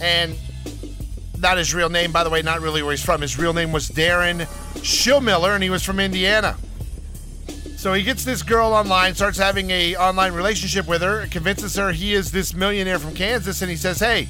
And 0.00 0.36
not 1.38 1.56
his 1.56 1.72
real 1.72 1.88
name, 1.88 2.10
by 2.10 2.24
the 2.24 2.30
way, 2.30 2.42
not 2.42 2.60
really 2.60 2.82
where 2.82 2.90
he's 2.90 3.04
from. 3.04 3.20
His 3.20 3.38
real 3.38 3.52
name 3.52 3.70
was 3.70 3.88
Darin 3.88 4.38
Schilmiller, 4.78 5.54
and 5.54 5.62
he 5.62 5.70
was 5.70 5.84
from 5.84 6.00
Indiana. 6.00 6.56
So 7.76 7.92
he 7.92 8.02
gets 8.02 8.24
this 8.24 8.42
girl 8.42 8.72
online, 8.72 9.14
starts 9.14 9.38
having 9.38 9.70
a 9.70 9.94
online 9.94 10.32
relationship 10.32 10.88
with 10.88 11.02
her, 11.02 11.26
convinces 11.30 11.76
her 11.76 11.92
he 11.92 12.14
is 12.14 12.32
this 12.32 12.52
millionaire 12.52 12.98
from 12.98 13.14
Kansas, 13.14 13.60
and 13.62 13.70
he 13.70 13.76
says, 13.76 14.00
"Hey, 14.00 14.26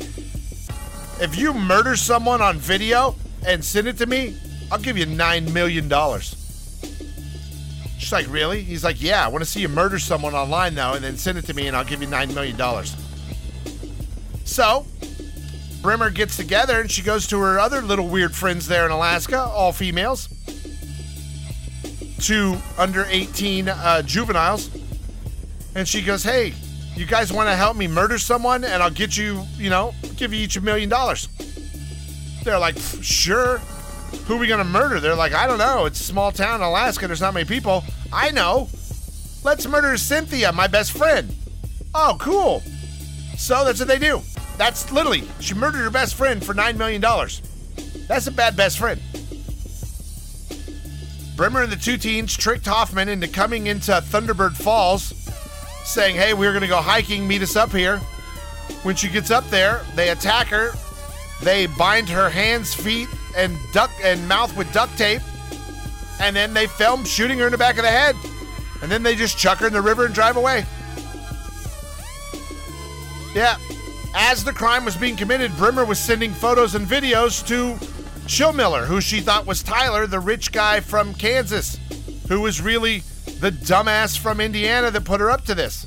if 1.20 1.36
you 1.36 1.54
murder 1.54 1.96
someone 1.96 2.42
on 2.42 2.58
video 2.58 3.14
and 3.46 3.64
send 3.64 3.88
it 3.88 3.98
to 3.98 4.06
me, 4.06 4.36
I'll 4.70 4.78
give 4.78 4.96
you 4.98 5.06
nine 5.06 5.52
million 5.52 5.88
dollars." 5.88 6.36
She's 7.98 8.12
like, 8.12 8.26
"Really?" 8.28 8.62
He's 8.62 8.84
like, 8.84 9.00
"Yeah, 9.00 9.24
I 9.24 9.28
want 9.28 9.44
to 9.44 9.50
see 9.50 9.60
you 9.60 9.68
murder 9.68 9.98
someone 9.98 10.34
online 10.34 10.74
though, 10.74 10.94
and 10.94 11.04
then 11.04 11.16
send 11.16 11.38
it 11.38 11.46
to 11.46 11.54
me, 11.54 11.66
and 11.68 11.76
I'll 11.76 11.84
give 11.84 12.00
you 12.00 12.08
nine 12.08 12.34
million 12.34 12.56
dollars." 12.56 12.96
So 14.44 14.86
Brehmer 15.84 16.12
gets 16.14 16.38
together 16.38 16.80
and 16.80 16.90
she 16.90 17.02
goes 17.02 17.26
to 17.26 17.38
her 17.40 17.58
other 17.58 17.82
little 17.82 18.08
weird 18.08 18.34
friends 18.34 18.66
there 18.66 18.86
in 18.86 18.90
Alaska, 18.90 19.38
all 19.38 19.70
females, 19.70 20.30
two 22.20 22.56
under 22.78 23.04
18 23.10 23.68
uh, 23.68 24.00
juveniles. 24.00 24.70
And 25.74 25.86
she 25.86 26.00
goes, 26.00 26.22
Hey, 26.22 26.54
you 26.97 27.07
guys 27.07 27.32
want 27.32 27.49
to 27.49 27.57
help 27.57 27.76
me 27.76 27.86
murder 27.86 28.18
someone? 28.18 28.64
And 28.64 28.82
I'll 28.82 28.90
get 28.90 29.16
you, 29.16 29.45
you 29.57 29.70
know, 29.70 29.95
give 30.16 30.32
you 30.32 30.40
each 30.40 30.57
a 30.57 30.61
million 30.61 30.88
dollars. 30.88 31.28
They're 32.45 32.59
like, 32.59 32.76
Sure. 33.03 33.59
Who 34.26 34.36
are 34.36 34.38
we 34.38 34.47
going 34.47 34.59
to 34.59 34.64
murder? 34.64 35.01
They're 35.01 35.14
like, 35.14 35.32
I 35.32 35.47
don't 35.47 35.59
know. 35.59 35.86
It's 35.86 36.01
a 36.01 36.05
small 36.05 36.30
town 36.30 36.57
in 36.57 36.66
Alaska. 36.66 37.07
There's 37.07 37.20
not 37.20 37.34
many 37.34 37.47
people. 37.47 37.82
I 38.12 38.30
know. 38.30 38.68
Let's 39.42 39.66
murder 39.66 39.97
Cynthia, 39.97 40.53
my 40.53 40.66
best 40.66 40.92
friend. 40.92 41.34
Oh, 41.95 42.16
cool. 42.20 42.62
So 43.36 43.64
that's 43.64 43.80
what 43.80 43.88
they 43.88 43.99
do. 43.99 44.22
That's 44.57 44.90
literally, 44.92 45.24
she 45.40 45.55
murdered 45.55 45.82
her 45.82 45.90
best 45.90 46.14
friend 46.14 46.45
for 46.45 46.55
$9 46.55 46.76
million. 46.76 47.01
That's 48.07 48.26
a 48.26 48.30
bad 48.30 48.57
best 48.57 48.78
friend. 48.78 49.01
Brehmer 51.36 51.64
and 51.64 51.72
the 51.72 51.76
two 51.76 51.97
teens 51.97 52.36
tricked 52.36 52.66
Hoffman 52.66 53.09
into 53.09 53.26
coming 53.26 53.66
into 53.66 53.90
Thunderbird 53.90 54.57
Falls, 54.57 55.11
saying, 55.85 56.16
Hey, 56.16 56.35
we're 56.35 56.53
going 56.53 56.62
to 56.62 56.68
go 56.68 56.80
hiking, 56.80 57.26
meet 57.26 57.43
us 57.43 57.57
up 57.57 57.70
here. 57.70 57.99
When 58.82 58.97
she 58.97 59.09
gets 59.09 59.30
up 59.30 59.49
there, 59.51 59.82
they 59.95 60.11
attack 60.11 60.49
her. 60.49 60.72
They 61.43 61.66
bind 61.66 62.09
her 62.09 62.28
hands, 62.28 62.74
feet, 62.74 63.09
and 63.37 63.57
duck 63.72 63.91
and 64.03 64.26
mouth 64.26 64.57
with 64.57 64.72
duct 64.72 64.97
tape. 64.97 65.22
And 66.20 66.35
then 66.35 66.55
they 66.55 66.66
film 66.66 67.05
shooting 67.05 67.39
her 67.39 67.47
in 67.47 67.53
the 67.53 67.59
back 67.59 67.76
of 67.76 67.82
the 67.82 67.91
head. 67.91 68.16
And 68.82 68.91
then 68.91 69.03
they 69.03 69.14
just 69.14 69.37
chuck 69.37 69.59
her 69.59 69.66
in 69.66 69.72
the 69.72 69.82
river 69.82 70.07
and 70.07 70.14
drive 70.14 70.37
away. 70.37 70.64
Yeah, 73.35 73.57
as 74.14 74.45
the 74.45 74.53
crime 74.53 74.85
was 74.85 74.97
being 74.97 75.16
committed, 75.16 75.51
Brehmer 75.53 75.87
was 75.87 75.99
sending 75.99 76.32
photos 76.32 76.76
and 76.76 76.87
videos 76.87 77.45
to 77.49 77.74
Schilmiller, 78.26 78.87
who 78.87 79.01
she 79.01 79.20
thought 79.20 79.45
was 79.45 79.62
Tyler, 79.62 80.07
the 80.07 80.20
rich 80.20 80.53
guy 80.53 80.80
from 80.80 81.12
Kansas, 81.14 81.78
who 82.28 82.41
was 82.41 82.62
really 82.62 83.03
the 83.41 83.51
dumbass 83.51 84.18
from 84.18 84.41
Indiana 84.41 84.91
that 84.91 85.05
put 85.05 85.20
her 85.20 85.30
up 85.30 85.45
to 85.45 85.55
this. 85.55 85.87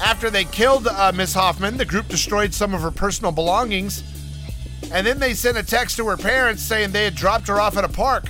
After 0.00 0.30
they 0.30 0.44
killed 0.44 0.86
uh, 0.86 1.12
Miss 1.14 1.34
Hoffman, 1.34 1.76
the 1.76 1.84
group 1.84 2.08
destroyed 2.08 2.52
some 2.52 2.74
of 2.74 2.82
her 2.82 2.90
personal 2.90 3.32
belongings, 3.32 4.02
and 4.92 5.06
then 5.06 5.18
they 5.18 5.34
sent 5.34 5.56
a 5.56 5.62
text 5.62 5.96
to 5.96 6.06
her 6.08 6.16
parents 6.16 6.62
saying 6.62 6.92
they 6.92 7.04
had 7.04 7.14
dropped 7.14 7.48
her 7.48 7.60
off 7.60 7.76
at 7.76 7.84
a 7.84 7.88
park. 7.88 8.26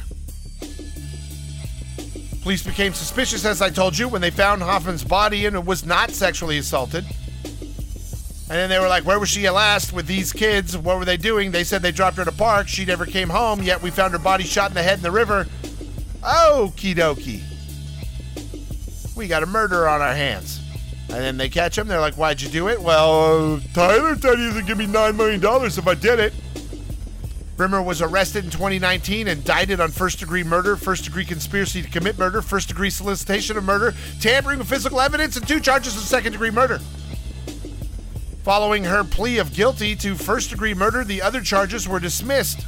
Police 2.42 2.62
became 2.62 2.92
suspicious, 2.92 3.44
as 3.46 3.62
I 3.62 3.70
told 3.70 3.96
you, 3.96 4.06
when 4.06 4.20
they 4.20 4.30
found 4.30 4.62
Hoffman's 4.62 5.02
body 5.02 5.46
and 5.46 5.56
it 5.56 5.64
was 5.64 5.86
not 5.86 6.10
sexually 6.10 6.58
assaulted. 6.58 7.04
And 8.50 8.58
then 8.58 8.68
they 8.68 8.78
were 8.78 8.88
like, 8.88 9.06
Where 9.06 9.18
was 9.18 9.30
she 9.30 9.46
at 9.46 9.54
last 9.54 9.94
with 9.94 10.06
these 10.06 10.30
kids? 10.30 10.76
What 10.76 10.98
were 10.98 11.06
they 11.06 11.16
doing? 11.16 11.50
They 11.50 11.64
said 11.64 11.80
they 11.80 11.90
dropped 11.90 12.16
her 12.16 12.22
at 12.22 12.28
a 12.28 12.32
park. 12.32 12.68
She 12.68 12.84
never 12.84 13.06
came 13.06 13.30
home, 13.30 13.62
yet 13.62 13.80
we 13.80 13.90
found 13.90 14.12
her 14.12 14.18
body 14.18 14.44
shot 14.44 14.70
in 14.70 14.74
the 14.74 14.82
head 14.82 14.98
in 14.98 15.02
the 15.02 15.10
river. 15.10 15.46
Okie 16.24 16.94
dokie. 16.94 17.42
We 19.14 19.28
got 19.28 19.42
a 19.42 19.46
murderer 19.46 19.88
on 19.88 20.00
our 20.00 20.14
hands. 20.14 20.60
And 21.10 21.18
then 21.22 21.36
they 21.36 21.48
catch 21.48 21.76
him. 21.76 21.86
They're 21.86 22.00
like, 22.00 22.14
Why'd 22.14 22.40
you 22.40 22.48
do 22.48 22.68
it? 22.68 22.80
Well, 22.80 23.56
uh, 23.56 23.60
Tyler 23.74 24.16
said 24.16 24.38
he 24.38 24.52
to 24.52 24.62
give 24.62 24.78
me 24.78 24.86
$9 24.86 25.16
million 25.16 25.40
if 25.42 25.86
I 25.86 25.94
did 25.94 26.18
it. 26.18 26.32
Brehmer 27.56 27.84
was 27.84 28.02
arrested 28.02 28.44
in 28.44 28.50
2019 28.50 29.28
and 29.28 29.38
indicted 29.38 29.80
on 29.80 29.90
first 29.92 30.18
degree 30.18 30.42
murder, 30.42 30.74
first 30.74 31.04
degree 31.04 31.24
conspiracy 31.24 31.82
to 31.82 31.88
commit 31.88 32.18
murder, 32.18 32.42
first 32.42 32.66
degree 32.66 32.90
solicitation 32.90 33.56
of 33.56 33.62
murder, 33.62 33.94
tampering 34.20 34.58
with 34.58 34.68
physical 34.68 35.00
evidence, 35.00 35.36
and 35.36 35.46
two 35.46 35.60
charges 35.60 35.96
of 35.96 36.02
second 36.02 36.32
degree 36.32 36.50
murder. 36.50 36.80
Following 38.42 38.82
her 38.84 39.04
plea 39.04 39.38
of 39.38 39.54
guilty 39.54 39.94
to 39.96 40.16
first 40.16 40.50
degree 40.50 40.74
murder, 40.74 41.04
the 41.04 41.22
other 41.22 41.40
charges 41.40 41.88
were 41.88 42.00
dismissed. 42.00 42.66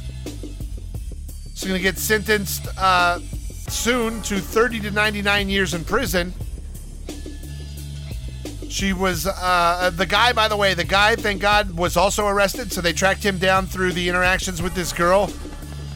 She's 1.53 1.67
going 1.67 1.77
to 1.77 1.83
get 1.83 1.97
sentenced 1.97 2.67
uh, 2.77 3.19
soon 3.67 4.21
to 4.23 4.39
30 4.39 4.81
to 4.81 4.91
99 4.91 5.49
years 5.49 5.73
in 5.73 5.83
prison. 5.83 6.33
She 8.69 8.93
was 8.93 9.25
uh, 9.25 9.91
the 9.93 10.05
guy, 10.05 10.33
by 10.33 10.47
the 10.47 10.57
way, 10.57 10.73
the 10.73 10.83
guy, 10.83 11.15
thank 11.15 11.41
God, 11.41 11.71
was 11.77 11.97
also 11.97 12.27
arrested. 12.27 12.71
So 12.71 12.81
they 12.81 12.93
tracked 12.93 13.23
him 13.23 13.37
down 13.37 13.65
through 13.65 13.93
the 13.93 14.07
interactions 14.09 14.61
with 14.61 14.75
this 14.75 14.93
girl. 14.93 15.31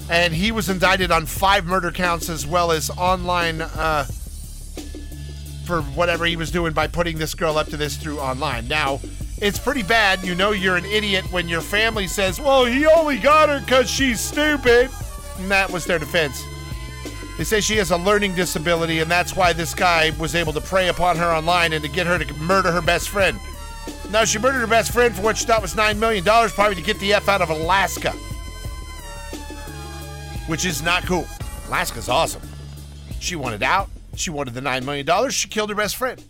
And 0.09 0.33
he 0.33 0.51
was 0.51 0.69
indicted 0.69 1.11
on 1.11 1.25
five 1.25 1.65
murder 1.65 1.91
counts 1.91 2.29
as 2.29 2.45
well 2.45 2.71
as 2.71 2.89
online 2.91 3.61
uh, 3.61 4.05
for 5.65 5.81
whatever 5.81 6.25
he 6.25 6.35
was 6.35 6.51
doing 6.51 6.73
by 6.73 6.87
putting 6.87 7.17
this 7.17 7.33
girl 7.33 7.57
up 7.57 7.67
to 7.67 7.77
this 7.77 7.97
through 7.97 8.19
online. 8.19 8.67
Now, 8.67 8.99
it's 9.37 9.59
pretty 9.59 9.83
bad. 9.83 10.23
You 10.23 10.35
know 10.35 10.51
you're 10.51 10.75
an 10.75 10.85
idiot 10.85 11.31
when 11.31 11.47
your 11.47 11.61
family 11.61 12.07
says, 12.07 12.39
well, 12.39 12.65
he 12.65 12.85
only 12.85 13.19
got 13.19 13.49
her 13.49 13.59
because 13.59 13.89
she's 13.89 14.19
stupid. 14.19 14.89
And 15.37 15.51
that 15.51 15.69
was 15.69 15.85
their 15.85 15.99
defense. 15.99 16.43
They 17.37 17.43
say 17.43 17.61
she 17.61 17.77
has 17.77 17.91
a 17.91 17.97
learning 17.97 18.35
disability, 18.35 18.99
and 18.99 19.09
that's 19.09 19.35
why 19.35 19.53
this 19.53 19.73
guy 19.73 20.11
was 20.19 20.35
able 20.35 20.53
to 20.53 20.61
prey 20.61 20.89
upon 20.89 21.17
her 21.17 21.31
online 21.31 21.73
and 21.73 21.83
to 21.83 21.89
get 21.89 22.07
her 22.07 22.19
to 22.19 22.33
murder 22.35 22.71
her 22.71 22.81
best 22.81 23.09
friend. 23.09 23.39
Now, 24.11 24.25
she 24.25 24.37
murdered 24.37 24.59
her 24.59 24.67
best 24.67 24.91
friend 24.91 25.15
for 25.15 25.21
what 25.21 25.37
she 25.37 25.45
thought 25.45 25.61
was 25.61 25.73
$9 25.73 25.97
million, 25.97 26.23
probably 26.23 26.75
to 26.75 26.81
get 26.81 26.99
the 26.99 27.13
F 27.13 27.29
out 27.29 27.41
of 27.41 27.49
Alaska. 27.49 28.11
Which 30.47 30.65
is 30.65 30.81
not 30.83 31.05
cool. 31.05 31.25
Alaska's 31.67 32.09
awesome. 32.09 32.41
She 33.19 33.35
wanted 33.35 33.63
out. 33.63 33.89
She 34.15 34.29
wanted 34.29 34.53
the 34.53 34.61
$9 34.61 34.83
million. 34.83 35.29
She 35.29 35.47
killed 35.47 35.69
her 35.69 35.75
best 35.75 35.95
friend. 35.95 36.21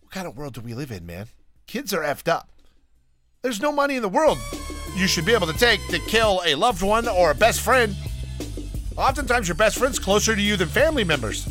What 0.00 0.10
kind 0.10 0.26
of 0.26 0.36
world 0.36 0.54
do 0.54 0.60
we 0.60 0.74
live 0.74 0.90
in, 0.90 1.06
man? 1.06 1.26
Kids 1.66 1.94
are 1.94 2.02
effed 2.02 2.28
up. 2.28 2.48
There's 3.42 3.62
no 3.62 3.72
money 3.72 3.96
in 3.96 4.02
the 4.02 4.08
world 4.08 4.38
you 4.96 5.06
should 5.06 5.24
be 5.24 5.32
able 5.32 5.46
to 5.46 5.58
take 5.58 5.86
to 5.88 5.98
kill 6.00 6.42
a 6.44 6.54
loved 6.54 6.82
one 6.82 7.08
or 7.08 7.30
a 7.30 7.34
best 7.34 7.60
friend. 7.60 7.96
Oftentimes, 8.96 9.48
your 9.48 9.54
best 9.54 9.78
friend's 9.78 9.98
closer 9.98 10.34
to 10.34 10.42
you 10.42 10.56
than 10.56 10.68
family 10.68 11.04
members. 11.04 11.44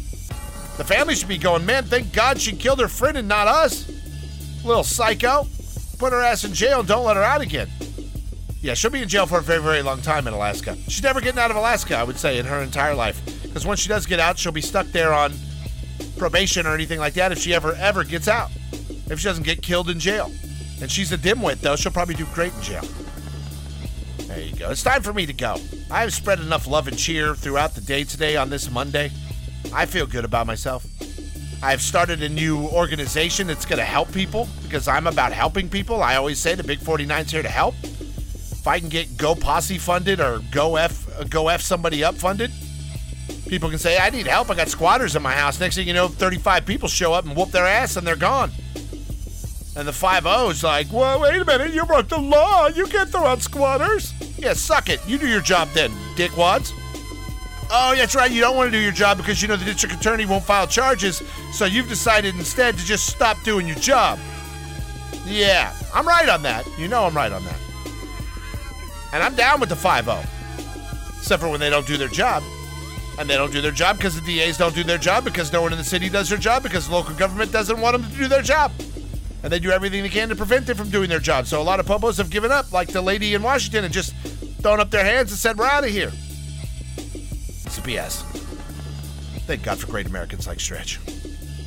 The 0.77 0.83
family 0.83 1.15
should 1.15 1.27
be 1.27 1.37
going, 1.37 1.65
man, 1.65 1.83
thank 1.83 2.13
God 2.13 2.39
she 2.39 2.55
killed 2.55 2.79
her 2.79 2.87
friend 2.87 3.17
and 3.17 3.27
not 3.27 3.47
us. 3.47 3.89
Little 4.63 4.83
psycho. 4.83 5.47
Put 5.97 6.13
her 6.13 6.21
ass 6.21 6.43
in 6.43 6.53
jail 6.53 6.79
and 6.79 6.87
don't 6.87 7.05
let 7.05 7.17
her 7.17 7.23
out 7.23 7.41
again. 7.41 7.67
Yeah, 8.61 8.75
she'll 8.75 8.91
be 8.91 9.01
in 9.01 9.09
jail 9.09 9.25
for 9.25 9.39
a 9.39 9.41
very, 9.41 9.61
very 9.61 9.81
long 9.81 10.01
time 10.01 10.27
in 10.27 10.33
Alaska. 10.33 10.75
She's 10.87 11.03
never 11.03 11.19
getting 11.19 11.39
out 11.39 11.49
of 11.51 11.57
Alaska, 11.57 11.97
I 11.97 12.03
would 12.03 12.17
say, 12.17 12.37
in 12.37 12.45
her 12.45 12.61
entire 12.61 12.93
life. 12.93 13.19
Because 13.41 13.65
once 13.65 13.79
she 13.79 13.89
does 13.89 14.05
get 14.05 14.19
out, 14.19 14.37
she'll 14.37 14.51
be 14.51 14.61
stuck 14.61 14.87
there 14.87 15.13
on 15.13 15.33
probation 16.17 16.67
or 16.67 16.73
anything 16.73 16.99
like 16.99 17.15
that 17.15 17.31
if 17.31 17.39
she 17.39 17.53
ever, 17.53 17.73
ever 17.73 18.03
gets 18.03 18.27
out. 18.27 18.49
If 19.09 19.19
she 19.19 19.25
doesn't 19.25 19.43
get 19.43 19.61
killed 19.61 19.89
in 19.89 19.99
jail. 19.99 20.31
And 20.79 20.89
she's 20.89 21.11
a 21.11 21.17
dimwit, 21.17 21.59
though. 21.61 21.75
She'll 21.75 21.91
probably 21.91 22.15
do 22.15 22.25
great 22.33 22.53
in 22.53 22.61
jail. 22.61 22.83
There 24.32 24.39
you 24.39 24.55
go. 24.55 24.71
It's 24.71 24.82
time 24.82 25.01
for 25.01 25.11
me 25.11 25.25
to 25.25 25.34
go. 25.34 25.57
I 25.89 26.01
have 26.01 26.13
spread 26.13 26.39
enough 26.39 26.65
love 26.65 26.88
and 26.88 26.97
cheer 26.97 27.36
throughout 27.36 27.75
the 27.75 27.82
day 27.82 28.05
today 28.05 28.38
on 28.38 28.49
this 28.49 28.71
Monday. 28.71 29.11
I 29.73 29.86
feel 29.86 30.07
good 30.07 30.23
about 30.23 30.47
myself. 30.47 30.86
I've 31.61 31.82
started 31.82 32.23
a 32.23 32.29
new 32.29 32.65
organization 32.69 33.47
that's 33.47 33.65
going 33.65 33.79
to 33.79 33.86
help 33.86 34.09
people 34.13 34.47
because 34.63 34.88
I'm 34.88 35.05
about 35.05 35.34
helping 35.34 35.67
people. 35.67 36.01
I 36.01 36.15
always 36.15 36.39
say 36.39 36.55
the 36.55 36.63
Big 36.63 36.79
49's 36.79 37.29
here 37.29 37.43
to 37.43 37.49
help. 37.49 37.75
If 37.84 38.65
I 38.65 38.79
can 38.79 38.88
get 38.88 39.17
Go 39.17 39.36
Posse 39.36 39.77
funded 39.77 40.21
or 40.21 40.39
Go 40.49 40.77
F 40.77 41.09
uh, 41.19 41.25
Go 41.25 41.49
F 41.49 41.59
somebody 41.59 42.01
up 42.01 42.15
funded, 42.15 42.51
people 43.49 43.69
can 43.69 43.79
say, 43.79 43.97
I 43.97 44.11
need 44.11 44.27
help. 44.27 44.49
I 44.49 44.55
got 44.55 44.69
squatters 44.69 45.13
in 45.17 45.21
my 45.21 45.34
house. 45.34 45.59
Next 45.59 45.75
thing 45.75 45.89
you 45.89 45.93
know, 45.93 46.07
35 46.07 46.65
people 46.65 46.88
show 46.88 47.11
up 47.11 47.25
and 47.25 47.36
whoop 47.36 47.51
their 47.51 47.67
ass 47.67 47.97
and 47.97 48.07
they're 48.07 48.15
gone. 48.15 48.51
And 49.75 49.86
the 49.86 49.93
5 49.93 50.25
O's 50.25 50.63
like, 50.63 50.88
well, 50.91 51.19
wait 51.19 51.41
a 51.41 51.45
minute, 51.45 51.73
you 51.73 51.86
broke 51.86 52.07
the 52.07 52.17
law. 52.17 52.67
You 52.67 52.86
can't 52.88 53.09
throw 53.09 53.25
out 53.25 53.41
squatters. 53.41 54.13
Yeah, 54.41 54.53
suck 54.53 54.89
it. 54.89 54.99
You 55.07 55.19
do 55.19 55.27
your 55.27 55.39
job 55.39 55.69
then, 55.69 55.91
dickwads. 56.15 56.73
Oh, 57.69 57.93
that's 57.95 58.15
right. 58.15 58.31
You 58.31 58.41
don't 58.41 58.57
want 58.57 58.71
to 58.71 58.77
do 58.77 58.81
your 58.81 58.91
job 58.91 59.17
because 59.17 59.39
you 59.39 59.47
know 59.47 59.55
the 59.55 59.65
district 59.65 59.95
attorney 59.95 60.25
won't 60.25 60.43
file 60.43 60.65
charges, 60.65 61.21
so 61.53 61.65
you've 61.65 61.87
decided 61.87 62.35
instead 62.35 62.75
to 62.77 62.83
just 62.83 63.05
stop 63.05 63.41
doing 63.43 63.67
your 63.67 63.77
job. 63.77 64.17
Yeah, 65.27 65.71
I'm 65.93 66.07
right 66.07 66.27
on 66.27 66.41
that. 66.41 66.67
You 66.79 66.87
know 66.87 67.05
I'm 67.05 67.15
right 67.15 67.31
on 67.31 67.45
that. 67.45 67.59
And 69.13 69.21
I'm 69.21 69.35
down 69.35 69.59
with 69.59 69.69
the 69.69 69.75
5 69.75 70.05
0. 70.05 70.23
Except 71.19 71.43
for 71.43 71.49
when 71.49 71.59
they 71.59 71.69
don't 71.69 71.85
do 71.85 71.95
their 71.95 72.07
job. 72.07 72.41
And 73.19 73.29
they 73.29 73.35
don't 73.35 73.51
do 73.51 73.61
their 73.61 73.71
job 73.71 73.97
because 73.97 74.19
the 74.19 74.37
DAs 74.37 74.57
don't 74.57 74.73
do 74.73 74.83
their 74.83 74.97
job, 74.97 75.23
because 75.23 75.53
no 75.53 75.61
one 75.61 75.71
in 75.71 75.77
the 75.77 75.83
city 75.83 76.09
does 76.09 76.29
their 76.29 76.39
job, 76.39 76.63
because 76.63 76.87
the 76.87 76.93
local 76.95 77.13
government 77.13 77.51
doesn't 77.51 77.79
want 77.79 78.01
them 78.01 78.09
to 78.09 78.17
do 78.17 78.27
their 78.27 78.41
job. 78.41 78.71
And 79.43 79.51
they 79.51 79.59
do 79.59 79.71
everything 79.71 80.03
they 80.03 80.09
can 80.09 80.29
to 80.29 80.35
prevent 80.35 80.67
them 80.67 80.77
from 80.77 80.89
doing 80.89 81.09
their 81.09 81.19
job. 81.19 81.47
So 81.47 81.61
a 81.61 81.63
lot 81.63 81.79
of 81.79 81.85
popos 81.85 82.17
have 82.17 82.29
given 82.29 82.51
up, 82.51 82.71
like 82.71 82.89
the 82.89 83.01
lady 83.01 83.33
in 83.33 83.41
Washington, 83.41 83.85
and 83.85 83.93
just 83.93 84.13
thrown 84.62 84.80
up 84.80 84.91
their 84.91 85.03
hands 85.03 85.32
and 85.32 85.39
said, 85.39 85.57
We're 85.57 85.66
out 85.66 85.84
of 85.84 85.89
here. 85.89 86.12
It's 86.95 87.78
a 87.78 87.82
BS. 87.82 88.24
Thank 89.45 89.64
God 89.64 89.80
for 89.80 89.88
great 89.88 90.05
Americans 90.07 90.47
like 90.47 90.59
Stretch. 90.59 90.99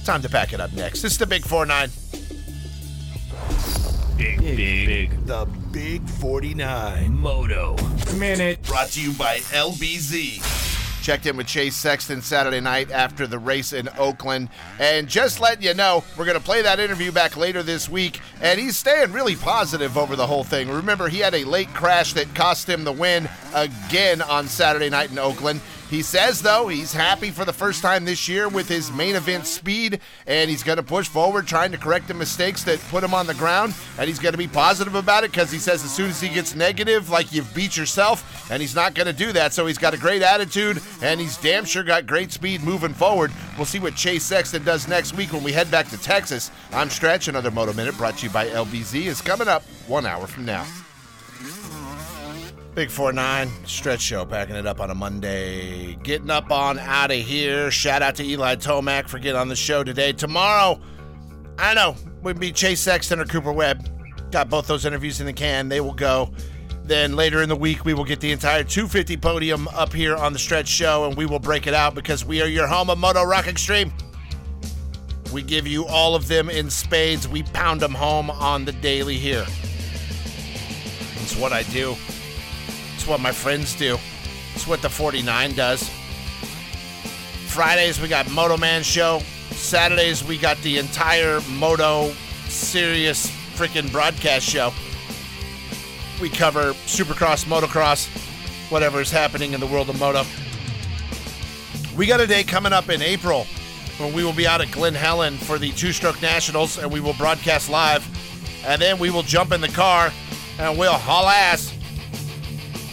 Time 0.05 0.23
to 0.23 0.29
pack 0.29 0.53
it 0.53 0.61
up 0.61 0.73
next. 0.73 1.03
This 1.03 1.13
is 1.13 1.19
the 1.19 1.27
Big 1.27 1.45
4 1.45 1.67
9. 1.67 1.91
Big, 4.17 4.39
big, 4.41 4.57
big. 4.87 5.27
The 5.27 5.47
Big 5.73 6.09
49. 6.09 7.19
Moto. 7.19 7.77
Minute. 8.17 8.63
Brought 8.63 8.91
to 8.91 9.01
you 9.01 9.13
by 9.15 9.39
LBZ. 9.39 10.74
Checked 11.05 11.27
in 11.27 11.37
with 11.37 11.47
Chase 11.47 11.77
Sexton 11.77 12.23
Saturday 12.23 12.61
night 12.61 12.91
after 12.91 13.27
the 13.27 13.39
race 13.39 13.75
in 13.75 13.91
Oakland. 13.99 14.49
And 14.79 15.07
just 15.07 15.39
letting 15.39 15.63
you 15.63 15.75
know, 15.75 16.03
we're 16.17 16.25
going 16.25 16.39
to 16.39 16.43
play 16.43 16.63
that 16.63 16.81
interview 16.81 17.13
back 17.13 17.37
later 17.37 17.63
this 17.63 17.91
week. 17.91 18.23
And 18.41 18.59
he's 18.59 18.79
staying 18.79 19.13
really 19.13 19.37
positive 19.37 19.99
over 19.99 20.17
the 20.17 20.27
whole 20.27 20.45
thing. 20.45 20.71
Remember, 20.71 21.09
he 21.09 21.19
had 21.19 21.35
a 21.35 21.45
late 21.45 21.69
crash 21.75 22.15
that 22.15 22.35
cost 22.35 22.67
him 22.67 22.85
the 22.85 22.93
win 22.93 23.29
again 23.53 24.23
on 24.23 24.49
Saturday 24.49 24.89
night 24.89 25.11
in 25.11 25.19
Oakland. 25.19 25.61
He 25.91 26.03
says, 26.03 26.43
though, 26.43 26.68
he's 26.68 26.93
happy 26.93 27.30
for 27.30 27.45
the 27.45 27.53
first 27.53 27.82
time 27.82 28.05
this 28.05 28.28
year 28.28 28.49
with 28.49 28.68
his 28.68 28.91
main 28.91 29.16
event 29.16 29.47
speed, 29.47 30.01
and 30.26 30.49
he's 30.51 30.62
going 30.62 30.78
to 30.78 30.82
push 30.82 31.07
forward, 31.09 31.47
trying 31.47 31.72
to 31.72 31.78
correct 31.78 32.09
the 32.09 32.14
mistakes 32.14 32.64
that 32.64 32.80
put 32.89 33.05
him 33.05 33.14
on 33.14 33.26
the 33.26 33.35
ground. 33.35 33.74
And 33.99 34.09
he's 34.09 34.18
going 34.18 34.32
to 34.32 34.39
be 34.39 34.49
positive 34.49 34.95
about 34.95 35.24
it 35.24 35.30
because 35.30 35.53
he 35.53 35.59
says 35.59 35.85
as 35.85 35.95
soon 35.95 36.11
as 36.11 36.20
he 36.20 36.28
gets 36.28 36.55
negative, 36.55 37.11
like 37.11 37.32
you've 37.32 37.55
beat 37.55 37.76
yourself, 37.76 38.51
and 38.51 38.61
he's 38.61 38.74
not 38.74 38.95
going 38.95 39.07
to 39.07 39.12
do 39.12 39.32
that. 39.32 39.53
So 39.53 39.66
he's 39.66 39.78
got 39.78 39.95
a 39.95 39.99
great 39.99 40.22
attitude, 40.22 40.80
and 41.03 41.20
he's 41.20 41.37
damn 41.37 41.64
sure 41.64 41.85
got 41.85 42.07
great 42.07 42.32
speed 42.32 42.62
moving 42.62 42.95
forward. 42.95 43.30
We'll 43.57 43.66
see 43.66 43.78
what 43.78 43.95
Chase 43.95 44.24
Sexton 44.24 44.64
does 44.64 44.89
next 44.89 45.14
week 45.14 45.32
when 45.32 45.45
we 45.45 45.53
head 45.53 45.70
back 45.70 45.89
to 45.91 45.99
Texas. 45.99 46.51
I'm 46.72 46.91
Stretch. 46.91 47.28
Another 47.28 47.51
Moto 47.51 47.72
Minute 47.72 47.97
brought 47.97 48.18
to 48.18 48.26
you 48.26 48.32
by 48.32 48.47
LBZ 48.49 49.07
is 49.07 49.20
coming 49.20 49.49
up 49.49 49.62
one 49.87 50.07
hour 50.07 50.26
from 50.26 50.45
now. 50.45 50.66
Big 52.75 52.91
4 52.91 53.12
9, 53.12 53.49
stretch 53.66 54.01
show, 54.01 54.25
packing 54.25 54.57
it 54.57 54.66
up 54.66 54.81
on 54.81 54.91
a 54.91 54.95
Monday. 54.97 55.95
Getting 56.03 56.29
up 56.29 56.51
on 56.51 56.77
out 56.81 57.12
of 57.12 57.16
here. 57.18 57.70
Shout 57.70 58.03
out 58.03 58.16
to 58.16 58.25
Eli 58.25 58.57
Tomac 58.57 59.07
for 59.07 59.20
getting 59.20 59.41
on 59.41 59.47
the 59.47 59.55
show 59.55 59.85
today. 59.85 60.12
Tomorrow, 60.12 60.81
I 61.57 61.75
know, 61.75 61.95
we'd 62.25 62.41
be 62.41 62.51
Chase 62.51 62.81
Sexton 62.81 63.20
or 63.20 63.27
Cooper 63.27 63.53
Webb. 63.53 63.89
Got 64.33 64.51
both 64.51 64.66
those 64.66 64.85
interviews 64.85 65.20
in 65.20 65.27
the 65.27 65.33
can. 65.33 65.68
They 65.68 65.81
will 65.81 65.95
go. 65.95 66.33
Then 66.83 67.14
later 67.14 67.43
in 67.43 67.49
the 67.49 67.55
week, 67.55 67.85
we 67.85 67.95
will 67.95 68.05
get 68.05 68.18
the 68.18 68.33
entire 68.33 68.64
250 68.64 69.18
podium 69.18 69.68
up 69.68 69.93
here 69.93 70.16
on 70.16 70.33
the 70.33 70.39
stretch 70.41 70.66
show 70.66 71.07
and 71.07 71.16
we 71.16 71.27
will 71.27 71.39
break 71.39 71.68
it 71.68 71.75
out 71.75 71.95
because 71.95 72.25
we 72.25 72.43
are 72.43 72.49
your 72.49 72.66
home 72.66 72.91
of 72.91 72.99
Moto 72.99 73.22
Rock 73.22 73.47
Extreme. 73.47 73.93
We 75.33 75.43
give 75.43 75.68
you 75.68 75.87
all 75.87 76.16
of 76.16 76.27
them 76.27 76.51
in 76.51 76.70
spades. 76.70 77.29
We 77.29 77.45
pound 77.45 77.81
them 77.81 77.95
home 77.95 78.31
on 78.31 78.64
the 78.64 78.72
daily 78.72 79.16
here. 79.16 79.47
It's 81.22 81.37
what 81.37 81.53
I 81.53 81.62
do. 81.62 81.95
What 83.07 83.21
my 83.21 83.33
friends 83.33 83.75
do. 83.75 83.99
It's 84.55 84.67
what 84.67 84.81
the 84.81 84.89
49 84.89 85.55
does. 85.55 85.91
Fridays 87.47 88.01
we 88.01 88.09
got 88.09 88.31
Moto 88.31 88.57
Man 88.57 88.83
show. 88.83 89.21
Saturdays 89.51 90.25
we 90.25 90.39
got 90.39 90.57
the 90.59 90.79
entire 90.79 91.41
Moto 91.51 92.13
serious 92.49 93.31
freaking 93.57 93.91
broadcast 93.93 94.49
show. 94.49 94.73
We 96.21 96.31
cover 96.31 96.73
Supercross, 96.87 97.45
Motocross, 97.45 98.09
whatever 98.71 99.01
is 99.01 99.11
happening 99.11 99.53
in 99.53 99.61
the 99.61 99.67
world 99.67 99.91
of 99.91 99.99
moto. 99.99 100.25
We 101.97 102.07
got 102.07 102.21
a 102.21 102.27
day 102.27 102.43
coming 102.43 102.73
up 102.73 102.89
in 102.89 103.03
April 103.03 103.47
when 103.99 104.13
we 104.13 104.25
will 104.25 104.33
be 104.33 104.47
out 104.47 104.61
at 104.61 104.71
Glen 104.71 104.95
Helen 104.95 105.37
for 105.37 105.59
the 105.59 105.71
Two 105.73 105.93
Stroke 105.93 106.21
Nationals 106.23 106.79
and 106.79 106.91
we 106.91 107.01
will 107.01 107.15
broadcast 107.15 107.69
live. 107.69 108.09
And 108.67 108.81
then 108.81 108.99
we 108.99 109.11
will 109.11 109.23
jump 109.23 109.53
in 109.53 109.61
the 109.61 109.69
car 109.69 110.11
and 110.59 110.79
we'll 110.79 110.93
haul 110.93 111.29
ass 111.29 111.74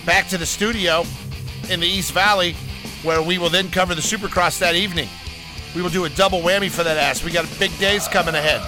back 0.05 0.27
to 0.29 0.37
the 0.37 0.45
studio 0.45 1.03
in 1.69 1.79
the 1.79 1.87
East 1.87 2.11
Valley 2.13 2.53
where 3.03 3.21
we 3.21 3.37
will 3.37 3.49
then 3.49 3.69
cover 3.69 3.95
the 3.95 4.01
Supercross 4.01 4.59
that 4.59 4.75
evening. 4.75 5.07
We 5.75 5.81
will 5.81 5.89
do 5.89 6.05
a 6.05 6.09
double 6.09 6.41
whammy 6.41 6.69
for 6.69 6.83
that 6.83 6.97
ass. 6.97 7.23
We 7.23 7.31
got 7.31 7.47
big 7.59 7.77
days 7.79 8.07
coming 8.07 8.35
ahead. 8.35 8.61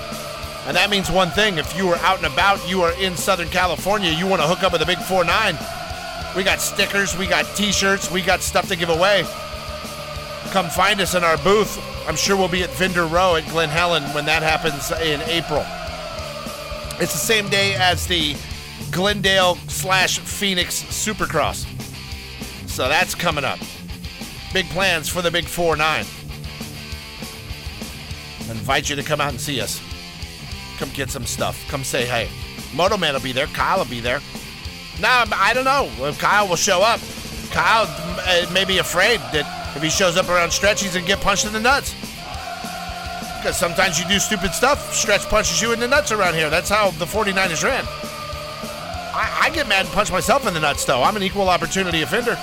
And 0.68 0.78
that 0.78 0.90
means 0.90 1.12
one 1.12 1.30
thing 1.30 1.58
if 1.58 1.76
you 1.76 1.90
are 1.90 1.98
out 1.98 2.18
and 2.18 2.32
about, 2.32 2.68
you 2.70 2.82
are 2.82 2.94
in 3.02 3.18
Southern 3.18 3.50
California, 3.50 4.12
you 4.12 4.28
want 4.28 4.42
to 4.42 4.48
hook 4.48 4.64
up 4.64 4.72
with 4.72 4.82
a 4.82 4.86
big 4.86 4.98
4 4.98 5.26
9, 5.26 5.58
we 6.36 6.44
got 6.44 6.62
stickers, 6.62 7.18
we 7.18 7.28
got 7.28 7.46
t 7.56 7.72
shirts, 7.72 8.10
we 8.10 8.22
got 8.22 8.42
stuff 8.42 8.68
to 8.70 8.76
give 8.76 8.90
away. 8.90 9.24
Come 10.52 10.70
find 10.70 11.02
us 11.02 11.16
in 11.16 11.24
our 11.24 11.38
booth. 11.38 11.80
I'm 12.08 12.16
sure 12.16 12.38
we'll 12.38 12.48
be 12.48 12.64
at 12.64 12.70
Vendor 12.72 13.06
Row 13.06 13.36
at 13.36 13.48
Glen 13.50 13.70
Helen 13.70 14.04
when 14.14 14.26
that 14.26 14.42
happens 14.44 14.92
in 15.02 15.22
April. 15.24 15.66
It's 17.02 17.14
the 17.14 17.20
same 17.20 17.50
day 17.50 17.76
as 17.76 18.08
the 18.08 18.36
Glendale 18.94 19.56
slash 19.68 20.20
Phoenix 20.20 20.84
Supercross. 20.84 21.66
So 22.70 22.88
that's 22.88 23.16
coming 23.16 23.44
up. 23.44 23.60
Big 24.54 24.68
plans 24.68 25.10
for 25.10 25.22
the 25.22 25.32
Big 25.32 25.46
4 25.46 25.76
9. 25.76 26.06
I 28.40 28.52
invite 28.52 28.90
you 28.90 28.96
to 28.96 29.04
come 29.04 29.20
out 29.20 29.32
and 29.32 29.42
see 29.42 29.60
us. 29.60 29.82
Come 30.78 30.90
get 30.94 31.10
some 31.10 31.26
stuff. 31.26 31.68
Come 31.70 31.84
say 31.84 32.06
hey. 32.06 32.30
Moto 32.76 32.98
Man 32.98 33.14
will 33.14 33.22
be 33.22 33.32
there. 33.32 33.48
Kyle 33.48 33.80
will 33.80 33.86
be 33.86 34.00
there. 34.00 34.22
Now, 35.02 35.24
I 35.34 35.54
don't 35.54 35.66
know 35.66 35.90
if 36.08 36.20
Kyle 36.20 36.48
will 36.48 36.56
show 36.56 36.82
up. 36.82 37.00
Kyle 37.52 37.86
uh, 37.88 38.52
may 38.52 38.64
be 38.64 38.78
afraid 38.78 39.20
that 39.32 39.76
if 39.76 39.82
he 39.82 39.90
shows 39.90 40.18
up 40.18 40.30
around 40.30 40.52
Stretch, 40.52 40.82
he's 40.82 40.94
going 40.94 41.06
to 41.06 41.08
get 41.08 41.20
punched 41.20 41.46
in 41.46 41.54
the 41.54 41.60
nuts. 41.60 41.94
Because 43.38 43.58
sometimes 43.58 44.00
you 44.00 44.08
do 44.08 44.20
stupid 44.20 44.54
stuff, 44.54 44.94
Stretch 44.94 45.24
punches 45.24 45.62
you 45.62 45.74
in 45.74 45.80
the 45.80 45.88
nuts 45.88 46.12
around 46.12 46.36
here. 46.36 46.50
That's 46.50 46.70
how 46.70 46.92
the 46.92 47.06
49ers 47.06 47.64
ran. 47.64 47.86
I, 49.14 49.44
I 49.44 49.50
get 49.52 49.68
mad 49.68 49.86
and 49.86 49.94
punch 49.94 50.12
myself 50.12 50.48
in 50.48 50.54
the 50.54 50.60
nuts, 50.60 50.86
though. 50.86 51.04
I'm 51.04 51.16
an 51.16 51.24
equal 51.24 51.50
opportunity 51.50 52.02
offender. 52.02 52.36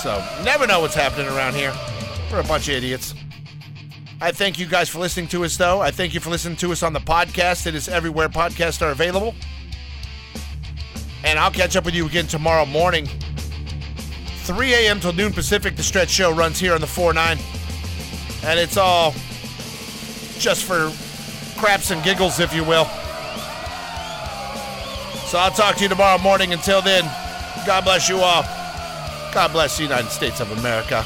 So, 0.00 0.24
never 0.44 0.66
know 0.66 0.80
what's 0.80 0.94
happening 0.94 1.26
around 1.26 1.54
here. 1.54 1.74
We're 2.30 2.40
a 2.40 2.44
bunch 2.44 2.68
of 2.68 2.74
idiots. 2.74 3.14
I 4.20 4.30
thank 4.30 4.58
you 4.58 4.66
guys 4.66 4.88
for 4.88 4.98
listening 4.98 5.28
to 5.28 5.44
us, 5.44 5.56
though. 5.56 5.80
I 5.80 5.90
thank 5.90 6.14
you 6.14 6.20
for 6.20 6.30
listening 6.30 6.56
to 6.58 6.70
us 6.72 6.82
on 6.82 6.92
the 6.92 7.00
podcast. 7.00 7.66
It 7.66 7.74
is 7.74 7.88
everywhere 7.88 8.28
podcasts 8.28 8.80
are 8.80 8.90
available. 8.90 9.34
And 11.24 11.38
I'll 11.38 11.50
catch 11.50 11.76
up 11.76 11.84
with 11.84 11.94
you 11.94 12.06
again 12.06 12.26
tomorrow 12.26 12.64
morning. 12.64 13.06
3 14.44 14.74
a.m. 14.74 15.00
till 15.00 15.12
noon 15.12 15.32
Pacific, 15.32 15.74
the 15.74 15.82
stretch 15.82 16.08
show 16.08 16.32
runs 16.32 16.60
here 16.60 16.72
on 16.72 16.80
the 16.80 16.86
4 16.86 17.12
9. 17.12 17.38
And 18.44 18.60
it's 18.60 18.76
all 18.76 19.12
just 20.38 20.64
for 20.64 20.92
craps 21.58 21.90
and 21.90 22.02
giggles, 22.04 22.38
if 22.38 22.54
you 22.54 22.62
will. 22.62 22.88
So 25.26 25.38
I'll 25.38 25.50
talk 25.50 25.74
to 25.76 25.82
you 25.82 25.88
tomorrow 25.88 26.18
morning. 26.22 26.52
Until 26.52 26.80
then, 26.80 27.02
God 27.66 27.82
bless 27.82 28.08
you 28.08 28.18
all. 28.18 28.42
God 29.34 29.50
bless 29.50 29.76
the 29.76 29.82
United 29.82 30.10
States 30.10 30.38
of 30.38 30.50
America. 30.58 31.04